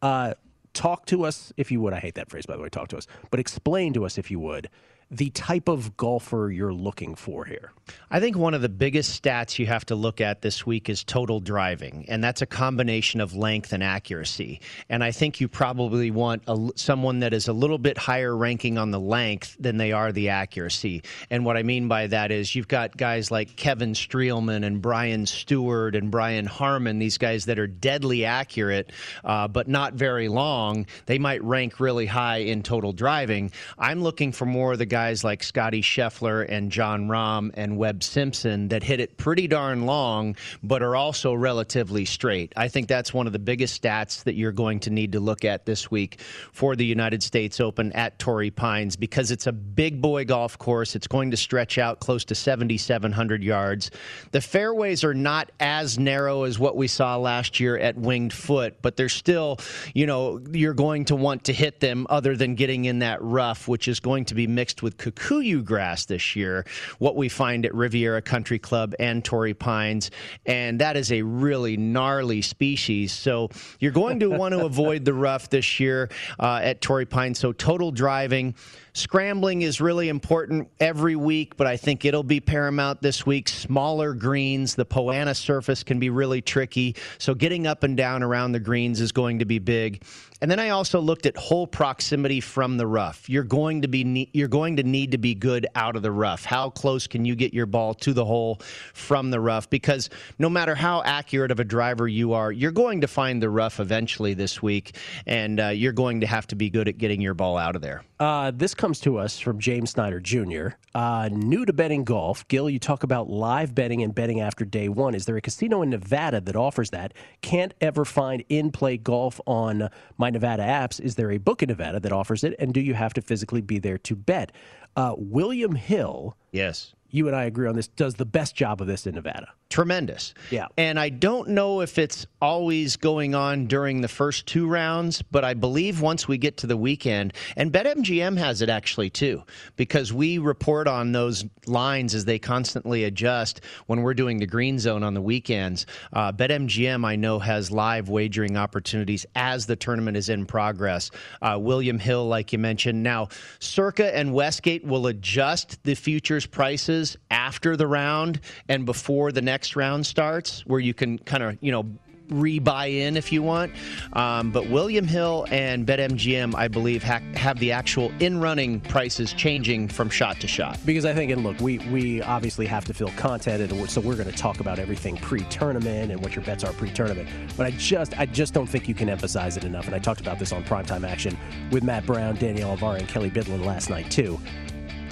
Uh, 0.00 0.34
talk 0.72 1.04
to 1.06 1.24
us 1.24 1.52
if 1.56 1.70
you 1.70 1.80
would. 1.80 1.92
I 1.92 1.98
hate 2.00 2.14
that 2.14 2.30
phrase, 2.30 2.46
by 2.46 2.56
the 2.56 2.62
way. 2.62 2.68
Talk 2.68 2.88
to 2.88 2.96
us, 2.96 3.06
but 3.30 3.40
explain 3.40 3.92
to 3.94 4.04
us 4.06 4.16
if 4.16 4.30
you 4.30 4.38
would 4.40 4.70
the 5.10 5.30
type 5.30 5.68
of 5.68 5.96
golfer 5.96 6.50
you're 6.50 6.72
looking 6.72 7.14
for 7.14 7.44
here? 7.44 7.72
I 8.10 8.20
think 8.20 8.36
one 8.36 8.54
of 8.54 8.62
the 8.62 8.68
biggest 8.68 9.22
stats 9.22 9.58
you 9.58 9.66
have 9.66 9.86
to 9.86 9.94
look 9.94 10.20
at 10.20 10.42
this 10.42 10.66
week 10.66 10.90
is 10.90 11.04
total 11.04 11.40
driving, 11.40 12.04
and 12.08 12.22
that's 12.22 12.42
a 12.42 12.46
combination 12.46 13.20
of 13.20 13.34
length 13.34 13.72
and 13.72 13.82
accuracy. 13.82 14.60
And 14.90 15.02
I 15.02 15.10
think 15.10 15.40
you 15.40 15.48
probably 15.48 16.10
want 16.10 16.42
a, 16.46 16.70
someone 16.74 17.20
that 17.20 17.32
is 17.32 17.48
a 17.48 17.52
little 17.52 17.78
bit 17.78 17.96
higher 17.96 18.36
ranking 18.36 18.76
on 18.76 18.90
the 18.90 19.00
length 19.00 19.56
than 19.58 19.78
they 19.78 19.92
are 19.92 20.12
the 20.12 20.28
accuracy. 20.30 21.02
And 21.30 21.44
what 21.44 21.56
I 21.56 21.62
mean 21.62 21.88
by 21.88 22.06
that 22.08 22.30
is 22.30 22.54
you've 22.54 22.68
got 22.68 22.96
guys 22.96 23.30
like 23.30 23.56
Kevin 23.56 23.92
Streelman 23.92 24.66
and 24.66 24.82
Brian 24.82 25.24
Stuard 25.24 25.96
and 25.96 26.10
Brian 26.10 26.46
Harman, 26.46 26.98
these 26.98 27.18
guys 27.18 27.46
that 27.46 27.58
are 27.58 27.66
deadly 27.66 28.24
accurate, 28.24 28.92
uh, 29.24 29.48
but 29.48 29.68
not 29.68 29.94
very 29.94 30.28
long. 30.28 30.86
They 31.06 31.18
might 31.18 31.42
rank 31.42 31.80
really 31.80 32.06
high 32.06 32.38
in 32.38 32.62
total 32.62 32.92
driving. 32.92 33.50
I'm 33.78 34.02
looking 34.02 34.32
for 34.32 34.44
more 34.44 34.72
of 34.72 34.78
the 34.78 34.86
guys 34.86 34.97
guys 34.98 35.22
like 35.22 35.44
Scotty 35.44 35.80
Scheffler 35.80 36.44
and 36.48 36.72
Jon 36.72 37.06
Rahm 37.06 37.52
and 37.54 37.78
Webb 37.78 38.02
Simpson 38.02 38.66
that 38.66 38.82
hit 38.82 38.98
it 38.98 39.16
pretty 39.16 39.46
darn 39.46 39.86
long, 39.86 40.34
but 40.60 40.82
are 40.82 40.96
also 40.96 41.32
relatively 41.34 42.04
straight. 42.04 42.52
I 42.56 42.66
think 42.66 42.88
that's 42.88 43.14
one 43.14 43.28
of 43.28 43.32
the 43.32 43.38
biggest 43.38 43.80
stats 43.80 44.24
that 44.24 44.34
you're 44.34 44.50
going 44.50 44.80
to 44.80 44.90
need 44.90 45.12
to 45.12 45.20
look 45.20 45.44
at 45.44 45.66
this 45.66 45.88
week 45.88 46.20
for 46.50 46.74
the 46.74 46.84
United 46.84 47.22
States 47.22 47.60
Open 47.60 47.92
at 47.92 48.18
Torrey 48.18 48.50
Pines 48.50 48.96
because 48.96 49.30
it's 49.30 49.46
a 49.46 49.52
big 49.52 50.02
boy 50.02 50.24
golf 50.24 50.58
course. 50.58 50.96
It's 50.96 51.06
going 51.06 51.30
to 51.30 51.36
stretch 51.36 51.78
out 51.78 52.00
close 52.00 52.24
to 52.24 52.34
7,700 52.34 53.44
yards. 53.44 53.92
The 54.32 54.40
fairways 54.40 55.04
are 55.04 55.14
not 55.14 55.52
as 55.60 55.96
narrow 55.96 56.42
as 56.42 56.58
what 56.58 56.76
we 56.76 56.88
saw 56.88 57.16
last 57.18 57.60
year 57.60 57.78
at 57.78 57.96
Winged 57.96 58.32
Foot, 58.32 58.82
but 58.82 58.96
they're 58.96 59.08
still, 59.08 59.60
you 59.94 60.06
know, 60.06 60.40
you're 60.50 60.74
going 60.74 61.04
to 61.04 61.14
want 61.14 61.44
to 61.44 61.52
hit 61.52 61.78
them 61.78 62.04
other 62.10 62.36
than 62.36 62.56
getting 62.56 62.86
in 62.86 62.98
that 62.98 63.22
rough, 63.22 63.68
which 63.68 63.86
is 63.86 64.00
going 64.00 64.24
to 64.24 64.34
be 64.34 64.48
mixed 64.48 64.82
with 64.82 64.87
with 64.88 64.96
kikuyu 64.96 65.62
grass 65.62 66.06
this 66.06 66.34
year, 66.34 66.64
what 66.98 67.14
we 67.14 67.28
find 67.28 67.66
at 67.66 67.74
Riviera 67.74 68.22
Country 68.22 68.58
Club 68.58 68.94
and 68.98 69.22
Torrey 69.22 69.52
Pines. 69.52 70.10
And 70.46 70.80
that 70.80 70.96
is 70.96 71.12
a 71.12 71.20
really 71.20 71.76
gnarly 71.76 72.40
species. 72.40 73.12
So 73.12 73.50
you're 73.80 73.92
going 73.92 74.20
to 74.20 74.30
want 74.30 74.54
to 74.54 74.64
avoid 74.64 75.04
the 75.04 75.12
rough 75.12 75.50
this 75.50 75.78
year 75.78 76.08
uh, 76.40 76.60
at 76.62 76.80
Torrey 76.80 77.04
Pines. 77.04 77.38
So 77.38 77.52
total 77.52 77.90
driving. 77.90 78.54
Scrambling 78.98 79.62
is 79.62 79.80
really 79.80 80.08
important 80.08 80.68
every 80.80 81.14
week, 81.14 81.56
but 81.56 81.68
I 81.68 81.76
think 81.76 82.04
it'll 82.04 82.24
be 82.24 82.40
paramount 82.40 83.00
this 83.00 83.24
week. 83.24 83.48
Smaller 83.48 84.12
greens, 84.12 84.74
the 84.74 84.84
Poa 84.84 85.14
annua 85.14 85.36
surface 85.36 85.84
can 85.84 86.00
be 86.00 86.10
really 86.10 86.42
tricky. 86.42 86.96
So 87.18 87.32
getting 87.32 87.68
up 87.68 87.84
and 87.84 87.96
down 87.96 88.24
around 88.24 88.52
the 88.52 88.60
greens 88.60 89.00
is 89.00 89.12
going 89.12 89.38
to 89.38 89.44
be 89.44 89.60
big. 89.60 90.02
And 90.40 90.50
then 90.50 90.60
I 90.60 90.70
also 90.70 91.00
looked 91.00 91.26
at 91.26 91.36
hole 91.36 91.66
proximity 91.66 92.40
from 92.40 92.76
the 92.76 92.86
rough. 92.86 93.28
You're 93.28 93.42
going 93.42 93.82
to 93.82 93.88
be 93.88 94.30
you're 94.32 94.48
going 94.48 94.76
to 94.76 94.84
need 94.84 95.10
to 95.12 95.18
be 95.18 95.34
good 95.34 95.66
out 95.74 95.96
of 95.96 96.02
the 96.02 96.12
rough. 96.12 96.44
How 96.44 96.70
close 96.70 97.08
can 97.08 97.24
you 97.24 97.34
get 97.34 97.52
your 97.52 97.66
ball 97.66 97.94
to 97.94 98.12
the 98.12 98.24
hole 98.24 98.60
from 98.94 99.30
the 99.30 99.40
rough? 99.40 99.68
Because 99.68 100.10
no 100.38 100.48
matter 100.48 100.76
how 100.76 101.02
accurate 101.02 101.50
of 101.50 101.58
a 101.58 101.64
driver 101.64 102.06
you 102.06 102.34
are, 102.34 102.52
you're 102.52 102.70
going 102.70 103.00
to 103.00 103.08
find 103.08 103.42
the 103.42 103.50
rough 103.50 103.80
eventually 103.80 104.34
this 104.34 104.62
week, 104.62 104.94
and 105.26 105.58
uh, 105.58 105.68
you're 105.68 105.92
going 105.92 106.20
to 106.20 106.26
have 106.26 106.46
to 106.48 106.56
be 106.56 106.70
good 106.70 106.86
at 106.86 106.98
getting 106.98 107.20
your 107.20 107.34
ball 107.34 107.58
out 107.58 107.74
of 107.74 107.82
there. 107.82 108.04
Uh, 108.20 108.52
this 108.54 108.74
comes 108.74 108.87
to 108.94 109.18
us 109.18 109.38
from 109.38 109.58
James 109.58 109.90
Snyder 109.90 110.20
Jr. 110.20 110.68
Uh, 110.94 111.28
new 111.30 111.64
to 111.64 111.72
betting 111.72 112.04
golf, 112.04 112.46
Gil. 112.48 112.70
You 112.70 112.78
talk 112.78 113.02
about 113.02 113.28
live 113.28 113.74
betting 113.74 114.02
and 114.02 114.14
betting 114.14 114.40
after 114.40 114.64
day 114.64 114.88
one. 114.88 115.14
Is 115.14 115.26
there 115.26 115.36
a 115.36 115.40
casino 115.40 115.82
in 115.82 115.90
Nevada 115.90 116.40
that 116.40 116.56
offers 116.56 116.90
that? 116.90 117.12
Can't 117.42 117.74
ever 117.80 118.04
find 118.04 118.42
in-play 118.48 118.96
golf 118.96 119.40
on 119.46 119.90
my 120.16 120.30
Nevada 120.30 120.62
apps, 120.62 121.00
is 121.00 121.14
there 121.16 121.30
a 121.30 121.38
book 121.38 121.62
in 121.62 121.68
Nevada 121.68 122.00
that 122.00 122.12
offers 122.12 122.44
it? 122.44 122.54
And 122.58 122.72
do 122.72 122.80
you 122.80 122.94
have 122.94 123.12
to 123.14 123.22
physically 123.22 123.60
be 123.60 123.78
there 123.78 123.98
to 123.98 124.16
bet? 124.16 124.52
Uh, 124.96 125.14
William 125.16 125.74
Hill. 125.74 126.36
Yes. 126.52 126.94
You 127.10 127.26
and 127.26 127.36
I 127.36 127.44
agree 127.44 127.68
on 127.68 127.76
this. 127.76 127.88
Does 127.88 128.14
the 128.14 128.26
best 128.26 128.54
job 128.54 128.80
of 128.80 128.86
this 128.86 129.06
in 129.06 129.14
Nevada 129.14 129.48
tremendous. 129.70 130.32
Yeah. 130.50 130.66
And 130.76 130.98
I 130.98 131.10
don't 131.10 131.50
know 131.50 131.82
if 131.82 131.98
it's 131.98 132.26
always 132.40 132.96
going 132.96 133.34
on 133.34 133.66
during 133.66 134.00
the 134.00 134.08
first 134.08 134.46
two 134.46 134.66
rounds, 134.66 135.20
but 135.22 135.44
I 135.44 135.54
believe 135.54 136.00
once 136.00 136.26
we 136.26 136.38
get 136.38 136.58
to 136.58 136.66
the 136.66 136.76
weekend, 136.76 137.34
and 137.56 137.70
BetMGM 137.70 138.38
has 138.38 138.62
it 138.62 138.70
actually 138.70 139.10
too, 139.10 139.42
because 139.76 140.12
we 140.12 140.38
report 140.38 140.88
on 140.88 141.12
those 141.12 141.44
lines 141.66 142.14
as 142.14 142.24
they 142.24 142.38
constantly 142.38 143.04
adjust 143.04 143.60
when 143.86 144.02
we're 144.02 144.14
doing 144.14 144.38
the 144.38 144.46
green 144.46 144.78
zone 144.78 145.02
on 145.02 145.12
the 145.12 145.20
weekends. 145.20 145.84
Uh, 146.12 146.32
BetMGM, 146.32 147.04
I 147.04 147.16
know, 147.16 147.38
has 147.38 147.70
live 147.70 148.08
wagering 148.08 148.56
opportunities 148.56 149.26
as 149.34 149.66
the 149.66 149.76
tournament 149.76 150.16
is 150.16 150.30
in 150.30 150.46
progress. 150.46 151.10
Uh, 151.42 151.58
William 151.60 151.98
Hill, 151.98 152.26
like 152.26 152.52
you 152.52 152.58
mentioned. 152.58 153.02
Now, 153.02 153.28
Circa 153.58 154.16
and 154.16 154.32
Westgate 154.32 154.84
will 154.84 155.06
adjust 155.08 155.82
the 155.84 155.94
futures 155.94 156.46
prices 156.46 156.97
after 157.30 157.76
the 157.76 157.86
round 157.86 158.40
and 158.68 158.84
before 158.86 159.32
the 159.32 159.42
next 159.42 159.76
round 159.76 160.06
starts, 160.06 160.64
where 160.66 160.80
you 160.80 160.94
can 160.94 161.18
kind 161.18 161.42
of, 161.42 161.58
you 161.60 161.72
know, 161.72 161.86
rebuy 162.28 163.00
in 163.00 163.16
if 163.16 163.32
you 163.32 163.42
want. 163.42 163.72
Um, 164.12 164.50
but 164.50 164.68
William 164.68 165.06
Hill 165.06 165.46
and 165.50 165.86
BetMGM, 165.86 166.54
I 166.54 166.68
believe, 166.68 167.02
ha- 167.02 167.22
have 167.34 167.58
the 167.58 167.72
actual 167.72 168.12
in 168.20 168.40
running 168.40 168.80
prices 168.80 169.32
changing 169.32 169.88
from 169.88 170.10
shot 170.10 170.40
to 170.40 170.46
shot. 170.46 170.78
Because 170.84 171.04
I 171.04 171.14
think, 171.14 171.30
and 171.30 171.42
look, 171.42 171.60
we, 171.60 171.78
we 171.90 172.22
obviously 172.22 172.66
have 172.66 172.84
to 172.86 172.94
fill 172.94 173.10
content, 173.12 173.70
and 173.72 173.90
so 173.90 174.00
we're 174.00 174.16
going 174.16 174.30
to 174.30 174.36
talk 174.36 174.60
about 174.60 174.78
everything 174.78 175.16
pre 175.16 175.40
tournament 175.44 176.12
and 176.12 176.22
what 176.22 176.34
your 176.34 176.44
bets 176.44 176.64
are 176.64 176.72
pre 176.72 176.90
tournament. 176.90 177.28
But 177.56 177.66
I 177.66 177.70
just 177.72 178.18
I 178.18 178.26
just 178.26 178.54
don't 178.54 178.66
think 178.66 178.88
you 178.88 178.94
can 178.94 179.08
emphasize 179.08 179.56
it 179.56 179.64
enough. 179.64 179.86
And 179.86 179.94
I 179.94 179.98
talked 179.98 180.20
about 180.20 180.38
this 180.38 180.52
on 180.52 180.64
primetime 180.64 181.08
action 181.08 181.36
with 181.70 181.82
Matt 181.82 182.06
Brown, 182.06 182.36
Danielle 182.36 182.70
Alvar, 182.70 182.96
and 182.96 183.08
Kelly 183.08 183.30
Bidlin 183.30 183.64
last 183.64 183.90
night, 183.90 184.10
too 184.10 184.38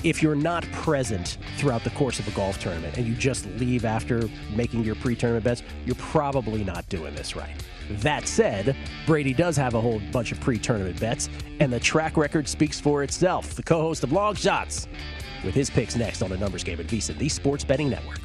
if 0.06 0.22
you're 0.22 0.36
not 0.36 0.62
present 0.70 1.36
throughout 1.56 1.82
the 1.82 1.90
course 1.90 2.20
of 2.20 2.28
a 2.28 2.30
golf 2.30 2.60
tournament 2.60 2.96
and 2.96 3.04
you 3.04 3.14
just 3.14 3.44
leave 3.56 3.84
after 3.84 4.30
making 4.54 4.84
your 4.84 4.94
pre 4.94 5.16
tournament 5.16 5.44
bets, 5.44 5.64
you're 5.84 5.96
probably 5.96 6.62
not 6.62 6.88
doing 6.88 7.12
this 7.16 7.34
right. 7.34 7.50
That 7.90 8.28
said, 8.28 8.76
Brady 9.04 9.34
does 9.34 9.56
have 9.56 9.74
a 9.74 9.80
whole 9.80 10.00
bunch 10.12 10.30
of 10.30 10.40
pre 10.40 10.58
tournament 10.58 11.00
bets, 11.00 11.28
and 11.58 11.72
the 11.72 11.80
track 11.80 12.16
record 12.16 12.46
speaks 12.46 12.78
for 12.78 13.02
itself. 13.02 13.54
The 13.54 13.64
co 13.64 13.80
host 13.80 14.04
of 14.04 14.12
Long 14.12 14.36
Shots 14.36 14.86
with 15.44 15.56
his 15.56 15.70
picks 15.70 15.96
next 15.96 16.22
on 16.22 16.30
the 16.30 16.38
numbers 16.38 16.62
game 16.62 16.78
at 16.78 16.86
VSiN, 16.86 17.18
the 17.18 17.28
Sports 17.28 17.64
Betting 17.64 17.90
Network. 17.90 18.20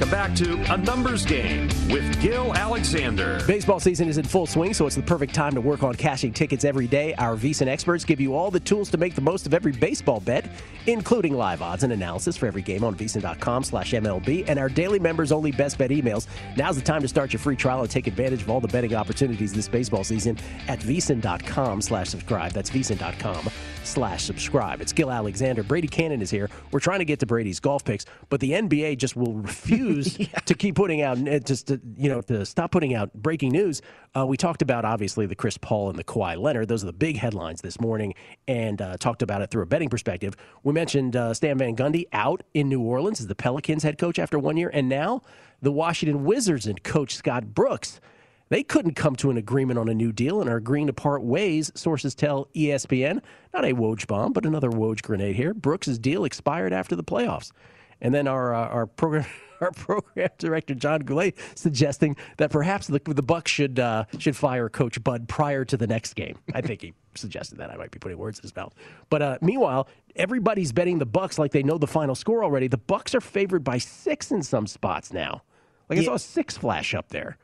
Welcome 0.00 0.18
back 0.18 0.34
to 0.36 0.72
A 0.72 0.78
Numbers 0.78 1.26
Game 1.26 1.68
with 1.90 2.22
Gil 2.22 2.54
Alexander. 2.54 3.38
Baseball 3.46 3.78
season 3.78 4.08
is 4.08 4.16
in 4.16 4.24
full 4.24 4.46
swing, 4.46 4.72
so 4.72 4.86
it's 4.86 4.96
the 4.96 5.02
perfect 5.02 5.34
time 5.34 5.52
to 5.52 5.60
work 5.60 5.82
on 5.82 5.94
cashing 5.94 6.32
tickets 6.32 6.64
every 6.64 6.86
day. 6.86 7.12
Our 7.16 7.36
VSiN 7.36 7.66
experts 7.66 8.06
give 8.06 8.18
you 8.18 8.34
all 8.34 8.50
the 8.50 8.60
tools 8.60 8.90
to 8.92 8.96
make 8.96 9.14
the 9.14 9.20
most 9.20 9.46
of 9.46 9.52
every 9.52 9.72
baseball 9.72 10.20
bet, 10.20 10.50
including 10.86 11.34
live 11.34 11.60
odds 11.60 11.82
and 11.82 11.92
analysis 11.92 12.34
for 12.34 12.46
every 12.46 12.62
game 12.62 12.82
on 12.82 12.94
VSiN.com 12.94 13.62
slash 13.62 13.92
MLB 13.92 14.46
and 14.48 14.58
our 14.58 14.70
daily 14.70 14.98
members 14.98 15.32
only 15.32 15.52
best 15.52 15.76
bet 15.76 15.90
emails. 15.90 16.26
Now's 16.56 16.76
the 16.76 16.82
time 16.82 17.02
to 17.02 17.08
start 17.08 17.34
your 17.34 17.40
free 17.40 17.56
trial 17.56 17.82
and 17.82 17.90
take 17.90 18.06
advantage 18.06 18.40
of 18.40 18.48
all 18.48 18.60
the 18.60 18.68
betting 18.68 18.94
opportunities 18.94 19.52
this 19.52 19.68
baseball 19.68 20.02
season 20.02 20.38
at 20.66 20.80
VSiN.com 20.80 21.82
slash 21.82 22.08
subscribe. 22.08 22.52
That's 22.52 22.70
VSiN.com 22.70 23.50
slash 23.84 24.24
subscribe. 24.24 24.80
It's 24.80 24.94
Gil 24.94 25.10
Alexander. 25.10 25.62
Brady 25.62 25.88
Cannon 25.88 26.22
is 26.22 26.30
here. 26.30 26.48
We're 26.70 26.80
trying 26.80 27.00
to 27.00 27.04
get 27.04 27.18
to 27.20 27.26
Brady's 27.26 27.60
golf 27.60 27.84
picks, 27.84 28.06
but 28.30 28.40
the 28.40 28.52
NBA 28.52 28.96
just 28.96 29.14
will 29.14 29.34
refuse 29.50 29.89
refuse 29.96 30.18
yeah. 30.32 30.38
to 30.40 30.54
keep 30.54 30.74
putting 30.74 31.02
out, 31.02 31.16
uh, 31.28 31.38
just 31.38 31.68
to, 31.68 31.80
you 31.96 32.08
know, 32.08 32.20
to 32.22 32.44
stop 32.46 32.70
putting 32.70 32.94
out 32.94 33.12
breaking 33.14 33.52
news. 33.52 33.82
Uh, 34.16 34.26
we 34.26 34.36
talked 34.36 34.62
about 34.62 34.84
obviously 34.84 35.26
the 35.26 35.34
Chris 35.34 35.58
Paul 35.58 35.90
and 35.90 35.98
the 35.98 36.04
Kawhi 36.04 36.40
Leonard; 36.40 36.68
those 36.68 36.82
are 36.82 36.86
the 36.86 36.92
big 36.92 37.16
headlines 37.16 37.60
this 37.60 37.80
morning, 37.80 38.14
and 38.48 38.80
uh, 38.80 38.96
talked 38.96 39.22
about 39.22 39.42
it 39.42 39.50
through 39.50 39.62
a 39.62 39.66
betting 39.66 39.88
perspective. 39.88 40.36
We 40.62 40.72
mentioned 40.72 41.16
uh, 41.16 41.34
Stan 41.34 41.58
Van 41.58 41.76
Gundy 41.76 42.04
out 42.12 42.42
in 42.54 42.68
New 42.68 42.80
Orleans 42.80 43.20
as 43.20 43.26
the 43.26 43.34
Pelicans 43.34 43.82
head 43.82 43.98
coach 43.98 44.18
after 44.18 44.38
one 44.38 44.56
year, 44.56 44.70
and 44.72 44.88
now 44.88 45.22
the 45.62 45.72
Washington 45.72 46.24
Wizards 46.24 46.66
and 46.66 46.82
coach 46.82 47.14
Scott 47.14 47.54
Brooks. 47.54 48.00
They 48.48 48.64
couldn't 48.64 48.94
come 48.94 49.14
to 49.16 49.30
an 49.30 49.36
agreement 49.36 49.78
on 49.78 49.88
a 49.88 49.94
new 49.94 50.10
deal 50.10 50.40
and 50.40 50.50
are 50.50 50.56
agreeing 50.56 50.88
to 50.88 50.92
part 50.92 51.22
ways, 51.22 51.70
sources 51.76 52.16
tell 52.16 52.48
ESPN. 52.56 53.22
Not 53.54 53.64
a 53.64 53.74
Woj 53.74 54.08
bomb, 54.08 54.32
but 54.32 54.44
another 54.44 54.70
Woj 54.70 55.02
grenade 55.02 55.36
here. 55.36 55.54
Brooks' 55.54 55.98
deal 55.98 56.24
expired 56.24 56.72
after 56.72 56.96
the 56.96 57.04
playoffs. 57.04 57.52
And 58.00 58.14
then 58.14 58.26
our 58.26 58.54
uh, 58.54 58.68
our 58.68 58.86
program 58.86 59.26
our 59.60 59.72
program 59.72 60.30
director 60.38 60.74
John 60.74 61.00
Goulet 61.00 61.36
suggesting 61.54 62.16
that 62.38 62.50
perhaps 62.50 62.86
the 62.86 63.00
the 63.04 63.22
Bucks 63.22 63.50
should 63.50 63.78
uh, 63.78 64.04
should 64.18 64.36
fire 64.36 64.68
Coach 64.68 65.02
Bud 65.02 65.28
prior 65.28 65.64
to 65.64 65.76
the 65.76 65.86
next 65.86 66.14
game. 66.14 66.38
I 66.54 66.60
think 66.60 66.82
he 66.82 66.94
suggested 67.14 67.58
that. 67.58 67.70
I 67.70 67.76
might 67.76 67.90
be 67.90 67.98
putting 67.98 68.18
words 68.18 68.38
in 68.38 68.42
his 68.42 68.54
mouth. 68.56 68.74
But 69.08 69.22
uh, 69.22 69.38
meanwhile, 69.40 69.88
everybody's 70.16 70.72
betting 70.72 70.98
the 70.98 71.06
Bucks 71.06 71.38
like 71.38 71.52
they 71.52 71.62
know 71.62 71.78
the 71.78 71.86
final 71.86 72.14
score 72.14 72.42
already. 72.44 72.68
The 72.68 72.78
Bucks 72.78 73.14
are 73.14 73.20
favored 73.20 73.64
by 73.64 73.78
six 73.78 74.30
in 74.30 74.42
some 74.42 74.66
spots 74.66 75.12
now. 75.12 75.42
Like 75.88 75.98
I 75.98 76.04
saw 76.04 76.14
a 76.14 76.18
six 76.20 76.56
flash 76.56 76.94
up 76.94 77.08
there 77.08 77.36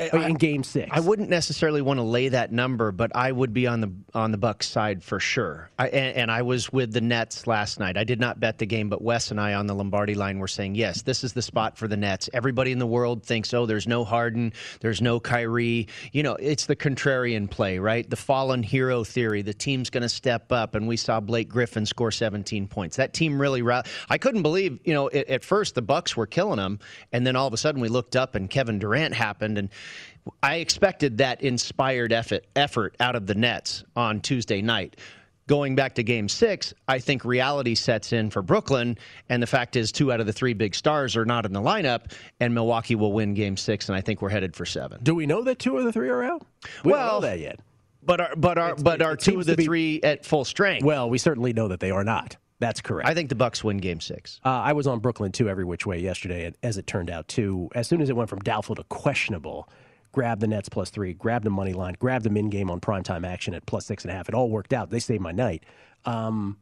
in 0.00 0.34
Game 0.34 0.62
Six. 0.62 0.88
I 0.90 1.00
wouldn't 1.00 1.28
necessarily 1.28 1.82
want 1.82 1.98
to 1.98 2.02
lay 2.02 2.28
that 2.28 2.52
number, 2.52 2.92
but 2.92 3.14
I 3.14 3.30
would 3.30 3.52
be 3.52 3.66
on 3.66 3.80
the 3.80 3.92
on 4.14 4.32
the 4.32 4.38
Bucks 4.38 4.68
side 4.68 5.02
for 5.02 5.20
sure. 5.20 5.70
I, 5.78 5.88
and, 5.88 6.16
and, 6.16 6.30
I 6.30 6.42
was 6.42 6.72
with 6.72 6.92
the 6.92 7.00
Nets 7.00 7.46
last 7.46 7.78
night. 7.78 7.96
I 7.96 8.04
did 8.04 8.20
not 8.20 8.40
bet 8.40 8.58
the 8.58 8.66
game, 8.66 8.88
but 8.88 9.02
Wes 9.02 9.30
and 9.30 9.40
I 9.40 9.54
on 9.54 9.66
the 9.66 9.74
Lombardi 9.74 10.14
line 10.14 10.38
were 10.38 10.48
saying 10.48 10.74
yes, 10.74 11.02
this 11.02 11.22
is 11.24 11.32
the 11.32 11.42
spot 11.42 11.76
for 11.76 11.88
the 11.88 11.96
Nets. 11.96 12.28
Everybody 12.32 12.72
in 12.72 12.78
the 12.78 12.86
world 12.86 13.24
thinks, 13.24 13.52
oh, 13.54 13.66
there's 13.66 13.86
no 13.86 14.04
Harden, 14.04 14.52
there's 14.80 15.02
no 15.02 15.20
Kyrie. 15.20 15.88
You 16.12 16.22
know, 16.22 16.34
it's 16.34 16.66
the 16.66 16.76
contrarian 16.76 17.50
play, 17.50 17.78
right? 17.78 18.08
The 18.08 18.16
fallen 18.16 18.62
hero 18.62 19.04
theory. 19.04 19.42
The 19.42 19.54
team's 19.54 19.90
going 19.90 20.02
to 20.02 20.08
step 20.08 20.52
up, 20.52 20.74
and 20.74 20.88
we 20.88 20.96
saw 20.96 21.20
Blake 21.20 21.48
Griffin 21.48 21.86
score 21.86 22.10
17 22.10 22.68
points. 22.68 22.96
That 22.96 23.12
team 23.12 23.40
really. 23.40 23.60
I 24.08 24.18
couldn't 24.18 24.42
believe, 24.42 24.80
you 24.84 24.94
know, 24.94 25.08
at, 25.10 25.28
at 25.28 25.44
first 25.44 25.74
the 25.74 25.82
Bucks 25.82 26.16
were 26.16 26.26
killing 26.26 26.56
them, 26.56 26.78
and 27.12 27.26
then 27.26 27.36
all 27.36 27.46
of 27.46 27.52
a 27.52 27.58
sudden 27.58 27.80
we 27.80 27.88
looked 27.88 28.16
up 28.16 28.34
and 28.34 28.48
Kevin 28.48 28.78
Durant 28.78 29.14
happened, 29.14 29.58
and 29.58 29.68
I 30.42 30.56
expected 30.56 31.18
that 31.18 31.42
inspired 31.42 32.12
effort, 32.12 32.46
effort 32.56 32.96
out 33.00 33.16
of 33.16 33.26
the 33.26 33.34
Nets 33.34 33.84
on 33.96 34.20
Tuesday 34.20 34.62
night. 34.62 34.96
Going 35.46 35.74
back 35.74 35.96
to 35.96 36.04
game 36.04 36.28
six, 36.28 36.72
I 36.86 37.00
think 37.00 37.24
reality 37.24 37.74
sets 37.74 38.12
in 38.12 38.30
for 38.30 38.40
Brooklyn. 38.40 38.96
And 39.28 39.42
the 39.42 39.48
fact 39.48 39.74
is, 39.74 39.90
two 39.90 40.12
out 40.12 40.20
of 40.20 40.26
the 40.26 40.32
three 40.32 40.52
big 40.52 40.76
stars 40.76 41.16
are 41.16 41.24
not 41.24 41.44
in 41.44 41.52
the 41.52 41.60
lineup, 41.60 42.12
and 42.38 42.54
Milwaukee 42.54 42.94
will 42.94 43.12
win 43.12 43.34
game 43.34 43.56
six. 43.56 43.88
And 43.88 43.96
I 43.96 44.00
think 44.00 44.22
we're 44.22 44.28
headed 44.28 44.54
for 44.54 44.64
seven. 44.64 45.00
Do 45.02 45.14
we 45.14 45.26
know 45.26 45.42
that 45.42 45.58
two 45.58 45.76
of 45.76 45.84
the 45.84 45.92
three 45.92 46.08
are 46.08 46.22
out? 46.22 46.46
We 46.84 46.92
well, 46.92 47.20
don't 47.20 47.22
know 47.22 47.28
that 47.28 47.40
yet. 47.40 47.58
But 48.02 48.20
are, 48.20 48.36
but 48.36 48.58
are, 48.58 48.74
but 48.76 49.02
are 49.02 49.16
two 49.16 49.40
of 49.40 49.46
the 49.46 49.56
be, 49.56 49.64
three 49.64 50.00
at 50.02 50.24
full 50.24 50.44
strength? 50.44 50.84
Well, 50.84 51.10
we 51.10 51.18
certainly 51.18 51.52
know 51.52 51.68
that 51.68 51.80
they 51.80 51.90
are 51.90 52.04
not. 52.04 52.36
That's 52.60 52.80
correct. 52.80 53.08
I 53.08 53.14
think 53.14 53.30
the 53.30 53.34
Bucks 53.34 53.64
win 53.64 53.78
Game 53.78 54.00
Six. 54.00 54.38
Uh, 54.44 54.50
I 54.50 54.74
was 54.74 54.86
on 54.86 55.00
Brooklyn 55.00 55.32
too 55.32 55.48
every 55.48 55.64
which 55.64 55.86
way 55.86 55.98
yesterday, 55.98 56.44
and 56.44 56.56
as 56.62 56.76
it 56.76 56.86
turned 56.86 57.10
out 57.10 57.26
too. 57.26 57.70
As 57.74 57.88
soon 57.88 58.00
as 58.00 58.10
it 58.10 58.16
went 58.16 58.28
from 58.28 58.40
doubtful 58.40 58.74
to 58.76 58.84
questionable, 58.84 59.68
grabbed 60.12 60.42
the 60.42 60.46
Nets 60.46 60.68
plus 60.68 60.90
three, 60.90 61.14
grabbed 61.14 61.44
the 61.44 61.50
money 61.50 61.72
line, 61.72 61.96
grabbed 61.98 62.24
them 62.24 62.36
in 62.36 62.50
game 62.50 62.70
on 62.70 62.78
primetime 62.78 63.26
action 63.26 63.54
at 63.54 63.64
plus 63.66 63.86
six 63.86 64.04
and 64.04 64.12
a 64.12 64.14
half. 64.14 64.28
It 64.28 64.34
all 64.34 64.50
worked 64.50 64.72
out. 64.72 64.90
They 64.90 65.00
saved 65.00 65.22
my 65.22 65.32
night. 65.32 65.64
Um, 66.04 66.58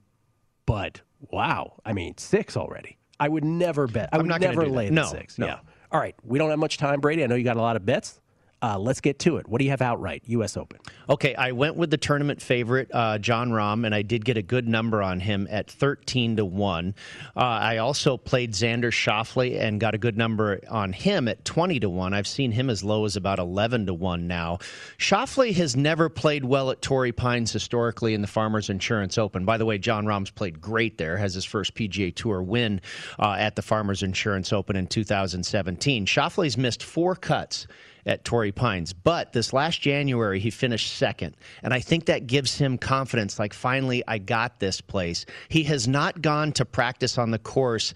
but 0.66 1.02
wow, 1.20 1.74
I 1.84 1.92
mean 1.92 2.16
six 2.16 2.56
already. 2.56 2.96
I 3.20 3.28
would 3.28 3.44
never 3.44 3.88
bet. 3.88 4.10
I 4.12 4.18
would 4.18 4.26
never 4.26 4.66
lay 4.66 4.88
the 4.88 4.94
no, 4.94 5.06
six. 5.06 5.36
No. 5.36 5.46
Yeah. 5.46 5.58
All 5.90 6.00
right. 6.00 6.14
We 6.22 6.38
don't 6.38 6.50
have 6.50 6.58
much 6.60 6.78
time, 6.78 7.00
Brady. 7.00 7.24
I 7.24 7.26
know 7.26 7.34
you 7.34 7.42
got 7.42 7.56
a 7.56 7.60
lot 7.60 7.74
of 7.74 7.84
bets. 7.84 8.20
Uh, 8.60 8.76
let's 8.76 9.00
get 9.00 9.20
to 9.20 9.36
it. 9.36 9.48
What 9.48 9.60
do 9.60 9.64
you 9.64 9.70
have 9.70 9.82
outright? 9.82 10.22
U.S. 10.26 10.56
Open. 10.56 10.80
Okay, 11.08 11.34
I 11.36 11.52
went 11.52 11.76
with 11.76 11.90
the 11.90 11.96
tournament 11.96 12.42
favorite, 12.42 12.90
uh, 12.92 13.18
Jon 13.18 13.50
Rahm, 13.50 13.86
and 13.86 13.94
I 13.94 14.02
did 14.02 14.24
get 14.24 14.36
a 14.36 14.42
good 14.42 14.66
number 14.66 15.00
on 15.00 15.20
him 15.20 15.46
at 15.48 15.70
13 15.70 16.36
to 16.36 16.44
1. 16.44 16.94
Uh, 17.36 17.38
I 17.38 17.76
also 17.76 18.16
played 18.16 18.52
Xander 18.52 18.90
Schauffele 18.90 19.60
and 19.60 19.78
got 19.78 19.94
a 19.94 19.98
good 19.98 20.16
number 20.16 20.60
on 20.68 20.92
him 20.92 21.28
at 21.28 21.44
20 21.44 21.78
to 21.80 21.88
1. 21.88 22.12
I've 22.12 22.26
seen 22.26 22.50
him 22.50 22.68
as 22.68 22.82
low 22.82 23.04
as 23.04 23.14
about 23.14 23.38
11 23.38 23.86
to 23.86 23.94
1 23.94 24.26
now. 24.26 24.58
Schauffele 24.98 25.54
has 25.54 25.76
never 25.76 26.08
played 26.08 26.44
well 26.44 26.72
at 26.72 26.82
Torrey 26.82 27.12
Pines 27.12 27.52
historically 27.52 28.12
in 28.12 28.22
the 28.22 28.26
Farmers 28.26 28.70
Insurance 28.70 29.18
Open. 29.18 29.44
By 29.44 29.56
the 29.56 29.66
way, 29.66 29.78
Jon 29.78 30.04
Rahm's 30.04 30.30
played 30.30 30.60
great 30.60 30.98
there, 30.98 31.16
has 31.16 31.32
his 31.32 31.44
first 31.44 31.74
PGA 31.74 32.12
Tour 32.12 32.42
win 32.42 32.80
uh, 33.20 33.36
at 33.38 33.54
the 33.54 33.62
Farmers 33.62 34.02
Insurance 34.02 34.52
Open 34.52 34.74
in 34.74 34.88
2017. 34.88 36.06
Schauffele's 36.06 36.58
missed 36.58 36.82
four 36.82 37.14
cuts 37.14 37.68
at 38.08 38.24
Torrey 38.24 38.50
Pines. 38.50 38.92
But 38.94 39.32
this 39.34 39.52
last 39.52 39.80
January, 39.80 40.40
he 40.40 40.50
finished 40.50 40.96
second. 40.96 41.36
And 41.62 41.74
I 41.74 41.80
think 41.80 42.06
that 42.06 42.26
gives 42.26 42.56
him 42.56 42.78
confidence 42.78 43.38
like, 43.38 43.52
finally, 43.52 44.02
I 44.08 44.18
got 44.18 44.58
this 44.58 44.80
place. 44.80 45.26
He 45.48 45.62
has 45.64 45.86
not 45.86 46.22
gone 46.22 46.52
to 46.52 46.64
practice 46.64 47.18
on 47.18 47.30
the 47.30 47.38
course 47.38 47.92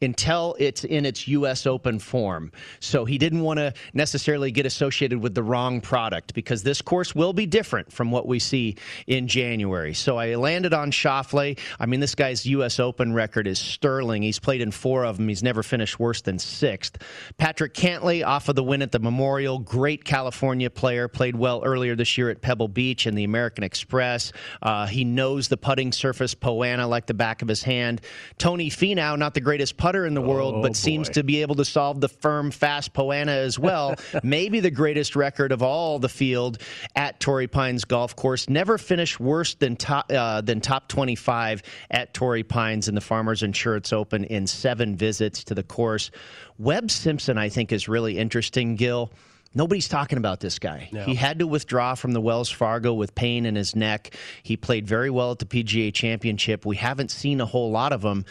until 0.00 0.54
it's 0.58 0.84
in 0.84 1.04
its 1.04 1.26
U.S. 1.28 1.66
Open 1.66 1.98
form. 1.98 2.52
So 2.80 3.04
he 3.04 3.18
didn't 3.18 3.40
want 3.40 3.58
to 3.58 3.74
necessarily 3.92 4.52
get 4.52 4.66
associated 4.66 5.20
with 5.20 5.34
the 5.34 5.42
wrong 5.42 5.80
product 5.80 6.32
because 6.34 6.62
this 6.62 6.80
course 6.80 7.14
will 7.14 7.32
be 7.32 7.46
different 7.46 7.92
from 7.92 8.12
what 8.12 8.26
we 8.26 8.38
see 8.38 8.76
in 9.06 9.26
January. 9.26 9.94
So 9.94 10.16
I 10.16 10.36
landed 10.36 10.74
on 10.74 10.92
Schauffele. 10.92 11.58
I 11.80 11.86
mean, 11.86 12.00
this 12.00 12.14
guy's 12.14 12.46
U.S. 12.46 12.78
Open 12.78 13.12
record 13.14 13.48
is 13.48 13.58
sterling. 13.58 14.22
He's 14.22 14.38
played 14.38 14.60
in 14.60 14.70
four 14.70 15.04
of 15.04 15.16
them. 15.16 15.28
He's 15.28 15.42
never 15.42 15.64
finished 15.64 15.98
worse 15.98 16.20
than 16.20 16.38
sixth. 16.38 16.98
Patrick 17.36 17.74
Cantlay 17.74 18.24
off 18.24 18.48
of 18.48 18.54
the 18.54 18.62
win 18.62 18.82
at 18.82 18.92
the 18.92 19.00
Memorial. 19.00 19.55
Great 19.58 20.04
California 20.04 20.70
player. 20.70 21.08
Played 21.08 21.36
well 21.36 21.62
earlier 21.64 21.94
this 21.94 22.16
year 22.16 22.30
at 22.30 22.40
Pebble 22.40 22.68
Beach 22.68 23.06
and 23.06 23.16
the 23.16 23.24
American 23.24 23.64
Express. 23.64 24.32
Uh, 24.62 24.86
he 24.86 25.04
knows 25.04 25.48
the 25.48 25.56
putting 25.56 25.92
surface 25.92 26.34
Poa 26.34 26.66
annua 26.66 26.88
like 26.88 27.06
the 27.06 27.14
back 27.14 27.42
of 27.42 27.48
his 27.48 27.62
hand. 27.62 28.00
Tony 28.38 28.70
Finau, 28.70 29.18
not 29.18 29.34
the 29.34 29.40
greatest 29.40 29.76
putter 29.76 30.06
in 30.06 30.14
the 30.14 30.20
world, 30.20 30.56
oh, 30.56 30.62
but 30.62 30.68
boy. 30.68 30.74
seems 30.74 31.08
to 31.10 31.22
be 31.22 31.42
able 31.42 31.54
to 31.56 31.64
solve 31.64 32.00
the 32.00 32.08
firm, 32.08 32.50
fast 32.50 32.92
Poa 32.92 33.14
annua 33.14 33.28
as 33.28 33.58
well. 33.58 33.94
Maybe 34.22 34.60
the 34.60 34.70
greatest 34.70 35.16
record 35.16 35.52
of 35.52 35.62
all 35.62 35.98
the 35.98 36.08
field 36.08 36.58
at 36.94 37.20
Torrey 37.20 37.46
Pines 37.46 37.84
Golf 37.84 38.16
Course. 38.16 38.48
Never 38.48 38.78
finished 38.78 39.20
worse 39.20 39.54
than 39.54 39.76
top 39.76 40.10
uh, 40.10 40.40
than 40.40 40.60
top 40.60 40.88
25 40.88 41.62
at 41.90 42.14
Torrey 42.14 42.42
Pines 42.42 42.88
in 42.88 42.94
the 42.94 43.00
Farmers 43.00 43.42
Insurance 43.42 43.92
Open 43.92 44.24
in 44.24 44.46
seven 44.46 44.96
visits 44.96 45.44
to 45.44 45.54
the 45.54 45.62
course. 45.62 46.10
Webb 46.58 46.90
Simpson, 46.90 47.38
I 47.38 47.48
think, 47.48 47.72
is 47.72 47.88
really 47.88 48.18
interesting. 48.18 48.76
Gil. 48.76 49.10
Nobody's 49.56 49.88
talking 49.88 50.18
about 50.18 50.40
this 50.40 50.58
guy. 50.58 50.90
No. 50.92 51.04
He 51.04 51.14
had 51.14 51.38
to 51.38 51.46
withdraw 51.46 51.94
from 51.94 52.12
the 52.12 52.20
Wells 52.20 52.50
Fargo 52.50 52.92
with 52.92 53.14
pain 53.14 53.46
in 53.46 53.56
his 53.56 53.74
neck. 53.74 54.14
He 54.42 54.54
played 54.54 54.86
very 54.86 55.08
well 55.08 55.32
at 55.32 55.38
the 55.38 55.46
PGA 55.46 55.94
Championship. 55.94 56.66
We 56.66 56.76
haven't 56.76 57.10
seen 57.10 57.40
a 57.40 57.46
whole 57.46 57.70
lot 57.70 57.94
of 57.94 58.04
him. 58.04 58.26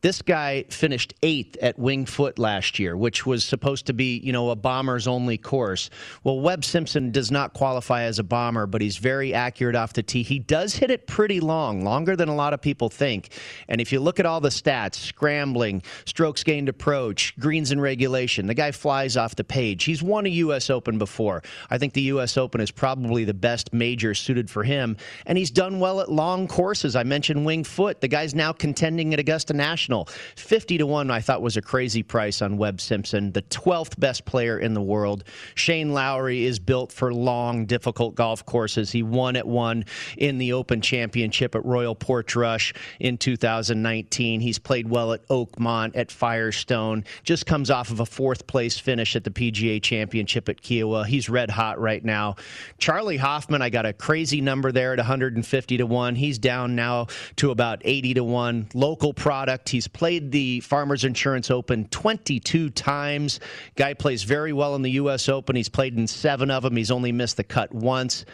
This 0.00 0.22
guy 0.22 0.64
finished 0.70 1.14
eighth 1.24 1.56
at 1.60 1.76
Winged 1.76 2.08
Foot 2.08 2.38
last 2.38 2.78
year, 2.78 2.96
which 2.96 3.26
was 3.26 3.44
supposed 3.44 3.86
to 3.86 3.92
be, 3.92 4.18
you 4.18 4.32
know, 4.32 4.50
a 4.50 4.54
bomber's 4.54 5.08
only 5.08 5.36
course. 5.36 5.90
Well, 6.22 6.38
Webb 6.38 6.64
Simpson 6.64 7.10
does 7.10 7.32
not 7.32 7.52
qualify 7.52 8.02
as 8.02 8.20
a 8.20 8.22
bomber, 8.22 8.66
but 8.66 8.80
he's 8.80 8.98
very 8.98 9.34
accurate 9.34 9.74
off 9.74 9.94
the 9.94 10.04
tee. 10.04 10.22
He 10.22 10.38
does 10.38 10.76
hit 10.76 10.92
it 10.92 11.08
pretty 11.08 11.40
long, 11.40 11.82
longer 11.82 12.14
than 12.14 12.28
a 12.28 12.34
lot 12.36 12.52
of 12.52 12.62
people 12.62 12.88
think. 12.88 13.32
And 13.66 13.80
if 13.80 13.90
you 13.90 13.98
look 13.98 14.20
at 14.20 14.26
all 14.26 14.40
the 14.40 14.50
stats, 14.50 14.94
scrambling, 14.94 15.82
strokes 16.04 16.44
gained 16.44 16.68
approach, 16.68 17.36
greens 17.40 17.72
in 17.72 17.80
regulation, 17.80 18.46
the 18.46 18.54
guy 18.54 18.70
flies 18.70 19.16
off 19.16 19.34
the 19.34 19.42
page. 19.42 19.82
He's 19.82 20.00
won 20.00 20.26
a 20.26 20.30
U.S. 20.30 20.70
Open 20.70 20.98
before. 20.98 21.42
I 21.70 21.78
think 21.78 21.92
the 21.94 22.02
U.S. 22.02 22.36
Open 22.36 22.60
is 22.60 22.70
probably 22.70 23.24
the 23.24 23.34
best 23.34 23.72
major 23.72 24.14
suited 24.14 24.48
for 24.48 24.62
him. 24.62 24.96
And 25.26 25.36
he's 25.36 25.50
done 25.50 25.80
well 25.80 26.00
at 26.00 26.08
long 26.08 26.46
courses. 26.46 26.94
I 26.94 27.02
mentioned 27.02 27.44
Winged 27.44 27.66
Foot. 27.66 28.00
The 28.00 28.06
guy's 28.06 28.32
now 28.32 28.52
contending 28.52 29.12
at 29.12 29.18
Augusta 29.18 29.54
National. 29.54 29.87
50 30.36 30.78
to 30.78 30.86
1, 30.86 31.10
I 31.10 31.20
thought 31.20 31.42
was 31.42 31.56
a 31.56 31.62
crazy 31.62 32.02
price 32.02 32.42
on 32.42 32.56
Webb 32.56 32.80
Simpson, 32.80 33.32
the 33.32 33.42
12th 33.42 33.98
best 33.98 34.24
player 34.24 34.58
in 34.58 34.74
the 34.74 34.82
world. 34.82 35.24
Shane 35.54 35.92
Lowry 35.92 36.44
is 36.44 36.58
built 36.58 36.92
for 36.92 37.12
long, 37.12 37.66
difficult 37.66 38.14
golf 38.14 38.44
courses. 38.44 38.90
He 38.90 39.02
won 39.02 39.36
at 39.36 39.46
one 39.46 39.84
in 40.16 40.38
the 40.38 40.52
Open 40.52 40.80
Championship 40.80 41.54
at 41.54 41.64
Royal 41.64 41.94
Portrush 41.94 42.72
in 43.00 43.18
2019. 43.18 44.40
He's 44.40 44.58
played 44.58 44.88
well 44.88 45.12
at 45.12 45.26
Oakmont, 45.28 45.96
at 45.96 46.10
Firestone, 46.10 47.04
just 47.22 47.46
comes 47.46 47.70
off 47.70 47.90
of 47.90 48.00
a 48.00 48.06
fourth 48.06 48.46
place 48.46 48.78
finish 48.78 49.16
at 49.16 49.24
the 49.24 49.30
PGA 49.30 49.82
Championship 49.82 50.48
at 50.48 50.60
Kiawah. 50.60 51.06
He's 51.06 51.28
red 51.28 51.50
hot 51.50 51.80
right 51.80 52.04
now. 52.04 52.36
Charlie 52.78 53.16
Hoffman, 53.16 53.62
I 53.62 53.70
got 53.70 53.86
a 53.86 53.92
crazy 53.92 54.40
number 54.40 54.72
there 54.72 54.92
at 54.92 54.98
150 54.98 55.76
to 55.76 55.86
1. 55.86 56.14
He's 56.14 56.38
down 56.38 56.74
now 56.74 57.06
to 57.36 57.50
about 57.50 57.82
80 57.84 58.14
to 58.14 58.24
1. 58.24 58.68
Local 58.74 59.12
product. 59.12 59.68
Played 59.86 60.32
the 60.32 60.60
Farmers 60.60 61.04
Insurance 61.04 61.50
Open 61.50 61.86
22 61.88 62.70
times. 62.70 63.38
Guy 63.76 63.94
plays 63.94 64.24
very 64.24 64.52
well 64.52 64.74
in 64.74 64.82
the 64.82 64.92
U.S. 64.92 65.28
Open. 65.28 65.54
He's 65.54 65.68
played 65.68 65.96
in 65.96 66.06
seven 66.06 66.50
of 66.50 66.62
them. 66.64 66.74
He's 66.76 66.90
only 66.90 67.12
missed 67.12 67.36
the 67.36 67.44
cut 67.44 67.72
once. 67.72 68.24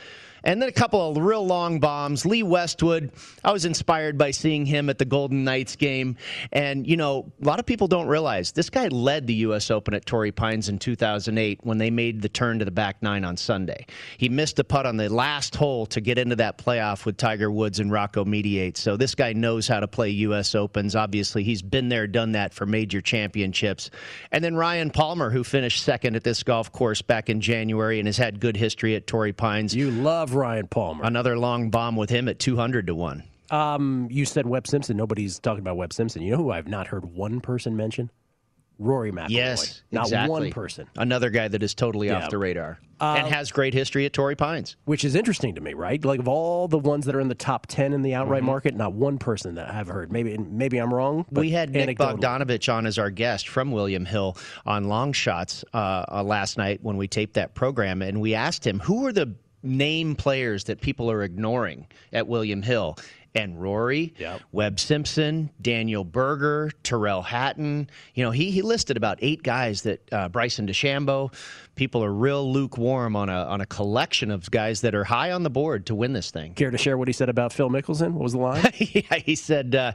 And 0.45 0.61
then 0.61 0.69
a 0.69 0.73
couple 0.73 1.11
of 1.11 1.17
real 1.17 1.45
long 1.45 1.81
bombs. 1.81 2.25
Lee 2.27 2.43
Westwood, 2.43 3.11
I 3.43 3.53
was 3.53 3.65
inspired 3.65 4.19
by 4.19 4.31
seeing 4.31 4.67
him 4.67 4.91
at 4.91 4.99
the 4.99 5.05
Golden 5.05 5.43
Knights 5.43 5.75
game. 5.75 6.17
And, 6.53 6.87
you 6.87 6.97
know, 6.97 7.33
a 7.43 7.45
lot 7.45 7.59
of 7.59 7.67
people 7.67 7.89
don't 7.89 8.07
realize 8.07 8.53
this 8.53 8.71
guy 8.71 8.89
led 8.89 9.27
the 9.27 9.35
U.S. 9.35 9.71
Open 9.71 9.95
at 9.95 10.05
Torrey 10.05 10.33
Pines 10.33 10.69
in 10.69 10.79
2008 10.79 11.61
when 11.63 11.79
they 11.79 11.91
made 11.91 12.21
the 12.21 12.29
turn 12.29 12.59
to 12.59 12.65
the 12.65 12.71
back 12.71 13.03
nine 13.03 13.25
on 13.25 13.37
Sunday. 13.37 13.87
He 14.19 14.29
missed 14.29 14.59
a 14.59 14.65
putt 14.65 14.85
on 14.87 14.99
the 14.99 15.09
last 15.09 15.57
hole 15.57 15.87
to 15.87 16.01
get 16.01 16.19
into 16.19 16.37
that 16.37 16.59
playoff 16.59 17.07
with 17.07 17.17
Tiger 17.17 17.51
Woods 17.51 17.81
and 17.81 17.91
Rocco 17.91 18.25
Mediate. 18.25 18.77
So 18.77 18.97
this 18.97 19.15
guy 19.15 19.33
knows 19.33 19.67
how 19.67 19.81
to 19.81 19.89
play 19.89 20.11
U.S. 20.11 20.55
Opens. 20.55 20.95
Obviously, 20.95 21.43
he's 21.43 21.63
been 21.63 21.89
there, 21.89 22.07
done 22.07 22.33
that 22.33 22.53
for 22.53 22.67
major 22.67 23.01
championships. 23.01 23.91
And 24.31 24.45
then 24.45 24.57
Ryan 24.57 24.91
Palmer, 24.91 25.31
who 25.31 25.43
finished 25.43 25.83
second 25.83 26.17
at 26.17 26.25
this 26.25 26.43
golf 26.43 26.71
course 26.71 27.01
back 27.01 27.31
in 27.31 27.41
January 27.41 27.99
and 27.99 28.07
has 28.07 28.19
had 28.19 28.41
good 28.41 28.57
history 28.57 28.95
at 28.95 29.07
Torrey 29.07 29.33
Pines. 29.33 29.75
You 29.75 29.91
love 29.91 30.34
Ryan 30.35 30.67
Palmer. 30.67 31.05
Another 31.05 31.39
long 31.39 31.71
bomb 31.71 31.97
with 31.97 32.11
him 32.11 32.29
at 32.29 32.39
200 32.39 32.87
to 32.89 32.95
1. 32.95 33.23
Um, 33.51 34.09
you 34.11 34.25
said 34.25 34.47
Webb 34.47 34.67
Simpson. 34.67 34.97
Nobody's 34.97 35.39
talking 35.39 35.61
about 35.61 35.77
Webb 35.77 35.93
Simpson. 35.93 36.23
You 36.23 36.33
know 36.33 36.39
who 36.39 36.51
I've 36.51 36.69
not 36.69 36.87
heard 36.87 37.05
one 37.05 37.41
person 37.41 37.77
mention? 37.77 38.11
Rory 38.81 39.13
McIlroy. 39.13 39.31
Yes, 39.31 39.83
not 39.93 40.07
exactly. 40.07 40.31
one 40.31 40.51
person. 40.51 40.89
Another 40.97 41.31
guy 41.31 41.47
that 41.47 41.63
is 41.63 41.75
totally 41.77 42.09
Yeah. 42.09 42.25
off 42.25 42.31
the 42.31 42.39
radar 42.39 42.81
Uh, 43.01 43.17
and 43.19 43.29
has 43.29 43.53
great 43.53 43.73
history 43.73 44.05
at 44.05 44.13
Torrey 44.13 44.35
Pines. 44.35 44.75
Which 44.85 45.05
is 45.05 45.15
interesting 45.15 45.55
to 45.55 45.61
me, 45.61 45.75
right? 45.75 46.05
Like 46.05 46.19
of 46.19 46.27
all 46.27 46.67
the 46.67 46.79
ones 46.79 47.07
that 47.07 47.15
are 47.15 47.21
in 47.21 47.29
the 47.29 47.37
top 47.37 47.67
ten 47.69 47.93
in 47.93 48.03
the 48.03 48.15
outright 48.15 48.43
Mhm. 48.43 48.47
market, 48.47 48.75
not 48.75 48.93
one 48.93 49.19
person 49.19 49.55
that 49.57 49.71
I've 49.73 49.87
heard. 49.87 50.11
Maybe 50.11 50.37
maybe 50.39 50.79
I'm 50.79 50.93
wrong. 50.93 51.25
We 51.31 51.51
had 51.51 51.71
Nick 51.71 51.99
Bogdanovich 51.99 52.73
on 52.73 52.85
as 52.87 52.99
our 52.99 53.11
guest 53.11 53.47
from 53.49 53.71
William 53.71 54.05
Hill 54.07 54.37
on 54.67 54.85
Long 54.89 55.13
Shots 55.13 55.65
uh, 55.73 56.05
uh, 56.11 56.23
last 56.25 56.59
night 56.59 56.81
when 56.83 56.97
we 56.97 57.07
taped 57.07 57.35
that 57.35 57.55
program, 57.55 58.03
and 58.03 58.21
we 58.21 58.35
asked 58.35 58.67
him 58.67 58.81
who 58.81 59.07
are 59.07 59.13
the 59.13 59.35
name 59.65 60.15
players 60.15 60.65
that 60.65 60.81
people 60.81 61.11
are 61.11 61.23
ignoring 61.23 61.87
at 62.13 62.27
William 62.29 62.63
Hill. 62.63 62.97
And 63.37 63.61
Rory, 63.61 64.15
Webb 64.53 64.79
Simpson, 64.79 65.51
Daniel 65.61 66.05
Berger, 66.05 66.71
Tyrrell 66.85 67.21
Hatton. 67.23 67.91
You 68.15 68.23
know, 68.23 68.31
he, 68.31 68.53
he 68.53 68.63
listed 68.63 68.97
about 68.97 69.19
eight 69.23 69.43
guys 69.43 69.83
that 69.83 70.13
uh, 70.13 70.29
Bryson 70.29 70.69
DeChambeau. 70.69 71.35
People 71.75 72.05
are 72.05 72.13
real 72.13 72.53
lukewarm 72.53 73.17
on 73.17 73.29
a 73.29 73.33
on 73.47 73.61
a 73.61 73.67
collection 73.67 74.31
of 74.31 74.49
guys 74.53 74.83
that 74.83 74.95
are 74.95 75.03
high 75.03 75.33
on 75.33 75.43
the 75.43 75.51
board 75.51 75.87
to 75.87 75.97
win 75.97 76.13
this 76.13 76.31
thing. 76.31 76.55
Care 76.55 76.71
to 76.71 76.79
share 76.79 76.97
what 76.97 77.09
he 77.09 77.13
said 77.13 77.29
about 77.29 77.53
Phil 77.53 77.69
Mickelson? 77.71 78.13
What 78.13 78.23
was 78.23 78.35
the 78.35 78.39
line? 78.39 78.71
yeah, 78.79 79.17
he 79.17 79.35
said, 79.35 79.75
uh, 79.75 79.95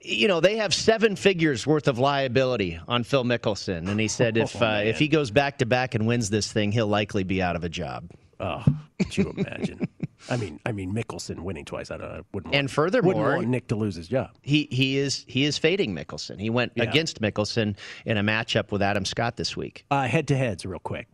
you 0.00 0.26
know, 0.26 0.40
they 0.40 0.56
have 0.56 0.72
seven 0.72 1.14
figures 1.14 1.66
worth 1.66 1.88
of 1.88 1.98
liability 1.98 2.80
on 2.88 3.04
Phil 3.04 3.24
Mickelson, 3.24 3.86
and 3.86 4.00
he 4.00 4.08
said 4.08 4.36
if 4.38 4.62
Oh, 4.62 4.66
uh, 4.66 4.80
if 4.82 4.98
he 4.98 5.08
goes 5.08 5.30
back 5.30 5.58
to 5.58 5.66
back 5.66 5.94
and 5.94 6.06
wins 6.06 6.30
this 6.30 6.50
thing, 6.50 6.72
he'll 6.72 6.86
likely 6.86 7.22
be 7.22 7.42
out 7.42 7.54
of 7.54 7.64
a 7.64 7.68
job. 7.68 8.10
Oh, 8.42 8.64
could 8.98 9.16
you 9.16 9.32
imagine? 9.36 9.88
I 10.30 10.36
mean, 10.36 10.60
I 10.66 10.72
mean 10.72 10.92
Mickelson 10.94 11.40
winning 11.40 11.64
twice. 11.64 11.90
I, 11.90 11.96
don't, 11.96 12.10
I 12.10 12.20
wouldn't. 12.32 12.54
And 12.54 12.64
want, 12.64 12.70
furthermore, 12.70 13.14
wouldn't 13.14 13.36
want 13.36 13.48
Nick 13.48 13.68
to 13.68 13.76
lose 13.76 13.94
his 13.94 14.08
job. 14.08 14.30
He 14.42 14.68
he 14.70 14.98
is 14.98 15.24
he 15.28 15.44
is 15.44 15.58
fading 15.58 15.94
Mickelson. 15.94 16.40
He 16.40 16.50
went 16.50 16.72
Yeah. 16.74 16.84
against 16.84 17.20
Mickelson 17.20 17.76
in 18.04 18.16
a 18.18 18.22
matchup 18.22 18.70
with 18.70 18.82
Adam 18.82 19.04
Scott 19.04 19.36
this 19.36 19.56
week. 19.56 19.84
Uh, 19.90 20.02
head 20.06 20.28
to 20.28 20.36
heads, 20.36 20.66
real 20.66 20.78
quick. 20.80 21.08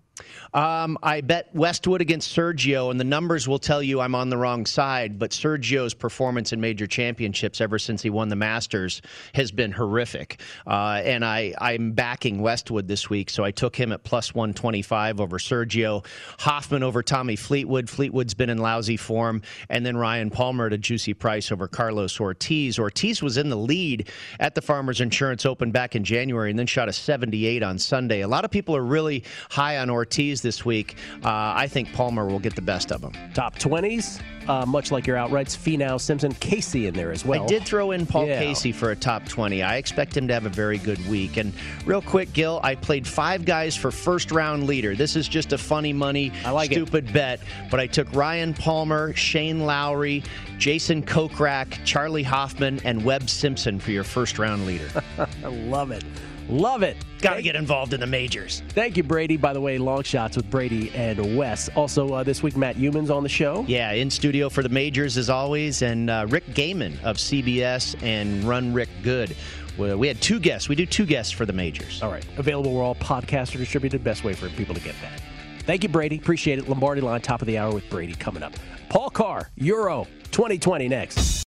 Um, 0.54 0.98
I 1.02 1.20
bet 1.20 1.54
Westwood 1.54 2.00
against 2.00 2.34
Sergio, 2.34 2.90
and 2.90 2.98
the 2.98 3.04
numbers 3.04 3.46
will 3.46 3.58
tell 3.58 3.82
you 3.82 4.00
I'm 4.00 4.14
on 4.14 4.30
the 4.30 4.36
wrong 4.36 4.66
side. 4.66 5.18
But 5.18 5.30
Sergio's 5.30 5.94
performance 5.94 6.52
in 6.52 6.60
major 6.60 6.86
championships 6.86 7.60
ever 7.60 7.78
since 7.78 8.02
he 8.02 8.10
won 8.10 8.28
the 8.28 8.36
Masters 8.36 9.02
has 9.34 9.52
been 9.52 9.72
horrific. 9.72 10.40
Uh, 10.66 11.00
and 11.04 11.24
I, 11.24 11.54
I'm 11.60 11.92
backing 11.92 12.40
Westwood 12.40 12.88
this 12.88 13.10
week, 13.10 13.30
so 13.30 13.44
I 13.44 13.50
took 13.50 13.76
him 13.76 13.92
at 13.92 14.04
plus 14.04 14.34
125 14.34 15.20
over 15.20 15.38
Sergio. 15.38 16.04
Hoffman 16.38 16.82
over 16.82 17.02
Tommy 17.02 17.36
Fleetwood. 17.36 17.88
Fleetwood's 17.88 18.34
been 18.34 18.50
in 18.50 18.58
lousy 18.58 18.96
form. 18.96 19.42
And 19.68 19.84
then 19.84 19.96
Ryan 19.96 20.30
Palmer 20.30 20.66
at 20.66 20.72
a 20.72 20.78
juicy 20.78 21.14
price 21.14 21.52
over 21.52 21.68
Carlos 21.68 22.18
Ortiz. 22.20 22.78
Ortiz 22.78 23.22
was 23.22 23.36
in 23.36 23.50
the 23.50 23.56
lead 23.56 24.08
at 24.40 24.54
the 24.54 24.62
Farmers 24.62 25.00
Insurance 25.00 25.44
Open 25.44 25.70
back 25.70 25.94
in 25.94 26.04
January 26.04 26.50
and 26.50 26.58
then 26.58 26.66
shot 26.66 26.88
a 26.88 26.92
78 26.92 27.62
on 27.62 27.78
Sunday. 27.78 28.22
A 28.22 28.28
lot 28.28 28.44
of 28.44 28.50
people 28.50 28.74
are 28.76 28.84
really 28.84 29.24
high 29.50 29.78
on 29.78 29.90
Ortiz 29.90 30.07
this 30.10 30.64
week. 30.64 30.96
Uh, 31.24 31.28
I 31.54 31.68
think 31.68 31.92
Palmer 31.92 32.26
will 32.26 32.38
get 32.38 32.54
the 32.56 32.62
best 32.62 32.90
of 32.90 33.00
them. 33.02 33.12
Top 33.34 33.58
twenties, 33.58 34.18
uh, 34.48 34.64
much 34.66 34.90
like 34.90 35.06
your 35.06 35.16
outrights. 35.16 35.56
Finau, 35.56 36.00
Simpson, 36.00 36.32
Casey 36.34 36.86
in 36.86 36.94
there 36.94 37.12
as 37.12 37.24
well. 37.24 37.44
I 37.44 37.46
did 37.46 37.64
throw 37.64 37.90
in 37.92 38.06
Paul 38.06 38.26
Yeah. 38.26 38.40
Casey 38.40 38.72
for 38.72 38.90
a 38.90 38.96
top 38.96 39.26
20. 39.28 39.62
I 39.62 39.76
expect 39.76 40.16
him 40.16 40.26
to 40.28 40.34
have 40.34 40.46
a 40.46 40.48
very 40.50 40.78
good 40.78 41.04
week. 41.08 41.36
And 41.36 41.52
real 41.84 42.00
quick, 42.02 42.32
Gil, 42.32 42.58
I 42.62 42.74
played 42.74 43.06
five 43.06 43.44
guys 43.44 43.76
for 43.76 43.90
first 43.90 44.30
round 44.32 44.66
leader. 44.66 44.96
This 44.96 45.14
is 45.16 45.28
just 45.28 45.52
a 45.52 45.58
funny 45.58 45.92
money, 45.92 46.32
like 46.44 46.70
it. 46.72 46.74
stupid 46.74 47.12
bet. 47.12 47.40
But 47.70 47.80
I 47.80 47.86
took 47.86 48.12
Ryan 48.14 48.54
Palmer, 48.54 49.12
Shane 49.14 49.60
Lowry, 49.66 50.22
Jason 50.58 51.02
Kokrak, 51.02 51.84
Charlie 51.84 52.22
Hoffman, 52.24 52.80
and 52.84 53.04
Webb 53.04 53.28
Simpson 53.28 53.78
for 53.78 53.90
your 53.90 54.04
first 54.04 54.38
round 54.38 54.66
leader. 54.66 54.88
I 55.44 55.46
love 55.48 55.90
it. 55.90 56.02
Love 56.48 56.82
it. 56.82 56.96
Got 57.20 57.34
to 57.34 57.42
get 57.42 57.56
involved 57.56 57.92
in 57.92 58.00
the 58.00 58.06
majors. 58.06 58.62
Thank 58.70 58.96
you, 58.96 59.02
Brady. 59.02 59.36
By 59.36 59.52
the 59.52 59.60
way, 59.60 59.76
long 59.78 60.02
shots 60.02 60.36
with 60.36 60.50
Brady 60.50 60.90
and 60.94 61.36
Wes. 61.36 61.68
Also, 61.70 62.12
uh, 62.14 62.22
this 62.22 62.42
week, 62.42 62.56
Matt 62.56 62.76
Youmans 62.76 63.14
on 63.14 63.22
the 63.22 63.28
show. 63.28 63.64
Yeah, 63.68 63.92
in 63.92 64.10
studio 64.10 64.48
for 64.48 64.62
the 64.62 64.68
majors 64.68 65.16
as 65.16 65.28
always, 65.28 65.82
and 65.82 66.08
uh, 66.08 66.26
Rick 66.28 66.46
Gehman 66.48 67.02
of 67.02 67.16
CBS 67.16 68.00
and 68.02 68.44
Run 68.44 68.72
Rick 68.72 68.88
Good. 69.02 69.36
We 69.78 70.08
had 70.08 70.20
two 70.20 70.40
guests. 70.40 70.68
We 70.68 70.74
do 70.74 70.86
two 70.86 71.06
guests 71.06 71.32
for 71.32 71.46
the 71.46 71.52
majors. 71.52 72.02
All 72.02 72.10
right. 72.10 72.26
Available 72.36 72.74
where 72.74 72.82
all 72.82 72.96
podcasts 72.96 73.54
are 73.54 73.58
distributed. 73.58 74.02
Best 74.02 74.24
way 74.24 74.32
for 74.32 74.48
people 74.50 74.74
to 74.74 74.80
get 74.80 74.96
that. 75.02 75.22
Thank 75.60 75.84
you, 75.84 75.88
Brady. 75.88 76.16
Appreciate 76.16 76.58
it. 76.58 76.68
Lombardi 76.68 77.00
line, 77.00 77.20
top 77.20 77.42
of 77.42 77.46
the 77.46 77.58
hour 77.58 77.72
with 77.72 77.88
Brady 77.88 78.14
coming 78.14 78.42
up. 78.42 78.54
Paul 78.88 79.10
Carr, 79.10 79.50
Euro 79.56 80.06
2020 80.32 80.88
next. 80.88 81.47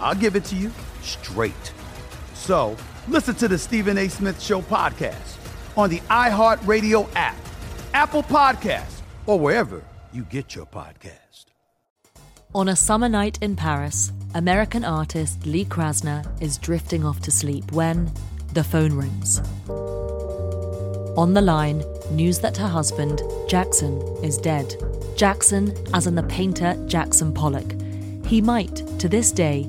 I'll 0.00 0.14
give 0.14 0.36
it 0.36 0.44
to 0.46 0.56
you 0.56 0.70
straight. 1.02 1.72
So 2.34 2.76
listen 3.08 3.34
to 3.36 3.48
the 3.48 3.58
Stephen 3.58 3.98
A. 3.98 4.08
Smith 4.08 4.40
Show 4.40 4.62
podcast 4.62 5.38
on 5.76 5.90
the 5.90 6.00
iHeartRadio 6.00 7.08
app, 7.14 7.36
Apple 7.92 8.22
Podcasts, 8.22 9.00
or 9.26 9.38
wherever 9.38 9.82
you 10.12 10.24
get 10.24 10.54
your 10.54 10.66
podcast. 10.66 11.46
On 12.54 12.68
a 12.68 12.76
summer 12.76 13.08
night 13.08 13.38
in 13.42 13.56
Paris, 13.56 14.12
American 14.34 14.84
artist 14.84 15.44
Lee 15.44 15.64
Krasner 15.64 16.24
is 16.40 16.56
drifting 16.58 17.04
off 17.04 17.20
to 17.22 17.30
sleep 17.30 17.72
when 17.72 18.12
the 18.52 18.62
phone 18.62 18.92
rings. 18.92 19.40
On 21.16 21.32
the 21.34 21.40
line, 21.40 21.84
news 22.10 22.38
that 22.40 22.56
her 22.56 22.68
husband, 22.68 23.22
Jackson, 23.48 24.00
is 24.22 24.36
dead. 24.38 24.74
Jackson, 25.16 25.72
as 25.94 26.06
in 26.06 26.14
the 26.14 26.22
painter 26.24 26.76
Jackson 26.86 27.32
Pollock. 27.32 27.74
He 28.26 28.40
might, 28.40 28.76
to 28.98 29.08
this 29.08 29.30
day, 29.32 29.68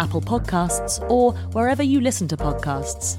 Apple 0.00 0.22
Podcasts, 0.22 0.98
or 1.10 1.34
wherever 1.52 1.82
you 1.82 2.00
listen 2.00 2.26
to 2.28 2.36
podcasts. 2.36 3.18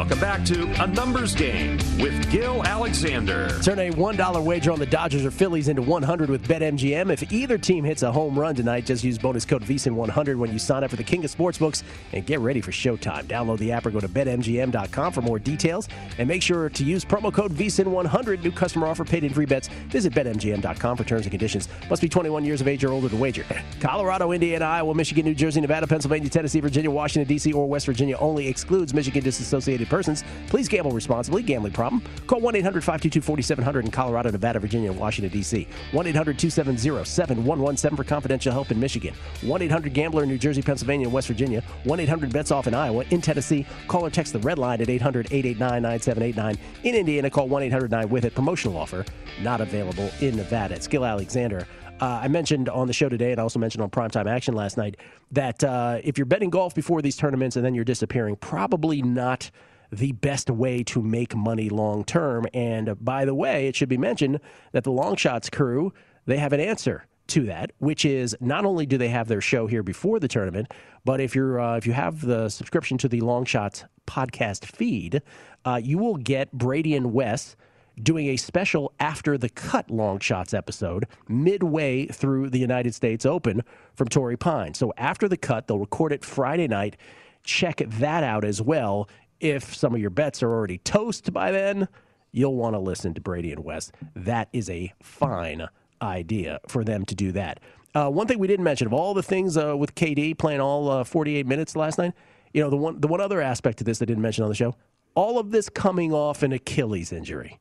Welcome 0.00 0.18
back 0.18 0.46
to 0.46 0.82
A 0.82 0.86
Numbers 0.86 1.34
Game 1.34 1.76
with 1.98 2.30
Gil 2.30 2.64
Alexander. 2.64 3.50
Turn 3.60 3.78
a 3.78 3.90
$1 3.90 4.44
wager 4.44 4.72
on 4.72 4.78
the 4.78 4.86
Dodgers 4.86 5.26
or 5.26 5.30
Phillies 5.30 5.68
into 5.68 5.82
100 5.82 6.30
with 6.30 6.42
BetMGM. 6.48 7.12
If 7.12 7.30
either 7.30 7.58
team 7.58 7.84
hits 7.84 8.02
a 8.02 8.10
home 8.10 8.38
run 8.38 8.54
tonight, 8.54 8.86
just 8.86 9.04
use 9.04 9.18
bonus 9.18 9.44
code 9.44 9.62
VSIN100 9.62 10.36
when 10.36 10.50
you 10.54 10.58
sign 10.58 10.84
up 10.84 10.88
for 10.88 10.96
the 10.96 11.04
King 11.04 11.22
of 11.26 11.30
Sportsbooks 11.30 11.82
and 12.14 12.24
get 12.24 12.40
ready 12.40 12.62
for 12.62 12.70
showtime. 12.70 13.24
Download 13.24 13.58
the 13.58 13.72
app 13.72 13.84
or 13.84 13.90
go 13.90 14.00
to 14.00 14.08
BetMGM.com 14.08 15.12
for 15.12 15.20
more 15.20 15.38
details. 15.38 15.86
And 16.16 16.26
make 16.26 16.40
sure 16.40 16.70
to 16.70 16.82
use 16.82 17.04
promo 17.04 17.30
code 17.30 17.52
VSIN100. 17.52 18.42
New 18.42 18.52
customer 18.52 18.86
offer 18.86 19.04
paid 19.04 19.24
in 19.24 19.34
free 19.34 19.44
bets. 19.44 19.68
Visit 19.90 20.14
BetMGM.com 20.14 20.96
for 20.96 21.04
terms 21.04 21.26
and 21.26 21.30
conditions. 21.30 21.68
Must 21.90 22.00
be 22.00 22.08
21 22.08 22.46
years 22.46 22.62
of 22.62 22.68
age 22.68 22.82
or 22.84 22.92
older 22.92 23.10
to 23.10 23.16
wager. 23.16 23.44
Colorado, 23.80 24.32
Indiana, 24.32 24.64
Iowa, 24.64 24.94
Michigan, 24.94 25.26
New 25.26 25.34
Jersey, 25.34 25.60
Nevada, 25.60 25.86
Pennsylvania, 25.86 26.30
Tennessee, 26.30 26.60
Virginia, 26.60 26.90
Washington, 26.90 27.28
D.C., 27.28 27.52
or 27.52 27.68
West 27.68 27.84
Virginia 27.84 28.16
only 28.16 28.48
excludes 28.48 28.94
Michigan 28.94 29.22
disassociated 29.22 29.89
persons. 29.90 30.24
Please 30.46 30.68
gamble 30.68 30.92
responsibly. 30.92 31.42
Gambling 31.42 31.72
problem? 31.72 32.02
Call 32.26 32.40
1 32.40 32.56
800 32.56 32.80
522 32.82 33.20
4700 33.20 33.84
in 33.84 33.90
Colorado, 33.90 34.30
Nevada, 34.30 34.58
Virginia, 34.58 34.90
and 34.90 34.98
Washington, 34.98 35.30
D.C. 35.32 35.68
1 35.92 36.06
800 36.06 36.38
270 36.38 37.04
7117 37.04 37.96
for 37.96 38.04
confidential 38.04 38.52
help 38.52 38.70
in 38.70 38.80
Michigan. 38.80 39.14
1 39.42 39.62
800 39.62 39.92
Gambler 39.92 40.22
in 40.22 40.28
New 40.28 40.38
Jersey, 40.38 40.62
Pennsylvania, 40.62 41.06
and 41.06 41.12
West 41.12 41.28
Virginia. 41.28 41.62
1 41.84 42.00
800 42.00 42.32
Bets 42.32 42.50
Off 42.50 42.66
in 42.66 42.74
Iowa. 42.74 43.04
In 43.10 43.20
Tennessee, 43.20 43.66
call 43.88 44.06
or 44.06 44.10
text 44.10 44.32
the 44.32 44.38
red 44.38 44.58
line 44.58 44.80
at 44.80 44.88
800 44.88 45.26
889 45.26 45.82
9789. 45.82 46.58
In 46.84 46.94
Indiana, 46.94 47.28
call 47.28 47.48
1 47.48 47.62
800 47.64 47.90
9 47.90 48.08
with 48.08 48.24
it. 48.24 48.34
Promotional 48.34 48.78
offer 48.78 49.04
not 49.42 49.60
available 49.60 50.10
in 50.20 50.36
Nevada. 50.36 50.74
It's 50.74 50.86
Gil 50.86 51.04
Alexander. 51.04 51.66
Uh, 52.00 52.20
I 52.22 52.28
mentioned 52.28 52.68
on 52.68 52.86
the 52.86 52.92
show 52.92 53.08
today, 53.10 53.32
and 53.32 53.40
I 53.40 53.42
also 53.42 53.58
mentioned 53.58 53.82
on 53.82 53.90
Primetime 53.90 54.26
Action 54.26 54.54
last 54.54 54.78
night, 54.78 54.96
that 55.32 55.62
uh, 55.62 55.98
if 56.02 56.16
you're 56.16 56.24
betting 56.24 56.48
golf 56.48 56.74
before 56.74 57.02
these 57.02 57.16
tournaments 57.16 57.56
and 57.56 57.64
then 57.64 57.74
you're 57.74 57.84
disappearing, 57.84 58.36
probably 58.36 59.02
not 59.02 59.50
the 59.92 60.12
best 60.12 60.50
way 60.50 60.82
to 60.84 61.02
make 61.02 61.34
money 61.34 61.68
long 61.68 62.04
term. 62.04 62.46
And 62.54 63.02
by 63.02 63.24
the 63.24 63.34
way, 63.34 63.66
it 63.68 63.76
should 63.76 63.88
be 63.88 63.98
mentioned 63.98 64.40
that 64.72 64.84
the 64.84 64.92
Long 64.92 65.16
Shots 65.16 65.50
crew, 65.50 65.92
they 66.26 66.38
have 66.38 66.52
an 66.52 66.60
answer 66.60 67.06
to 67.28 67.46
that, 67.46 67.72
which 67.78 68.04
is 68.04 68.36
not 68.40 68.64
only 68.64 68.86
do 68.86 68.98
they 68.98 69.08
have 69.08 69.28
their 69.28 69.40
show 69.40 69.66
here 69.66 69.82
before 69.82 70.18
the 70.18 70.28
tournament, 70.28 70.72
but 71.04 71.20
if 71.20 71.34
you're 71.34 71.60
uh, 71.60 71.76
if 71.76 71.86
you 71.86 71.92
have 71.92 72.20
the 72.20 72.48
subscription 72.48 72.98
to 72.98 73.08
the 73.08 73.20
Long 73.20 73.44
Shots 73.44 73.84
podcast 74.06 74.64
feed, 74.66 75.22
uh, 75.64 75.80
you 75.82 75.98
will 75.98 76.16
get 76.16 76.52
Brady 76.52 76.94
and 76.94 77.12
Wes 77.12 77.56
doing 78.02 78.28
a 78.28 78.36
special 78.36 78.92
after 78.98 79.36
the 79.36 79.48
cut 79.48 79.90
long 79.90 80.18
shots 80.18 80.54
episode 80.54 81.06
midway 81.28 82.06
through 82.06 82.50
the 82.50 82.58
United 82.58 82.94
States 82.94 83.26
Open 83.26 83.62
from 83.94 84.08
Torrey 84.08 84.36
Pine. 84.36 84.74
So 84.74 84.92
after 84.96 85.28
the 85.28 85.36
cut, 85.36 85.66
they'll 85.66 85.78
record 85.78 86.12
it 86.12 86.24
Friday 86.24 86.68
night. 86.68 86.96
Check 87.42 87.82
that 87.86 88.22
out 88.22 88.44
as 88.44 88.60
well. 88.60 89.08
If 89.40 89.74
some 89.74 89.94
of 89.94 90.00
your 90.00 90.10
bets 90.10 90.42
are 90.42 90.50
already 90.50 90.78
toast 90.78 91.32
by 91.32 91.50
then, 91.50 91.88
you'll 92.30 92.56
want 92.56 92.74
to 92.74 92.78
listen 92.78 93.14
to 93.14 93.20
Brady 93.20 93.52
and 93.52 93.64
West. 93.64 93.92
That 94.14 94.48
is 94.52 94.68
a 94.70 94.92
fine 95.02 95.66
idea 96.02 96.60
for 96.68 96.84
them 96.84 97.04
to 97.06 97.14
do 97.14 97.32
that. 97.32 97.60
Uh, 97.94 98.08
one 98.08 98.26
thing 98.26 98.38
we 98.38 98.46
didn't 98.46 98.64
mention 98.64 98.86
of 98.86 98.92
all 98.92 99.14
the 99.14 99.22
things 99.22 99.56
uh, 99.56 99.76
with 99.76 99.94
KD 99.94 100.38
playing 100.38 100.60
all 100.60 100.90
uh, 100.90 101.04
48 101.04 101.46
minutes 101.46 101.74
last 101.74 101.98
night, 101.98 102.12
you 102.52 102.62
know, 102.62 102.70
the 102.70 102.76
one 102.76 103.00
the 103.00 103.08
one 103.08 103.20
other 103.20 103.40
aspect 103.40 103.78
to 103.78 103.84
this 103.84 104.00
I 104.00 104.04
didn't 104.04 104.22
mention 104.22 104.44
on 104.44 104.50
the 104.50 104.54
show, 104.54 104.76
all 105.14 105.38
of 105.38 105.50
this 105.50 105.68
coming 105.68 106.12
off 106.12 106.42
an 106.42 106.52
Achilles 106.52 107.12
injury 107.12 107.58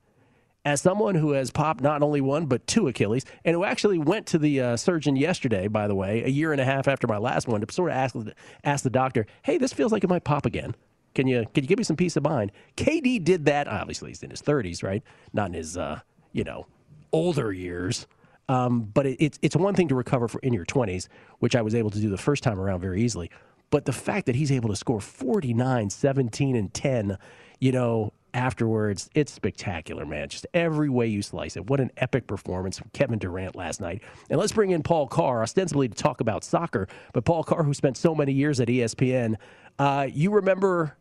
as 0.65 0.82
someone 0.82 1.15
who 1.15 1.32
has 1.32 1.51
popped 1.51 1.82
not 1.82 2.03
only 2.03 2.21
one 2.21 2.45
but 2.45 2.67
two 2.67 2.88
Achilles, 2.88 3.25
and 3.45 3.55
who 3.55 3.63
actually 3.63 3.97
went 3.97 4.27
to 4.27 4.38
the 4.38 4.59
uh, 4.61 4.77
surgeon 4.77 5.15
yesterday, 5.15 5.67
by 5.67 5.88
the 5.88 5.95
way, 5.95 6.23
a 6.23 6.27
year 6.27 6.51
and 6.51 6.59
a 6.59 6.65
half 6.65 6.88
after 6.88 7.07
my 7.07 7.17
last 7.17 7.47
one, 7.47 7.61
to 7.61 7.73
sort 7.73 7.91
of 7.91 7.97
ask 7.97 8.15
ask 8.63 8.84
the 8.84 8.89
doctor, 8.89 9.25
"Hey, 9.43 9.57
this 9.57 9.73
feels 9.73 9.91
like 9.91 10.03
it 10.03 10.09
might 10.09 10.23
pop 10.23 10.45
again. 10.45 10.75
Can 11.20 11.28
you 11.28 11.45
can 11.53 11.65
you 11.65 11.67
give 11.67 11.78
me 11.78 11.84
some 11.84 11.97
peace 11.97 12.15
of 12.15 12.24
mind?" 12.24 12.53
KD 12.78 13.22
did 13.22 13.43
that. 13.43 13.67
Obviously, 13.67 14.11
he's 14.11 14.24
in 14.24 14.30
his 14.30 14.41
30s, 14.41 14.82
right? 14.84 15.03
Not 15.34 15.47
in 15.47 15.53
his 15.53 15.76
uh, 15.76 15.99
you 16.32 16.45
know 16.45 16.65
older 17.11 17.51
years. 17.51 18.07
Um, 18.47 18.84
but 18.84 19.05
it, 19.05 19.17
it's 19.20 19.38
it's 19.41 19.55
one 19.57 19.76
thing 19.76 19.89
to 19.89 19.95
recover 19.95 20.30
for 20.30 20.39
in 20.39 20.53
your 20.53 20.65
20s, 20.65 21.09
which 21.39 21.57
I 21.57 21.61
was 21.61 21.76
able 21.76 21.89
to 21.89 21.99
do 21.99 22.09
the 22.09 22.17
first 22.17 22.41
time 22.41 22.57
around 22.57 22.80
very 22.80 23.01
easily. 23.03 23.30
But 23.70 23.84
the 23.84 23.91
fact 23.91 24.28
that 24.28 24.36
he's 24.36 24.49
able 24.49 24.70
to 24.70 24.78
score 24.78 25.01
49, 25.01 25.89
17, 25.89 26.55
and 26.55 26.74
10, 26.74 27.17
you 27.59 27.74
know, 27.74 28.13
afterwards, 28.34 29.09
it's 29.13 29.34
spectacular, 29.34 30.05
man. 30.05 30.30
Just 30.30 30.47
every 30.53 30.88
way 30.88 31.07
you 31.07 31.22
slice 31.22 31.57
it. 31.57 31.70
What 31.70 31.82
an 31.82 31.91
epic 31.97 32.28
performance 32.28 32.80
from 32.80 32.89
Kevin 32.93 33.20
Durant 33.20 33.57
last 33.57 33.82
night. 33.82 34.01
And 34.30 34.39
let's 34.39 34.53
bring 34.53 34.72
in 34.72 34.84
Paul 34.84 35.07
Carr, 35.07 35.43
ostensibly 35.43 35.89
to 35.89 35.95
talk 35.95 36.22
about 36.22 36.45
soccer, 36.45 36.88
but 37.11 37.26
Paul 37.26 37.43
Carr, 37.43 37.63
who 37.63 37.74
spent 37.74 37.97
so 37.97 38.15
many 38.15 38.32
years 38.32 38.61
at 38.61 38.70
ESPN. 38.70 39.36
Uh, 39.78 40.07
you 40.11 40.32
remember 40.32 40.95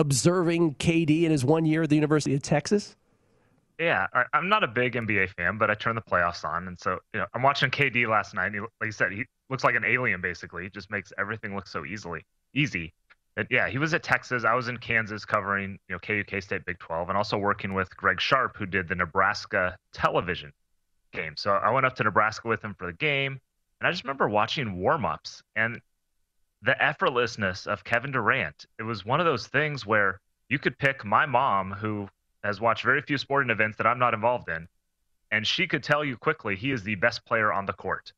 observing 0.00 0.74
KD 0.76 1.24
in 1.24 1.30
his 1.30 1.44
one 1.44 1.66
year 1.66 1.82
at 1.82 1.90
the 1.90 1.94
University 1.94 2.34
of 2.34 2.42
Texas? 2.42 2.96
Yeah, 3.78 4.06
I'm 4.34 4.48
not 4.48 4.64
a 4.64 4.68
big 4.68 4.94
NBA 4.94 5.30
fan, 5.30 5.56
but 5.56 5.70
I 5.70 5.74
turned 5.74 5.96
the 5.96 6.02
playoffs 6.02 6.44
on, 6.44 6.68
and 6.68 6.78
so 6.78 6.98
you 7.14 7.20
know, 7.20 7.26
I'm 7.34 7.42
watching 7.42 7.70
KD 7.70 8.08
last 8.08 8.34
night. 8.34 8.46
And 8.46 8.54
he, 8.56 8.60
like 8.60 8.70
you 8.82 8.92
said, 8.92 9.12
he 9.12 9.24
looks 9.48 9.64
like 9.64 9.74
an 9.74 9.84
alien. 9.84 10.20
Basically, 10.20 10.64
he 10.64 10.70
just 10.70 10.90
makes 10.90 11.12
everything 11.18 11.54
look 11.54 11.66
so 11.66 11.86
easily 11.86 12.24
easy. 12.52 12.92
And 13.36 13.46
yeah, 13.50 13.68
he 13.68 13.78
was 13.78 13.94
at 13.94 14.02
Texas. 14.02 14.44
I 14.44 14.54
was 14.54 14.68
in 14.68 14.76
Kansas 14.76 15.24
covering 15.24 15.78
you 15.88 15.94
know 15.94 15.98
KU 15.98 16.24
K 16.24 16.40
State 16.40 16.66
Big 16.66 16.78
12, 16.78 17.08
and 17.08 17.16
also 17.16 17.38
working 17.38 17.72
with 17.72 17.96
Greg 17.96 18.20
Sharp, 18.20 18.56
who 18.56 18.66
did 18.66 18.88
the 18.88 18.94
Nebraska 18.94 19.76
television 19.94 20.52
game. 21.12 21.34
So 21.36 21.52
I 21.52 21.70
went 21.70 21.86
up 21.86 21.96
to 21.96 22.04
Nebraska 22.04 22.48
with 22.48 22.62
him 22.62 22.74
for 22.78 22.86
the 22.86 22.92
game, 22.92 23.40
and 23.80 23.88
I 23.88 23.90
just 23.90 24.04
remember 24.04 24.28
watching 24.28 24.76
warm-ups 24.76 25.42
and 25.56 25.80
the 26.62 26.76
effortlessness 26.80 27.66
of 27.66 27.84
Kevin 27.84 28.12
Durant. 28.12 28.66
It 28.78 28.82
was 28.82 29.04
one 29.04 29.20
of 29.20 29.26
those 29.26 29.46
things 29.46 29.86
where 29.86 30.20
you 30.48 30.58
could 30.58 30.78
pick 30.78 31.04
my 31.04 31.26
mom, 31.26 31.72
who 31.72 32.08
has 32.44 32.60
watched 32.60 32.84
very 32.84 33.02
few 33.02 33.18
sporting 33.18 33.50
events 33.50 33.76
that 33.78 33.86
I'm 33.86 33.98
not 33.98 34.14
involved 34.14 34.48
in, 34.48 34.68
and 35.30 35.46
she 35.46 35.66
could 35.66 35.82
tell 35.82 36.04
you 36.04 36.16
quickly 36.16 36.56
he 36.56 36.72
is 36.72 36.82
the 36.82 36.96
best 36.96 37.24
player 37.24 37.52
on 37.52 37.66
the 37.66 37.72
court. 37.72 38.12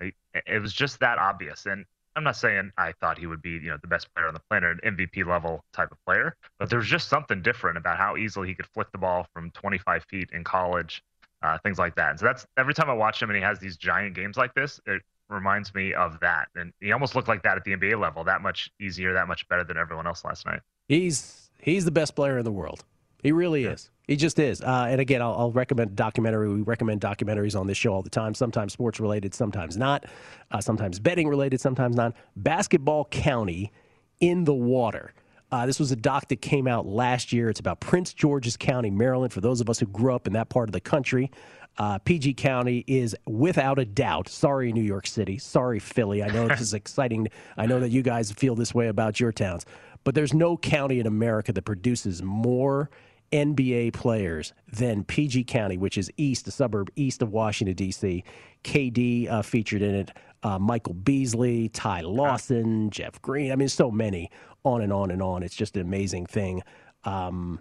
It, 0.00 0.62
was 0.62 0.72
just 0.72 1.00
that 1.00 1.18
obvious. 1.18 1.66
And 1.66 1.84
I'm 2.14 2.22
not 2.22 2.36
saying 2.36 2.70
I 2.78 2.92
thought 3.00 3.18
he 3.18 3.26
would 3.26 3.42
be, 3.42 3.50
you 3.50 3.70
know, 3.70 3.78
the 3.80 3.88
best 3.88 4.12
player 4.14 4.28
on 4.28 4.34
the 4.34 4.40
planet, 4.48 4.78
an 4.82 4.96
MVP 4.96 5.26
level 5.26 5.64
type 5.72 5.90
of 5.90 5.98
player, 6.04 6.36
but 6.58 6.70
there's 6.70 6.86
just 6.86 7.08
something 7.08 7.42
different 7.42 7.78
about 7.78 7.96
how 7.96 8.16
easily 8.16 8.46
he 8.46 8.54
could 8.54 8.66
flick 8.66 8.92
the 8.92 8.98
ball 8.98 9.26
from 9.32 9.50
25 9.52 10.04
feet 10.04 10.30
in 10.32 10.44
college, 10.44 11.02
uh, 11.42 11.58
things 11.58 11.78
like 11.78 11.96
that. 11.96 12.10
And 12.10 12.20
so 12.20 12.26
that's 12.26 12.46
every 12.56 12.74
time 12.74 12.88
I 12.90 12.92
watch 12.92 13.20
him 13.20 13.30
and 13.30 13.36
he 13.36 13.42
has 13.42 13.58
these 13.58 13.76
giant 13.76 14.14
games 14.14 14.36
like 14.36 14.54
this, 14.54 14.80
it 14.86 15.02
reminds 15.28 15.74
me 15.74 15.94
of 15.94 16.18
that. 16.20 16.48
And 16.54 16.72
he 16.80 16.92
almost 16.92 17.14
looked 17.14 17.28
like 17.28 17.42
that 17.42 17.56
at 17.56 17.64
the 17.64 17.72
NBA 17.72 18.00
level, 18.00 18.24
that 18.24 18.40
much 18.40 18.70
easier, 18.80 19.12
that 19.14 19.28
much 19.28 19.48
better 19.48 19.64
than 19.64 19.76
everyone 19.76 20.06
else 20.06 20.24
last 20.24 20.46
night. 20.46 20.60
He's 20.88 21.50
he's 21.60 21.84
the 21.84 21.90
best 21.90 22.14
player 22.14 22.38
in 22.38 22.44
the 22.44 22.52
world. 22.52 22.84
He 23.22 23.32
really 23.32 23.64
is. 23.64 23.90
He 24.06 24.16
just 24.16 24.38
is. 24.38 24.62
Uh, 24.62 24.86
and 24.88 25.00
again, 25.00 25.20
I'll, 25.20 25.34
I'll, 25.34 25.50
recommend 25.50 25.96
documentary. 25.96 26.48
We 26.48 26.62
recommend 26.62 27.00
documentaries 27.00 27.58
on 27.58 27.66
this 27.66 27.76
show 27.76 27.92
all 27.92 28.02
the 28.02 28.08
time. 28.08 28.32
Sometimes 28.32 28.72
sports 28.72 29.00
related, 29.00 29.34
sometimes 29.34 29.76
not. 29.76 30.06
Uh, 30.52 30.60
sometimes 30.60 31.00
betting 31.00 31.26
related, 31.26 31.60
sometimes 31.60 31.96
not. 31.96 32.14
Basketball 32.36 33.06
County 33.06 33.72
in 34.20 34.44
the 34.44 34.54
water. 34.54 35.12
Uh, 35.50 35.66
this 35.66 35.80
was 35.80 35.90
a 35.90 35.96
doc 35.96 36.28
that 36.28 36.40
came 36.42 36.68
out 36.68 36.86
last 36.86 37.32
year. 37.32 37.48
It's 37.48 37.60
about 37.60 37.80
Prince 37.80 38.12
George's 38.14 38.56
County, 38.56 38.90
Maryland. 38.90 39.32
For 39.32 39.40
those 39.40 39.60
of 39.60 39.68
us 39.68 39.78
who 39.78 39.86
grew 39.86 40.14
up 40.14 40.26
in 40.26 40.34
that 40.34 40.48
part 40.48 40.68
of 40.68 40.72
the 40.72 40.80
country, 40.80 41.30
Uh, 41.78 41.98
PG 41.98 42.34
County 42.34 42.84
is 42.86 43.16
without 43.26 43.78
a 43.78 43.84
doubt. 43.84 44.28
Sorry, 44.28 44.72
New 44.72 44.82
York 44.82 45.06
City. 45.06 45.38
Sorry, 45.38 45.78
Philly. 45.78 46.22
I 46.22 46.28
know 46.28 46.48
this 46.48 46.60
is 46.60 46.74
exciting. 46.74 47.28
I 47.56 47.66
know 47.66 47.78
that 47.80 47.90
you 47.90 48.02
guys 48.02 48.32
feel 48.32 48.54
this 48.56 48.74
way 48.74 48.88
about 48.88 49.20
your 49.20 49.30
towns, 49.30 49.64
but 50.02 50.14
there's 50.14 50.34
no 50.34 50.56
county 50.56 50.98
in 50.98 51.06
America 51.06 51.52
that 51.52 51.62
produces 51.62 52.22
more 52.22 52.90
NBA 53.30 53.92
players 53.92 54.52
than 54.72 55.04
PG 55.04 55.44
County, 55.44 55.76
which 55.76 55.98
is 55.98 56.10
east, 56.16 56.48
a 56.48 56.50
suburb 56.50 56.90
east 56.96 57.22
of 57.22 57.30
Washington, 57.30 57.76
D.C. 57.76 58.24
KD 58.64 59.30
uh, 59.30 59.42
featured 59.42 59.82
in 59.82 59.94
it. 59.94 60.10
Uh, 60.42 60.58
Michael 60.58 60.94
Beasley, 60.94 61.68
Ty 61.68 62.02
Lawson, 62.02 62.90
Jeff 62.90 63.20
Green. 63.22 63.52
I 63.52 63.56
mean, 63.56 63.68
so 63.68 63.90
many. 63.90 64.30
On 64.64 64.80
and 64.82 64.92
on 64.92 65.10
and 65.10 65.22
on. 65.22 65.42
It's 65.42 65.54
just 65.54 65.76
an 65.76 65.82
amazing 65.82 66.26
thing. 66.26 66.62
Um, 67.04 67.60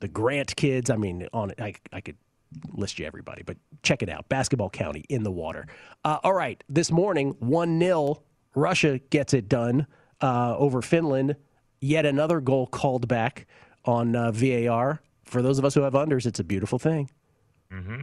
the 0.00 0.08
Grant 0.08 0.56
kids. 0.56 0.90
I 0.90 0.96
mean, 0.96 1.26
on 1.32 1.52
I, 1.58 1.74
I 1.92 2.00
could 2.00 2.16
list 2.72 2.98
you 2.98 3.06
everybody, 3.06 3.42
but 3.44 3.56
check 3.82 4.02
it 4.02 4.08
out. 4.08 4.28
Basketball 4.28 4.70
County 4.70 5.04
in 5.08 5.22
the 5.22 5.30
water. 5.30 5.66
Uh, 6.04 6.18
all 6.22 6.32
right, 6.32 6.62
this 6.68 6.90
morning, 6.90 7.36
1 7.40 7.78
0, 7.80 8.22
Russia 8.54 8.98
gets 9.10 9.34
it 9.34 9.48
done 9.48 9.86
uh, 10.20 10.56
over 10.56 10.82
Finland. 10.82 11.36
Yet 11.80 12.06
another 12.06 12.40
goal 12.40 12.66
called 12.66 13.06
back 13.06 13.46
on 13.84 14.16
uh, 14.16 14.32
VAR. 14.32 15.00
For 15.24 15.42
those 15.42 15.58
of 15.58 15.64
us 15.64 15.74
who 15.74 15.82
have 15.82 15.92
unders, 15.92 16.26
it's 16.26 16.40
a 16.40 16.44
beautiful 16.44 16.78
thing. 16.78 17.10
Mm-hmm. 17.72 18.00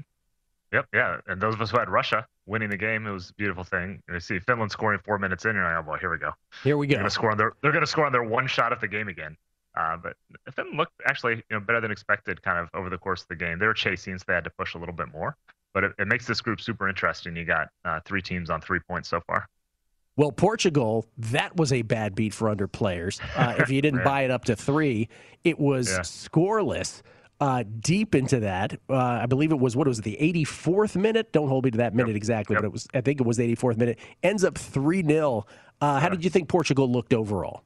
Yep, 0.73 0.87
yeah. 0.93 1.17
And 1.27 1.41
those 1.41 1.53
of 1.53 1.61
us 1.61 1.71
who 1.71 1.77
had 1.77 1.89
Russia 1.89 2.25
winning 2.45 2.69
the 2.69 2.77
game, 2.77 3.05
it 3.07 3.11
was 3.11 3.29
a 3.29 3.33
beautiful 3.33 3.63
thing. 3.63 4.01
And 4.07 4.15
You 4.15 4.19
see 4.19 4.39
Finland 4.39 4.71
scoring 4.71 4.99
four 5.05 5.19
minutes 5.19 5.45
in, 5.45 5.49
and 5.51 5.57
you're 5.57 5.65
like, 5.65 5.83
oh, 5.83 5.83
boy, 5.83 5.97
here 5.97 6.11
we 6.11 6.17
go. 6.17 6.31
Here 6.63 6.77
we 6.77 6.87
go. 6.87 6.91
They're 6.91 6.99
going 6.99 7.09
to 7.09 7.13
score 7.13 7.31
on 7.31 7.37
their, 7.37 7.53
they're 7.61 7.71
going 7.71 7.83
to 7.83 7.87
score 7.87 8.05
on 8.05 8.11
their 8.11 8.23
one 8.23 8.47
shot 8.47 8.73
of 8.73 8.81
the 8.81 8.87
game 8.87 9.07
again. 9.07 9.37
Uh, 9.75 9.97
but 9.97 10.15
Finland 10.53 10.77
looked 10.77 10.93
actually 11.05 11.35
you 11.35 11.43
know 11.51 11.59
better 11.59 11.81
than 11.81 11.91
expected 11.91 12.41
kind 12.41 12.59
of 12.59 12.69
over 12.73 12.89
the 12.89 12.97
course 12.97 13.21
of 13.23 13.27
the 13.27 13.35
game. 13.35 13.59
They 13.59 13.65
were 13.65 13.73
chasing, 13.73 14.17
so 14.17 14.23
they 14.27 14.33
had 14.33 14.43
to 14.43 14.51
push 14.57 14.75
a 14.75 14.77
little 14.77 14.95
bit 14.95 15.07
more. 15.11 15.35
But 15.73 15.83
it, 15.83 15.91
it 15.97 16.07
makes 16.07 16.27
this 16.27 16.41
group 16.41 16.61
super 16.61 16.87
interesting. 16.87 17.35
You 17.35 17.45
got 17.45 17.69
uh, 17.83 17.99
three 18.05 18.21
teams 18.21 18.49
on 18.49 18.61
three 18.61 18.79
points 18.87 19.09
so 19.09 19.21
far. 19.25 19.47
Well, 20.15 20.31
Portugal, 20.31 21.07
that 21.17 21.55
was 21.55 21.73
a 21.73 21.81
bad 21.81 22.13
beat 22.13 22.35
for 22.35 22.47
under 22.49 22.67
players. 22.67 23.19
Uh, 23.35 23.55
if 23.57 23.71
you 23.71 23.81
didn't 23.87 24.03
buy 24.03 24.21
it 24.21 24.31
up 24.31 24.45
to 24.45 24.55
three, 24.55 25.09
it 25.43 25.57
was 25.57 25.89
Yeah. 25.89 25.99
scoreless. 26.01 27.01
Uh, 27.39 27.63
deep 27.79 28.13
into 28.15 28.39
that, 28.39 28.79
uh, 28.89 28.95
I 28.95 29.25
believe 29.25 29.51
it 29.51 29.59
was 29.59 29.75
what 29.75 29.87
was 29.87 29.99
it, 29.99 30.03
the 30.03 30.17
84th 30.21 30.95
minute. 30.95 31.33
Don't 31.33 31.49
hold 31.49 31.65
me 31.65 31.71
to 31.71 31.79
that 31.79 31.93
minute 31.95 32.15
exactly, 32.15 32.55
but 32.55 32.63
it 32.63 32.71
was. 32.71 32.87
I 32.93 33.01
think 33.01 33.19
it 33.19 33.27
was 33.27 33.37
the 33.37 33.55
84th 33.55 33.77
minute. 33.77 33.99
Ends 34.21 34.45
up 34.45 34.57
three 34.57 35.03
0 35.03 35.45
uh, 35.81 35.99
How 35.99 36.09
did 36.09 36.23
you 36.23 36.29
think 36.29 36.47
Portugal 36.47 36.89
looked 36.89 37.13
overall? 37.13 37.63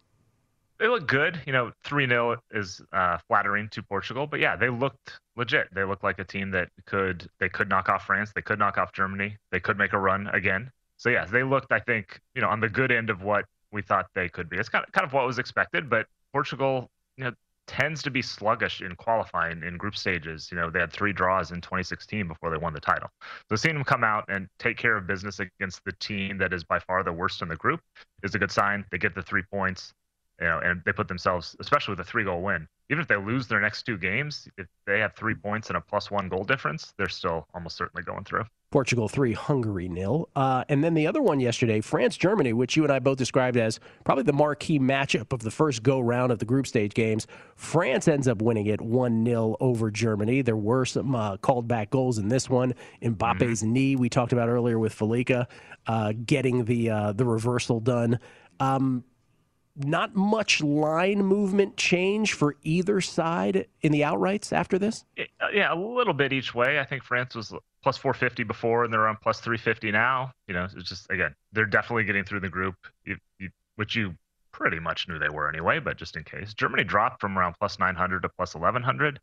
They 0.80 0.88
look 0.88 1.08
good. 1.08 1.42
You 1.46 1.54
know, 1.54 1.72
3 1.86 2.08
0 2.08 2.38
is 2.52 2.82
uh, 2.94 3.18
flattering 3.28 3.70
to 3.70 3.82
Portugal, 3.84 4.28
but 4.28 4.40
yeah, 4.40 4.56
they 4.56 4.70
looked 4.70 5.20
legit. 5.36 5.74
They 5.74 5.84
looked 5.84 6.04
like 6.04 6.20
a 6.20 6.24
team 6.24 6.52
that 6.52 6.70
could 6.86 7.28
they 7.40 7.50
could 7.50 7.70
knock 7.70 7.90
off 7.90 8.06
France, 8.06 8.32
they 8.36 8.42
could 8.42 8.60
knock 8.60 8.78
off 8.78 8.94
Germany, 8.94 9.38
they 9.52 9.60
could 9.60 9.78
make 9.78 9.94
a 9.94 10.00
run 10.00 10.28
again. 10.28 10.72
So 10.98 11.10
yeah, 11.10 11.26
they 11.26 11.44
looked, 11.44 11.72
I 11.72 11.80
think, 11.80 12.20
you 12.36 12.42
know, 12.42 12.50
on 12.50 12.60
the 12.60 12.70
good 12.70 12.92
end 12.92 13.10
of 13.10 13.22
what 13.22 13.46
we 13.72 13.82
thought 13.82 14.08
they 14.16 14.30
could 14.30 14.50
be. 14.50 14.58
It's 14.58 14.70
kind 14.70 14.86
of 14.86 14.92
kind 14.92 15.06
of 15.06 15.14
what 15.14 15.26
was 15.26 15.40
expected, 15.40 15.90
but 15.90 16.08
Portugal, 16.32 16.90
you 17.18 17.24
know, 17.24 17.32
tends 17.68 18.02
to 18.04 18.10
be 18.10 18.22
sluggish 18.22 18.82
in 18.82 18.96
qualifying 18.96 19.64
in 19.64 19.78
group 19.78 19.96
stages. 19.96 20.50
You 20.52 20.58
know, 20.58 20.70
they 20.70 20.80
had 20.80 20.92
three 20.92 21.12
draws 21.12 21.52
in 21.52 21.60
2016 21.62 22.28
before 22.28 22.50
they 22.50 22.58
won 22.58 22.74
the 22.74 22.80
title. 22.80 23.10
So 23.50 23.56
seeing 23.56 23.76
them 23.76 23.84
come 23.84 24.04
out 24.04 24.26
and 24.30 24.48
take 24.58 24.78
care 24.78 24.96
of 24.96 25.06
business 25.06 25.40
against 25.40 25.84
the 25.86 25.92
team 25.94 26.38
that 26.38 26.54
is 26.54 26.64
by 26.64 26.80
far 26.80 27.04
the 27.04 27.12
worst 27.12 27.42
in 27.42 27.50
the 27.50 27.56
group 27.58 27.82
is 28.24 28.36
a 28.36 28.40
good 28.40 28.52
sign. 28.52 28.86
They 28.92 28.98
get 28.98 29.16
the 29.16 29.22
three 29.22 29.44
points 29.52 29.94
you 30.40 30.48
know, 30.48 30.60
and 30.64 30.82
they 30.86 30.94
put 30.94 31.08
themselves, 31.08 31.56
especially 31.60 31.94
with 31.94 32.00
a 32.00 32.04
three 32.04 32.24
goal 32.24 32.42
win. 32.42 32.68
Even 32.90 33.02
if 33.02 33.08
they 33.08 33.18
lose 33.18 33.48
their 33.48 33.60
next 33.60 33.84
two 33.84 33.98
games, 33.98 34.48
if 34.58 34.68
they 34.86 35.00
have 35.00 35.14
three 35.16 35.36
points 35.36 35.70
and 35.70 35.78
a 35.78 35.82
plus 35.82 36.10
one 36.10 36.30
goal 36.30 36.44
difference, 36.44 36.94
they're 36.98 37.10
still 37.10 37.46
almost 37.54 37.76
certainly 37.76 38.04
going 38.04 38.24
through. 38.24 38.44
Portugal 38.70 39.08
three, 39.08 39.32
Hungary 39.32 39.88
nil, 39.88 40.30
uh, 40.36 40.66
and 40.68 40.84
then 40.84 40.94
the 40.94 41.08
other 41.08 41.22
one 41.22 41.40
yesterday, 41.40 41.80
France 41.80 42.18
Germany, 42.18 42.52
which 42.52 42.76
you 42.76 42.84
and 42.84 42.92
I 42.92 43.00
both 43.00 43.18
described 43.18 43.56
as 43.56 43.80
probably 44.04 44.26
the 44.26 44.34
marquee 44.34 44.78
matchup 44.78 45.32
of 45.32 45.42
the 45.42 45.52
first 45.52 45.84
go 45.84 46.02
round 46.02 46.34
of 46.34 46.40
the 46.40 46.46
group 46.46 46.68
stage 46.68 46.94
games. 46.94 47.28
France 47.56 48.10
ends 48.10 48.28
up 48.28 48.42
winning 48.42 48.66
it 48.66 48.82
one 48.82 49.26
0 49.26 49.56
over 49.62 49.90
Germany. 49.90 50.42
There 50.42 50.58
were 50.58 50.84
some 50.84 51.16
uh, 51.16 51.38
called 51.38 51.70
back 51.70 51.92
goals 51.92 52.18
in 52.18 52.28
this 52.28 52.50
one. 52.50 52.74
Mbappe's 53.02 53.64
knee, 53.64 53.96
we 53.96 54.10
talked 54.10 54.34
about 54.34 54.50
earlier 54.50 54.78
with 54.78 54.94
Felica, 54.94 55.48
uh, 55.88 56.12
getting 56.26 56.66
the 56.66 56.90
uh, 56.90 57.14
the 57.14 57.26
reversal 57.26 57.80
done. 57.80 58.20
Um, 58.60 59.06
not 59.78 60.16
much 60.16 60.62
line 60.62 61.20
movement 61.20 61.78
change 61.78 62.34
for 62.34 62.56
either 62.64 63.00
side 63.02 63.68
in 63.82 63.92
the 63.92 64.02
outrights 64.02 64.52
after 64.52 64.80
this. 64.80 65.06
Uh, 65.18 65.24
Yeah, 65.54 65.74
a 65.74 65.76
little 65.76 66.14
bit 66.14 66.34
each 66.34 66.54
way. 66.56 66.80
I 66.80 66.86
think 66.86 67.04
France 67.04 67.36
was 67.36 67.54
plus 67.84 67.98
450 67.98 68.44
before, 68.44 68.84
and 68.84 68.92
they're 68.92 69.08
on 69.08 69.18
plus 69.22 69.40
350 69.40 69.92
now. 69.92 70.32
You 70.48 70.56
know, 70.56 70.64
it's 70.66 70.90
just 70.90 71.10
again, 71.10 71.36
they're 71.54 71.66
definitely 71.66 72.04
getting 72.06 72.24
through 72.24 72.42
the 72.42 72.50
group, 72.50 72.76
which 73.76 73.96
you 73.96 74.16
pretty 74.52 74.80
much 74.80 75.08
knew 75.08 75.20
they 75.20 75.30
were 75.30 75.48
anyway. 75.50 75.80
But 75.80 75.98
just 75.98 76.18
in 76.18 76.24
case, 76.24 76.54
Germany 76.54 76.84
dropped 76.84 77.22
from 77.22 77.38
around 77.38 77.56
plus 77.60 77.80
900 77.80 78.24
to 78.24 78.30
plus 78.30 78.56
1100. 78.56 79.20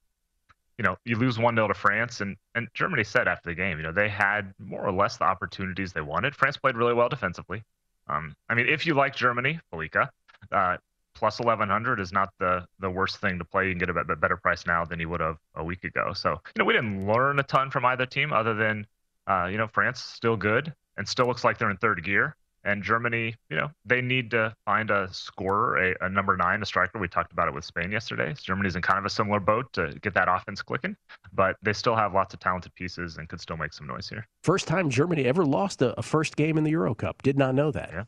You 0.79 0.85
know, 0.85 0.97
you 1.05 1.17
lose 1.17 1.39
one 1.39 1.55
0 1.55 1.69
to 1.69 1.75
France, 1.75 2.21
and 2.21 2.37
and 2.55 2.69
Germany 2.75 3.05
said 3.05 3.29
after 3.29 3.51
the 3.51 3.55
game, 3.55 3.79
you 3.79 3.83
know, 3.83 3.93
they 3.93 4.09
had 4.09 4.55
more 4.59 4.85
or 4.85 4.93
less 4.93 5.17
the 5.17 5.25
opportunities 5.25 5.93
they 5.93 6.01
wanted. 6.01 6.35
France 6.35 6.57
played 6.57 6.77
really 6.77 6.95
well 6.95 7.09
defensively. 7.09 7.63
Um, 8.07 8.35
I 8.49 8.55
mean, 8.55 8.69
if 8.69 8.87
you 8.87 8.95
like 8.95 9.17
Germany, 9.17 9.61
Felica, 9.73 10.09
uh, 10.53 10.77
plus 11.15 11.39
1100 11.39 12.01
is 12.01 12.13
not 12.13 12.31
the 12.39 12.67
the 12.81 12.91
worst 12.91 13.19
thing 13.19 13.39
to 13.39 13.45
play. 13.45 13.69
You 13.69 13.73
can 13.73 13.79
get 13.79 13.91
a 13.91 14.17
better 14.17 14.37
price 14.37 14.67
now 14.67 14.85
than 14.85 15.01
you 15.01 15.09
would 15.09 15.21
have 15.21 15.39
a 15.55 15.65
week 15.65 15.85
ago. 15.85 16.13
So 16.15 16.31
you 16.31 16.59
know 16.59 16.65
we 16.65 16.73
didn't 16.73 17.07
learn 17.07 17.39
a 17.39 17.45
ton 17.45 17.71
from 17.71 17.85
either 17.85 18.07
team, 18.07 18.33
other 18.33 18.55
than 18.55 18.87
uh, 19.27 19.49
you 19.51 19.59
know 19.59 19.67
France 19.67 20.01
still 20.01 20.37
good 20.37 20.75
and 20.97 21.09
still 21.09 21.27
looks 21.27 21.45
like 21.45 21.59
they're 21.59 21.71
in 21.71 21.77
third 21.77 22.05
gear. 22.05 22.37
And 22.67 22.83
Germany, 22.83 23.35
you 23.51 23.57
know, 23.57 23.69
they 23.85 24.01
need 24.01 24.31
to 24.31 24.55
find 24.65 24.91
a 24.91 25.07
scorer, 25.13 25.77
a, 25.77 26.07
a 26.07 26.09
number 26.09 26.35
nine, 26.35 26.63
a 26.63 26.65
striker. 26.65 26.99
We 26.99 27.09
talked 27.09 27.31
about 27.31 27.47
it 27.47 27.53
with 27.53 27.63
Spain 27.63 27.93
yesterday. 27.93 28.33
So 28.33 28.41
Germany's 28.43 28.75
in 28.75 28.81
kind 28.81 28.99
of 28.99 29.05
a 29.05 29.11
similar 29.11 29.39
boat 29.39 29.71
to 29.75 29.95
get 30.01 30.15
that 30.15 30.29
offense 30.31 30.63
clicking, 30.63 30.97
but 31.35 31.57
they 31.63 31.75
still 31.75 31.95
have 31.95 32.15
lots 32.15 32.33
of 32.33 32.41
talented 32.41 32.75
pieces 32.75 33.19
and 33.19 33.29
could 33.29 33.43
still 33.43 33.59
make 33.59 33.75
some 33.75 33.87
noise 33.87 34.09
here. 34.09 34.27
First 34.43 34.67
time 34.67 34.89
Germany 34.89 35.27
ever 35.27 35.45
lost 35.45 35.83
a, 35.83 35.99
a 35.99 36.03
first 36.03 36.37
game 36.37 36.57
in 36.57 36.65
the 36.65 36.71
Euro 36.71 36.95
Cup. 36.95 37.21
Did 37.23 37.37
not 37.37 37.55
know 37.55 37.71
that. 37.71 37.91
Yeah. 37.93 38.05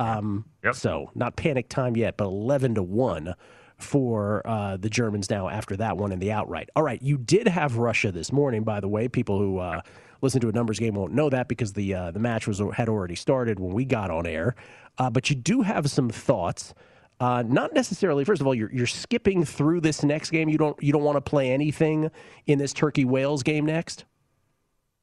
Um, 0.00 0.46
So 0.72 1.10
not 1.14 1.36
panic 1.36 1.68
time 1.68 1.96
yet, 1.96 2.16
but 2.16 2.24
eleven 2.24 2.74
to 2.74 2.82
one 2.82 3.34
for 3.76 4.46
uh, 4.46 4.76
the 4.76 4.90
Germans 4.90 5.30
now 5.30 5.48
after 5.48 5.76
that 5.76 5.96
one 5.96 6.12
in 6.12 6.18
the 6.18 6.32
outright. 6.32 6.68
All 6.76 6.82
right, 6.82 7.00
you 7.00 7.16
did 7.16 7.48
have 7.48 7.76
Russia 7.76 8.12
this 8.12 8.32
morning, 8.32 8.62
by 8.64 8.80
the 8.80 8.88
way. 8.88 9.08
People 9.08 9.38
who 9.38 9.58
uh, 9.58 9.80
listen 10.22 10.40
to 10.40 10.48
a 10.48 10.52
numbers 10.52 10.78
game 10.78 10.94
won't 10.94 11.12
know 11.12 11.30
that 11.30 11.48
because 11.48 11.72
the 11.72 11.94
uh, 11.94 12.10
the 12.10 12.18
match 12.18 12.46
was 12.46 12.60
had 12.74 12.88
already 12.88 13.14
started 13.14 13.58
when 13.60 13.72
we 13.72 13.84
got 13.84 14.10
on 14.10 14.26
air. 14.26 14.54
Uh, 14.98 15.10
but 15.10 15.30
you 15.30 15.36
do 15.36 15.62
have 15.62 15.90
some 15.90 16.10
thoughts. 16.10 16.74
Uh, 17.20 17.42
not 17.46 17.74
necessarily. 17.74 18.24
First 18.24 18.40
of 18.40 18.46
all, 18.46 18.54
you're 18.54 18.72
you're 18.72 18.86
skipping 18.86 19.44
through 19.44 19.80
this 19.82 20.02
next 20.02 20.30
game. 20.30 20.48
You 20.48 20.58
don't 20.58 20.82
you 20.82 20.92
don't 20.92 21.02
want 21.04 21.16
to 21.16 21.20
play 21.22 21.52
anything 21.52 22.10
in 22.46 22.58
this 22.58 22.72
Turkey 22.72 23.04
Wales 23.04 23.42
game 23.42 23.66
next. 23.66 24.04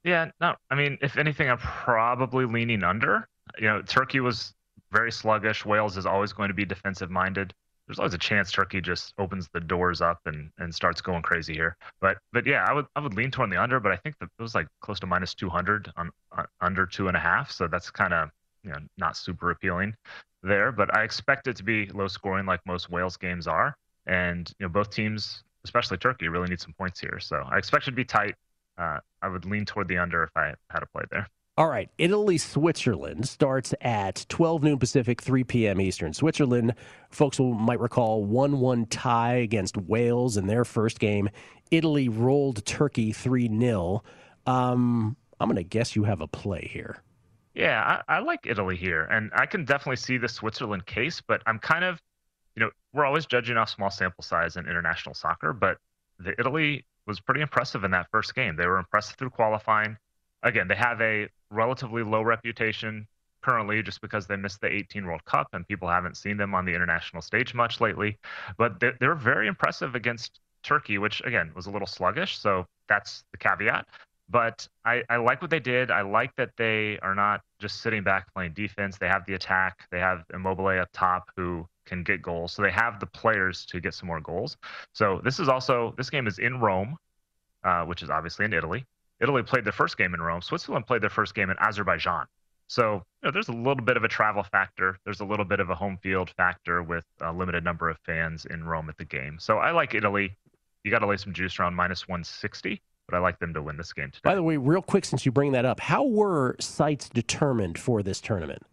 Yeah, 0.03 0.31
no. 0.39 0.55
I 0.71 0.75
mean, 0.75 0.97
if 1.01 1.17
anything, 1.17 1.49
I'm 1.49 1.57
probably 1.57 2.45
leaning 2.45 2.83
under. 2.83 3.27
You 3.59 3.67
know, 3.67 3.81
Turkey 3.81 4.19
was 4.19 4.53
very 4.91 5.11
sluggish. 5.11 5.65
Wales 5.65 5.97
is 5.97 6.05
always 6.05 6.33
going 6.33 6.47
to 6.49 6.53
be 6.53 6.65
defensive 6.65 7.09
minded. 7.09 7.53
There's 7.87 7.99
always 7.99 8.13
a 8.13 8.17
chance 8.17 8.51
Turkey 8.51 8.81
just 8.81 9.13
opens 9.17 9.47
the 9.53 9.61
doors 9.61 10.01
up 10.01 10.19
and, 10.25 10.51
and 10.57 10.75
starts 10.75 10.99
going 10.99 11.21
crazy 11.21 11.53
here. 11.53 11.77
But 12.01 12.17
but 12.33 12.45
yeah, 12.45 12.65
I 12.67 12.73
would 12.73 12.85
I 12.95 12.99
would 12.99 13.13
lean 13.13 13.31
toward 13.31 13.49
the 13.49 13.61
under, 13.61 13.79
but 13.79 13.93
I 13.93 13.95
think 13.95 14.17
that 14.19 14.29
it 14.37 14.41
was 14.41 14.55
like 14.55 14.67
close 14.81 14.99
to 14.99 15.07
minus 15.07 15.33
200 15.33 15.91
on, 15.95 16.09
on 16.33 16.45
under 16.59 16.85
two 16.85 17.07
and 17.07 17.15
a 17.15 17.19
half. 17.19 17.49
So 17.51 17.67
that's 17.67 17.89
kind 17.89 18.13
of 18.13 18.29
you 18.63 18.71
know 18.71 18.77
not 18.97 19.15
super 19.15 19.51
appealing 19.51 19.95
there. 20.43 20.73
But 20.73 20.95
I 20.95 21.03
expect 21.03 21.47
it 21.47 21.55
to 21.57 21.63
be 21.63 21.87
low 21.87 22.07
scoring 22.09 22.45
like 22.45 22.59
most 22.65 22.89
Wales 22.89 23.15
games 23.15 23.47
are. 23.47 23.75
And 24.05 24.51
you 24.59 24.65
know 24.65 24.69
both 24.69 24.89
teams, 24.89 25.43
especially 25.63 25.97
Turkey, 25.97 26.27
really 26.27 26.49
need 26.49 26.59
some 26.59 26.73
points 26.73 26.99
here. 26.99 27.19
So 27.21 27.41
I 27.49 27.57
expect 27.57 27.87
it 27.87 27.91
to 27.91 27.95
be 27.95 28.05
tight. 28.05 28.35
Uh, 28.77 28.99
I 29.21 29.29
would 29.29 29.45
lean 29.45 29.65
toward 29.65 29.87
the 29.87 29.97
under 29.97 30.23
if 30.23 30.31
I 30.35 30.53
had 30.69 30.81
to 30.81 30.85
play 30.87 31.03
there. 31.09 31.27
All 31.57 31.67
right, 31.67 31.89
Italy 31.97 32.37
Switzerland 32.37 33.27
starts 33.27 33.73
at 33.81 34.27
12 34.29 34.61
noon 34.61 34.77
Pacific, 34.77 35.19
3 35.19 35.43
p.m. 35.43 35.81
Eastern. 35.81 36.13
Switzerland, 36.13 36.75
folks 37.09 37.39
will 37.39 37.55
might 37.55 37.79
recall, 37.79 38.23
1 38.23 38.59
1 38.59 38.85
tie 38.85 39.37
against 39.37 39.75
Wales 39.75 40.37
in 40.37 40.45
their 40.45 40.63
first 40.63 40.99
game. 40.99 41.29
Italy 41.71 42.09
rolled 42.09 42.63
Turkey 42.63 43.11
3 43.11 43.49
0. 43.59 44.03
Um, 44.45 45.17
I'm 45.39 45.49
going 45.49 45.55
to 45.55 45.63
guess 45.63 45.95
you 45.95 46.03
have 46.03 46.21
a 46.21 46.27
play 46.27 46.69
here. 46.71 47.01
Yeah, 47.55 48.01
I, 48.07 48.17
I 48.17 48.19
like 48.19 48.41
Italy 48.45 48.75
here, 48.75 49.05
and 49.05 49.31
I 49.33 49.47
can 49.47 49.65
definitely 49.65 49.95
see 49.95 50.19
the 50.19 50.29
Switzerland 50.29 50.85
case, 50.85 51.23
but 51.27 51.41
I'm 51.47 51.57
kind 51.57 51.83
of, 51.83 51.99
you 52.55 52.59
know, 52.59 52.69
we're 52.93 53.05
always 53.05 53.25
judging 53.25 53.57
off 53.57 53.69
small 53.69 53.89
sample 53.89 54.23
size 54.23 54.57
in 54.57 54.67
international 54.67 55.15
soccer, 55.15 55.53
but 55.53 55.79
the 56.19 56.35
Italy 56.39 56.85
was 57.07 57.19
pretty 57.19 57.41
impressive 57.41 57.83
in 57.83 57.89
that 57.91 58.11
first 58.11 58.35
game. 58.35 58.57
They 58.57 58.67
were 58.67 58.77
impressive 58.77 59.15
through 59.15 59.31
qualifying. 59.31 59.97
Again, 60.43 60.67
they 60.67 60.75
have 60.75 61.01
a 61.01 61.27
relatively 61.49 62.03
low 62.03 62.21
reputation 62.21 63.07
currently 63.41 63.81
just 63.81 64.01
because 64.01 64.27
they 64.27 64.35
missed 64.35 64.61
the 64.61 64.67
18 64.67 65.05
World 65.05 65.23
Cup 65.25 65.47
and 65.53 65.67
people 65.67 65.87
haven't 65.87 66.17
seen 66.17 66.37
them 66.37 66.53
on 66.53 66.65
the 66.65 66.73
international 66.73 67.21
stage 67.21 67.53
much 67.53 67.79
lately. 67.79 68.17
But 68.57 68.79
they're, 68.79 68.97
they're 68.99 69.15
very 69.15 69.47
impressive 69.47 69.95
against 69.95 70.39
Turkey, 70.63 70.97
which 70.97 71.21
again 71.23 71.51
was 71.55 71.67
a 71.67 71.71
little 71.71 71.87
sluggish. 71.87 72.37
So 72.37 72.65
that's 72.89 73.23
the 73.31 73.37
caveat. 73.37 73.87
But 74.29 74.67
I, 74.83 75.03
I 75.09 75.17
like 75.17 75.41
what 75.41 75.49
they 75.49 75.59
did. 75.59 75.89
I 75.89 76.01
like 76.01 76.35
that 76.35 76.49
they 76.57 76.99
are 76.99 77.15
not 77.15 77.41
just 77.59 77.81
sitting 77.81 78.03
back 78.03 78.33
playing 78.33 78.53
defense. 78.53 78.97
They 78.97 79.07
have 79.07 79.25
the 79.25 79.35
attack. 79.35 79.87
They 79.89 79.99
have 79.99 80.25
Immobile 80.33 80.81
up 80.81 80.89
top 80.91 81.29
who 81.37 81.65
can 81.85 82.03
get 82.03 82.21
goals. 82.21 82.51
So 82.51 82.61
they 82.61 82.71
have 82.71 82.99
the 82.99 83.05
players 83.05 83.65
to 83.67 83.79
get 83.79 83.93
some 83.93 84.07
more 84.07 84.19
goals. 84.19 84.57
So 84.93 85.21
this 85.23 85.39
is 85.39 85.47
also 85.47 85.93
this 85.97 86.09
game 86.09 86.27
is 86.27 86.39
in 86.39 86.59
Rome, 86.59 86.97
uh, 87.63 87.85
which 87.85 88.03
is 88.03 88.09
obviously 88.09 88.43
in 88.43 88.53
Italy. 88.53 88.85
Italy 89.19 89.43
played 89.43 89.65
their 89.65 89.73
first 89.73 89.97
game 89.97 90.13
in 90.13 90.21
Rome. 90.21 90.41
Switzerland 90.41 90.85
played 90.85 91.01
their 91.01 91.09
first 91.09 91.35
game 91.35 91.49
in 91.49 91.57
Azerbaijan. 91.59 92.25
So 92.67 93.03
you 93.21 93.27
know, 93.27 93.31
there's 93.31 93.47
a 93.47 93.53
little 93.53 93.83
bit 93.83 93.97
of 93.97 94.03
a 94.03 94.07
travel 94.07 94.43
factor. 94.43 94.97
There's 95.05 95.21
a 95.21 95.25
little 95.25 95.45
bit 95.45 95.59
of 95.59 95.69
a 95.69 95.75
home 95.75 95.97
field 96.03 96.29
factor 96.37 96.83
with 96.83 97.05
a 97.21 97.31
limited 97.31 97.63
number 97.63 97.89
of 97.89 97.97
fans 98.05 98.45
in 98.45 98.63
Rome 98.63 98.89
at 98.89 98.97
the 98.97 99.05
game. 99.05 99.37
So 99.39 99.57
I 99.57 99.71
like 99.71 99.95
Italy. 99.95 100.35
You 100.83 100.91
got 100.91 100.99
to 100.99 101.07
lay 101.07 101.17
some 101.17 101.33
juice 101.33 101.59
around 101.59 101.75
minus 101.75 102.07
160 102.07 102.81
but 103.07 103.15
I 103.15 103.19
like 103.19 103.39
them 103.39 103.53
to 103.53 103.61
win 103.61 103.77
this 103.77 103.93
game 103.93 104.11
today. 104.11 104.21
By 104.23 104.35
the 104.35 104.43
way, 104.43 104.57
real 104.57 104.81
quick, 104.81 105.05
since 105.05 105.25
you 105.25 105.31
bring 105.31 105.53
that 105.53 105.65
up, 105.65 105.79
how 105.79 106.05
were 106.05 106.55
sites 106.59 107.09
determined 107.09 107.79
for 107.79 108.03
this 108.03 108.19
tournament? 108.19 108.63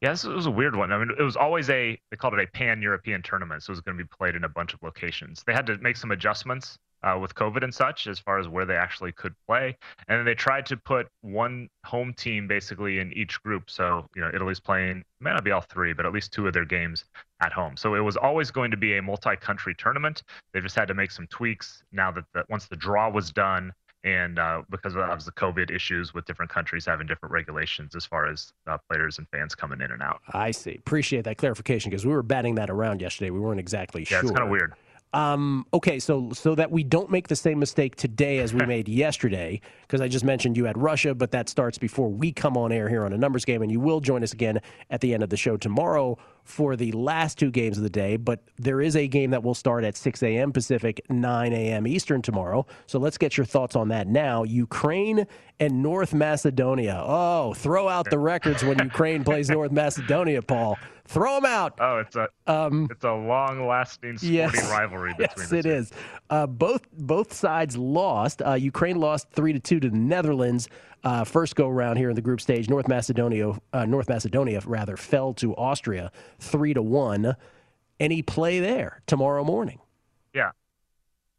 Yeah, 0.00 0.10
this 0.10 0.24
was 0.24 0.46
a 0.46 0.50
weird 0.50 0.76
one. 0.76 0.92
I 0.92 0.98
mean, 0.98 1.10
it 1.18 1.22
was 1.22 1.36
always 1.36 1.68
a 1.68 1.98
they 2.10 2.16
called 2.16 2.34
it 2.34 2.40
a 2.40 2.46
pan 2.46 2.80
European 2.80 3.22
tournament, 3.22 3.62
so 3.62 3.70
it 3.70 3.74
was 3.74 3.80
going 3.80 3.98
to 3.98 4.02
be 4.02 4.08
played 4.08 4.34
in 4.34 4.44
a 4.44 4.48
bunch 4.48 4.72
of 4.72 4.82
locations. 4.82 5.42
They 5.46 5.52
had 5.52 5.66
to 5.66 5.76
make 5.78 5.96
some 5.96 6.10
adjustments 6.10 6.78
uh, 7.04 7.18
with 7.20 7.34
COVID 7.34 7.62
and 7.62 7.74
such 7.74 8.06
as 8.06 8.18
far 8.18 8.38
as 8.38 8.48
where 8.48 8.64
they 8.64 8.76
actually 8.76 9.12
could 9.12 9.34
play, 9.46 9.76
and 10.08 10.18
then 10.18 10.24
they 10.24 10.34
tried 10.34 10.66
to 10.66 10.76
put 10.76 11.06
one 11.20 11.68
home 11.84 12.12
team 12.14 12.48
basically 12.48 12.98
in 12.98 13.12
each 13.12 13.40
group. 13.42 13.70
So 13.70 14.08
you 14.16 14.22
know, 14.22 14.30
Italy's 14.34 14.60
playing 14.60 15.04
may 15.20 15.30
not 15.30 15.44
be 15.44 15.50
all 15.50 15.60
three, 15.60 15.92
but 15.92 16.06
at 16.06 16.12
least 16.12 16.32
two 16.32 16.46
of 16.46 16.52
their 16.52 16.64
games 16.64 17.04
at 17.42 17.52
home. 17.52 17.76
So 17.76 17.94
it 17.94 18.00
was 18.00 18.16
always 18.16 18.50
going 18.50 18.70
to 18.70 18.76
be 18.76 18.96
a 18.96 19.02
multi-country 19.02 19.74
tournament. 19.76 20.22
They 20.52 20.60
just 20.60 20.76
had 20.76 20.88
to 20.88 20.94
make 20.94 21.10
some 21.10 21.26
tweaks 21.28 21.82
now 21.92 22.10
that 22.12 22.24
the, 22.32 22.44
once 22.48 22.66
the 22.66 22.76
draw 22.76 23.10
was 23.10 23.30
done 23.30 23.72
and 24.04 24.38
uh, 24.38 24.62
because 24.70 24.94
of 24.94 25.24
the 25.24 25.32
COVID 25.32 25.74
issues 25.74 26.12
with 26.12 26.26
different 26.26 26.52
countries 26.52 26.84
having 26.84 27.06
different 27.06 27.32
regulations 27.32 27.96
as 27.96 28.04
far 28.04 28.26
as 28.26 28.52
uh, 28.66 28.76
players 28.90 29.18
and 29.18 29.26
fans 29.30 29.54
coming 29.54 29.80
in 29.80 29.90
and 29.90 30.02
out. 30.02 30.20
I 30.32 30.50
see. 30.50 30.74
Appreciate 30.74 31.24
that 31.24 31.38
clarification 31.38 31.90
because 31.90 32.04
we 32.04 32.12
were 32.12 32.22
batting 32.22 32.54
that 32.56 32.68
around 32.68 33.00
yesterday. 33.00 33.30
We 33.30 33.40
weren't 33.40 33.60
exactly 33.60 34.02
yeah, 34.02 34.20
sure. 34.20 34.20
it's 34.20 34.30
kind 34.30 34.44
of 34.44 34.50
weird. 34.50 34.74
Um, 35.14 35.64
okay, 35.72 36.00
so 36.00 36.32
so 36.32 36.56
that 36.56 36.72
we 36.72 36.82
don't 36.82 37.08
make 37.08 37.28
the 37.28 37.36
same 37.36 37.60
mistake 37.60 37.94
today 37.94 38.38
as 38.38 38.52
we 38.52 38.66
made 38.74 38.88
yesterday, 38.88 39.60
because 39.82 40.00
I 40.00 40.08
just 40.08 40.24
mentioned 40.24 40.56
you 40.56 40.64
had 40.64 40.76
Russia, 40.76 41.14
but 41.14 41.30
that 41.30 41.48
starts 41.48 41.78
before 41.78 42.10
we 42.10 42.32
come 42.32 42.56
on 42.56 42.72
air 42.72 42.88
here 42.88 43.04
on 43.04 43.12
a 43.12 43.16
numbers 43.16 43.44
game, 43.44 43.62
and 43.62 43.70
you 43.70 43.78
will 43.78 44.00
join 44.00 44.24
us 44.24 44.32
again 44.32 44.60
at 44.90 45.00
the 45.00 45.14
end 45.14 45.22
of 45.22 45.30
the 45.30 45.36
show 45.36 45.56
tomorrow 45.56 46.18
for 46.44 46.76
the 46.76 46.92
last 46.92 47.38
two 47.38 47.50
games 47.50 47.76
of 47.76 47.82
the 47.82 47.90
day. 47.90 48.16
But 48.16 48.40
there 48.56 48.80
is 48.80 48.96
a 48.96 49.08
game 49.08 49.30
that 49.30 49.42
will 49.42 49.54
start 49.54 49.84
at 49.84 49.96
6 49.96 50.22
a.m. 50.22 50.52
Pacific, 50.52 51.00
9 51.08 51.52
a.m. 51.52 51.86
Eastern 51.86 52.22
tomorrow. 52.22 52.66
So 52.86 52.98
let's 52.98 53.18
get 53.18 53.36
your 53.36 53.46
thoughts 53.46 53.74
on 53.74 53.88
that 53.88 54.06
now. 54.06 54.44
Ukraine 54.44 55.26
and 55.60 55.82
North 55.82 56.14
Macedonia. 56.14 57.02
Oh, 57.04 57.54
throw 57.54 57.88
out 57.88 58.10
the 58.10 58.18
records 58.18 58.62
when 58.64 58.78
Ukraine 58.78 59.24
plays 59.24 59.48
North 59.48 59.72
Macedonia, 59.72 60.42
Paul. 60.42 60.78
Throw 61.06 61.34
them 61.34 61.44
out. 61.44 61.74
Oh, 61.80 61.98
it's 61.98 62.16
a 62.16 62.28
um, 62.46 62.88
it's 62.90 63.04
a 63.04 63.12
long-lasting 63.12 64.16
sporting 64.16 64.34
yes. 64.34 64.70
rivalry 64.70 65.10
between 65.10 65.28
yes, 65.36 65.50
the 65.50 65.58
it 65.58 65.62
two. 65.64 65.70
is. 65.70 65.92
Uh, 66.30 66.46
both 66.46 66.82
both 66.92 67.32
sides 67.32 67.76
lost. 67.76 68.40
Uh, 68.40 68.54
Ukraine 68.54 68.98
lost 68.98 69.28
three 69.30 69.52
to 69.52 69.60
two 69.60 69.80
to 69.80 69.90
the 69.90 69.96
Netherlands. 69.96 70.68
Uh, 71.04 71.22
first 71.22 71.54
go 71.54 71.68
round 71.68 71.98
here 71.98 72.08
in 72.08 72.16
the 72.16 72.22
group 72.22 72.40
stage. 72.40 72.70
North 72.70 72.88
Macedonia, 72.88 73.52
uh, 73.74 73.84
North 73.84 74.08
Macedonia 74.08 74.62
rather, 74.64 74.96
fell 74.96 75.34
to 75.34 75.54
Austria 75.56 76.10
three 76.44 76.74
to 76.74 76.82
one. 76.82 77.36
Any 78.00 78.22
play 78.22 78.58
there 78.60 79.02
tomorrow 79.06 79.44
morning? 79.44 79.78
Yeah. 80.34 80.50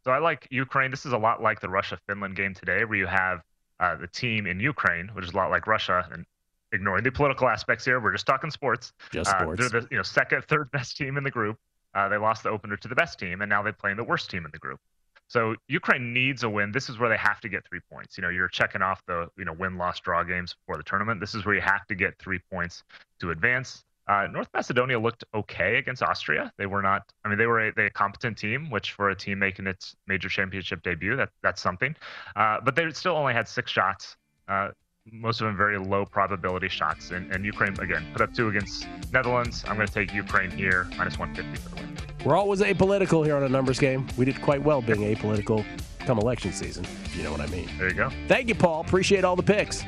So 0.04 0.10
I 0.10 0.18
like 0.18 0.46
Ukraine. 0.50 0.90
This 0.90 1.04
is 1.04 1.12
a 1.12 1.18
lot 1.18 1.42
like 1.42 1.60
the 1.60 1.68
Russia 1.68 1.98
Finland 2.06 2.36
game 2.36 2.54
today, 2.54 2.84
where 2.84 2.98
you 2.98 3.06
have 3.06 3.42
uh, 3.80 3.96
the 3.96 4.06
team 4.06 4.46
in 4.46 4.60
Ukraine, 4.60 5.08
which 5.08 5.24
is 5.24 5.32
a 5.32 5.36
lot 5.36 5.50
like 5.50 5.66
Russia, 5.66 6.08
and 6.12 6.24
ignoring 6.72 7.04
the 7.04 7.12
political 7.12 7.48
aspects 7.48 7.84
here, 7.84 8.00
we're 8.00 8.12
just 8.12 8.26
talking 8.26 8.50
sports. 8.50 8.92
Just 9.10 9.30
Uh, 9.30 9.40
sports. 9.40 9.60
they're 9.60 9.80
the 9.80 9.88
you 9.90 9.96
know 9.96 10.02
second, 10.02 10.44
third 10.48 10.70
best 10.70 10.96
team 10.96 11.16
in 11.16 11.24
the 11.24 11.30
group. 11.30 11.58
Uh, 11.94 12.08
they 12.08 12.16
lost 12.16 12.42
the 12.42 12.50
opener 12.50 12.76
to 12.76 12.88
the 12.88 12.94
best 12.94 13.18
team, 13.18 13.42
and 13.42 13.48
now 13.48 13.62
they're 13.62 13.72
playing 13.72 13.96
the 13.96 14.04
worst 14.04 14.30
team 14.30 14.44
in 14.44 14.50
the 14.50 14.58
group. 14.58 14.80
So 15.28 15.56
Ukraine 15.66 16.12
needs 16.12 16.44
a 16.44 16.48
win. 16.48 16.70
This 16.70 16.88
is 16.88 16.98
where 16.98 17.08
they 17.08 17.16
have 17.16 17.40
to 17.40 17.48
get 17.48 17.66
three 17.66 17.80
points. 17.90 18.16
You 18.16 18.22
know, 18.22 18.28
you're 18.28 18.48
checking 18.48 18.82
off 18.82 19.02
the 19.06 19.28
you 19.36 19.44
know 19.44 19.52
win, 19.52 19.76
loss, 19.76 19.98
draw 20.00 20.22
games 20.22 20.54
before 20.54 20.76
the 20.76 20.84
tournament. 20.84 21.20
This 21.20 21.34
is 21.34 21.44
where 21.44 21.54
you 21.54 21.60
have 21.62 21.86
to 21.86 21.94
get 21.94 22.18
three 22.18 22.40
points 22.50 22.84
to 23.20 23.30
advance. 23.30 23.84
Uh, 24.08 24.28
North 24.30 24.48
Macedonia 24.54 24.98
looked 24.98 25.24
okay 25.34 25.76
against 25.78 26.02
Austria. 26.02 26.52
They 26.58 26.66
were 26.66 26.82
not. 26.82 27.02
I 27.24 27.28
mean, 27.28 27.38
they 27.38 27.46
were 27.46 27.68
a, 27.68 27.72
they 27.74 27.86
a 27.86 27.90
competent 27.90 28.38
team, 28.38 28.70
which 28.70 28.92
for 28.92 29.10
a 29.10 29.16
team 29.16 29.38
making 29.38 29.66
its 29.66 29.96
major 30.06 30.28
championship 30.28 30.82
debut, 30.82 31.16
that 31.16 31.30
that's 31.42 31.60
something. 31.60 31.94
Uh, 32.36 32.58
but 32.64 32.76
they 32.76 32.88
still 32.90 33.16
only 33.16 33.32
had 33.32 33.48
six 33.48 33.70
shots. 33.70 34.16
Uh, 34.48 34.68
most 35.12 35.40
of 35.40 35.46
them 35.46 35.56
very 35.56 35.78
low 35.78 36.04
probability 36.04 36.68
shots. 36.68 37.10
And, 37.10 37.32
and 37.32 37.44
Ukraine 37.44 37.78
again 37.80 38.06
put 38.12 38.22
up 38.22 38.34
two 38.34 38.48
against 38.48 38.86
Netherlands. 39.12 39.64
I'm 39.66 39.76
going 39.76 39.86
to 39.86 39.94
take 39.94 40.12
Ukraine 40.12 40.50
here 40.50 40.88
minus 40.96 41.18
150 41.18 41.62
for 41.62 41.74
the 41.74 41.82
win. 41.82 41.96
We're 42.24 42.36
always 42.36 42.60
apolitical 42.60 43.24
here 43.24 43.36
on 43.36 43.44
a 43.44 43.48
numbers 43.48 43.78
game. 43.78 44.06
We 44.16 44.24
did 44.24 44.40
quite 44.42 44.62
well 44.62 44.82
being 44.82 45.00
apolitical 45.00 45.64
come 46.00 46.18
election 46.18 46.52
season, 46.52 46.84
if 47.04 47.16
you 47.16 47.22
know 47.22 47.32
what 47.32 47.40
I 47.40 47.46
mean. 47.48 47.68
There 47.78 47.88
you 47.88 47.94
go. 47.94 48.10
Thank 48.28 48.48
you, 48.48 48.54
Paul. 48.54 48.80
Appreciate 48.80 49.24
all 49.24 49.36
the 49.36 49.42
picks. 49.42 49.84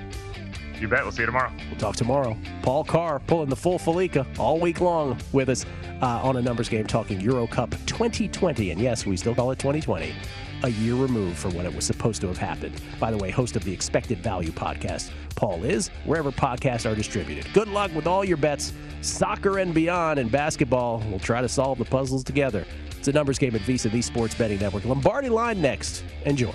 You 0.80 0.88
bet. 0.88 1.02
We'll 1.02 1.12
see 1.12 1.22
you 1.22 1.26
tomorrow. 1.26 1.52
We'll 1.70 1.78
talk 1.78 1.96
tomorrow. 1.96 2.36
Paul 2.62 2.84
Carr 2.84 3.18
pulling 3.20 3.48
the 3.48 3.56
full 3.56 3.78
Felica 3.78 4.26
all 4.38 4.60
week 4.60 4.80
long 4.80 5.18
with 5.32 5.48
us 5.48 5.66
uh, 6.00 6.20
on 6.22 6.36
a 6.36 6.42
numbers 6.42 6.68
game 6.68 6.86
talking 6.86 7.20
Euro 7.20 7.46
Cup 7.46 7.70
2020. 7.86 8.70
And 8.70 8.80
yes, 8.80 9.04
we 9.04 9.16
still 9.16 9.34
call 9.34 9.50
it 9.50 9.58
2020, 9.58 10.14
a 10.62 10.68
year 10.68 10.94
removed 10.94 11.36
from 11.36 11.54
when 11.54 11.66
it 11.66 11.74
was 11.74 11.84
supposed 11.84 12.20
to 12.20 12.28
have 12.28 12.38
happened. 12.38 12.80
By 13.00 13.10
the 13.10 13.18
way, 13.18 13.30
host 13.30 13.56
of 13.56 13.64
the 13.64 13.72
Expected 13.72 14.18
Value 14.22 14.52
podcast, 14.52 15.10
Paul 15.34 15.64
is 15.64 15.88
wherever 16.04 16.30
podcasts 16.30 16.90
are 16.90 16.94
distributed. 16.94 17.52
Good 17.52 17.68
luck 17.68 17.92
with 17.94 18.06
all 18.06 18.24
your 18.24 18.36
bets, 18.36 18.72
soccer 19.00 19.58
and 19.58 19.74
beyond, 19.74 20.18
and 20.18 20.30
basketball. 20.30 21.02
We'll 21.08 21.18
try 21.18 21.40
to 21.40 21.48
solve 21.48 21.78
the 21.78 21.84
puzzles 21.84 22.22
together. 22.22 22.64
It's 22.96 23.08
a 23.08 23.12
numbers 23.12 23.38
game 23.38 23.54
at 23.54 23.62
VSiN, 23.62 23.92
the 23.92 24.02
Sports 24.02 24.34
Betting 24.34 24.58
Network. 24.58 24.84
Lombardi 24.84 25.28
line 25.28 25.60
next. 25.60 26.04
Enjoy. 26.24 26.54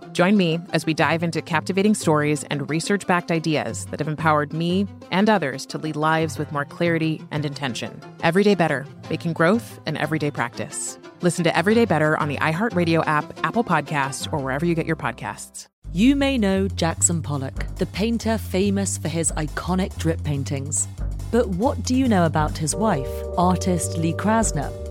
Join 0.13 0.35
me 0.35 0.59
as 0.73 0.85
we 0.85 0.93
dive 0.93 1.23
into 1.23 1.41
captivating 1.41 1.93
stories 1.93 2.43
and 2.45 2.69
research 2.69 3.07
backed 3.07 3.31
ideas 3.31 3.85
that 3.87 3.99
have 3.99 4.09
empowered 4.09 4.51
me 4.51 4.85
and 5.09 5.29
others 5.29 5.65
to 5.67 5.77
lead 5.77 5.95
lives 5.95 6.37
with 6.37 6.51
more 6.51 6.65
clarity 6.65 7.21
and 7.31 7.45
intention. 7.45 8.01
Everyday 8.21 8.55
Better, 8.55 8.85
making 9.09 9.33
growth 9.33 9.79
an 9.85 9.95
everyday 9.95 10.29
practice. 10.29 10.99
Listen 11.21 11.43
to 11.45 11.57
Everyday 11.57 11.85
Better 11.85 12.17
on 12.17 12.27
the 12.27 12.37
iHeartRadio 12.37 13.05
app, 13.07 13.39
Apple 13.45 13.63
Podcasts, 13.63 14.31
or 14.33 14.39
wherever 14.39 14.65
you 14.65 14.75
get 14.75 14.85
your 14.85 14.95
podcasts. 14.97 15.67
You 15.93 16.15
may 16.15 16.37
know 16.37 16.67
Jackson 16.67 17.21
Pollock, 17.21 17.65
the 17.75 17.85
painter 17.85 18.37
famous 18.37 18.97
for 18.97 19.07
his 19.07 19.31
iconic 19.33 19.97
drip 19.97 20.23
paintings. 20.23 20.87
But 21.31 21.47
what 21.49 21.83
do 21.83 21.95
you 21.95 22.07
know 22.07 22.25
about 22.25 22.57
his 22.57 22.75
wife, 22.75 23.09
artist 23.37 23.97
Lee 23.97 24.13
Krasner? 24.13 24.90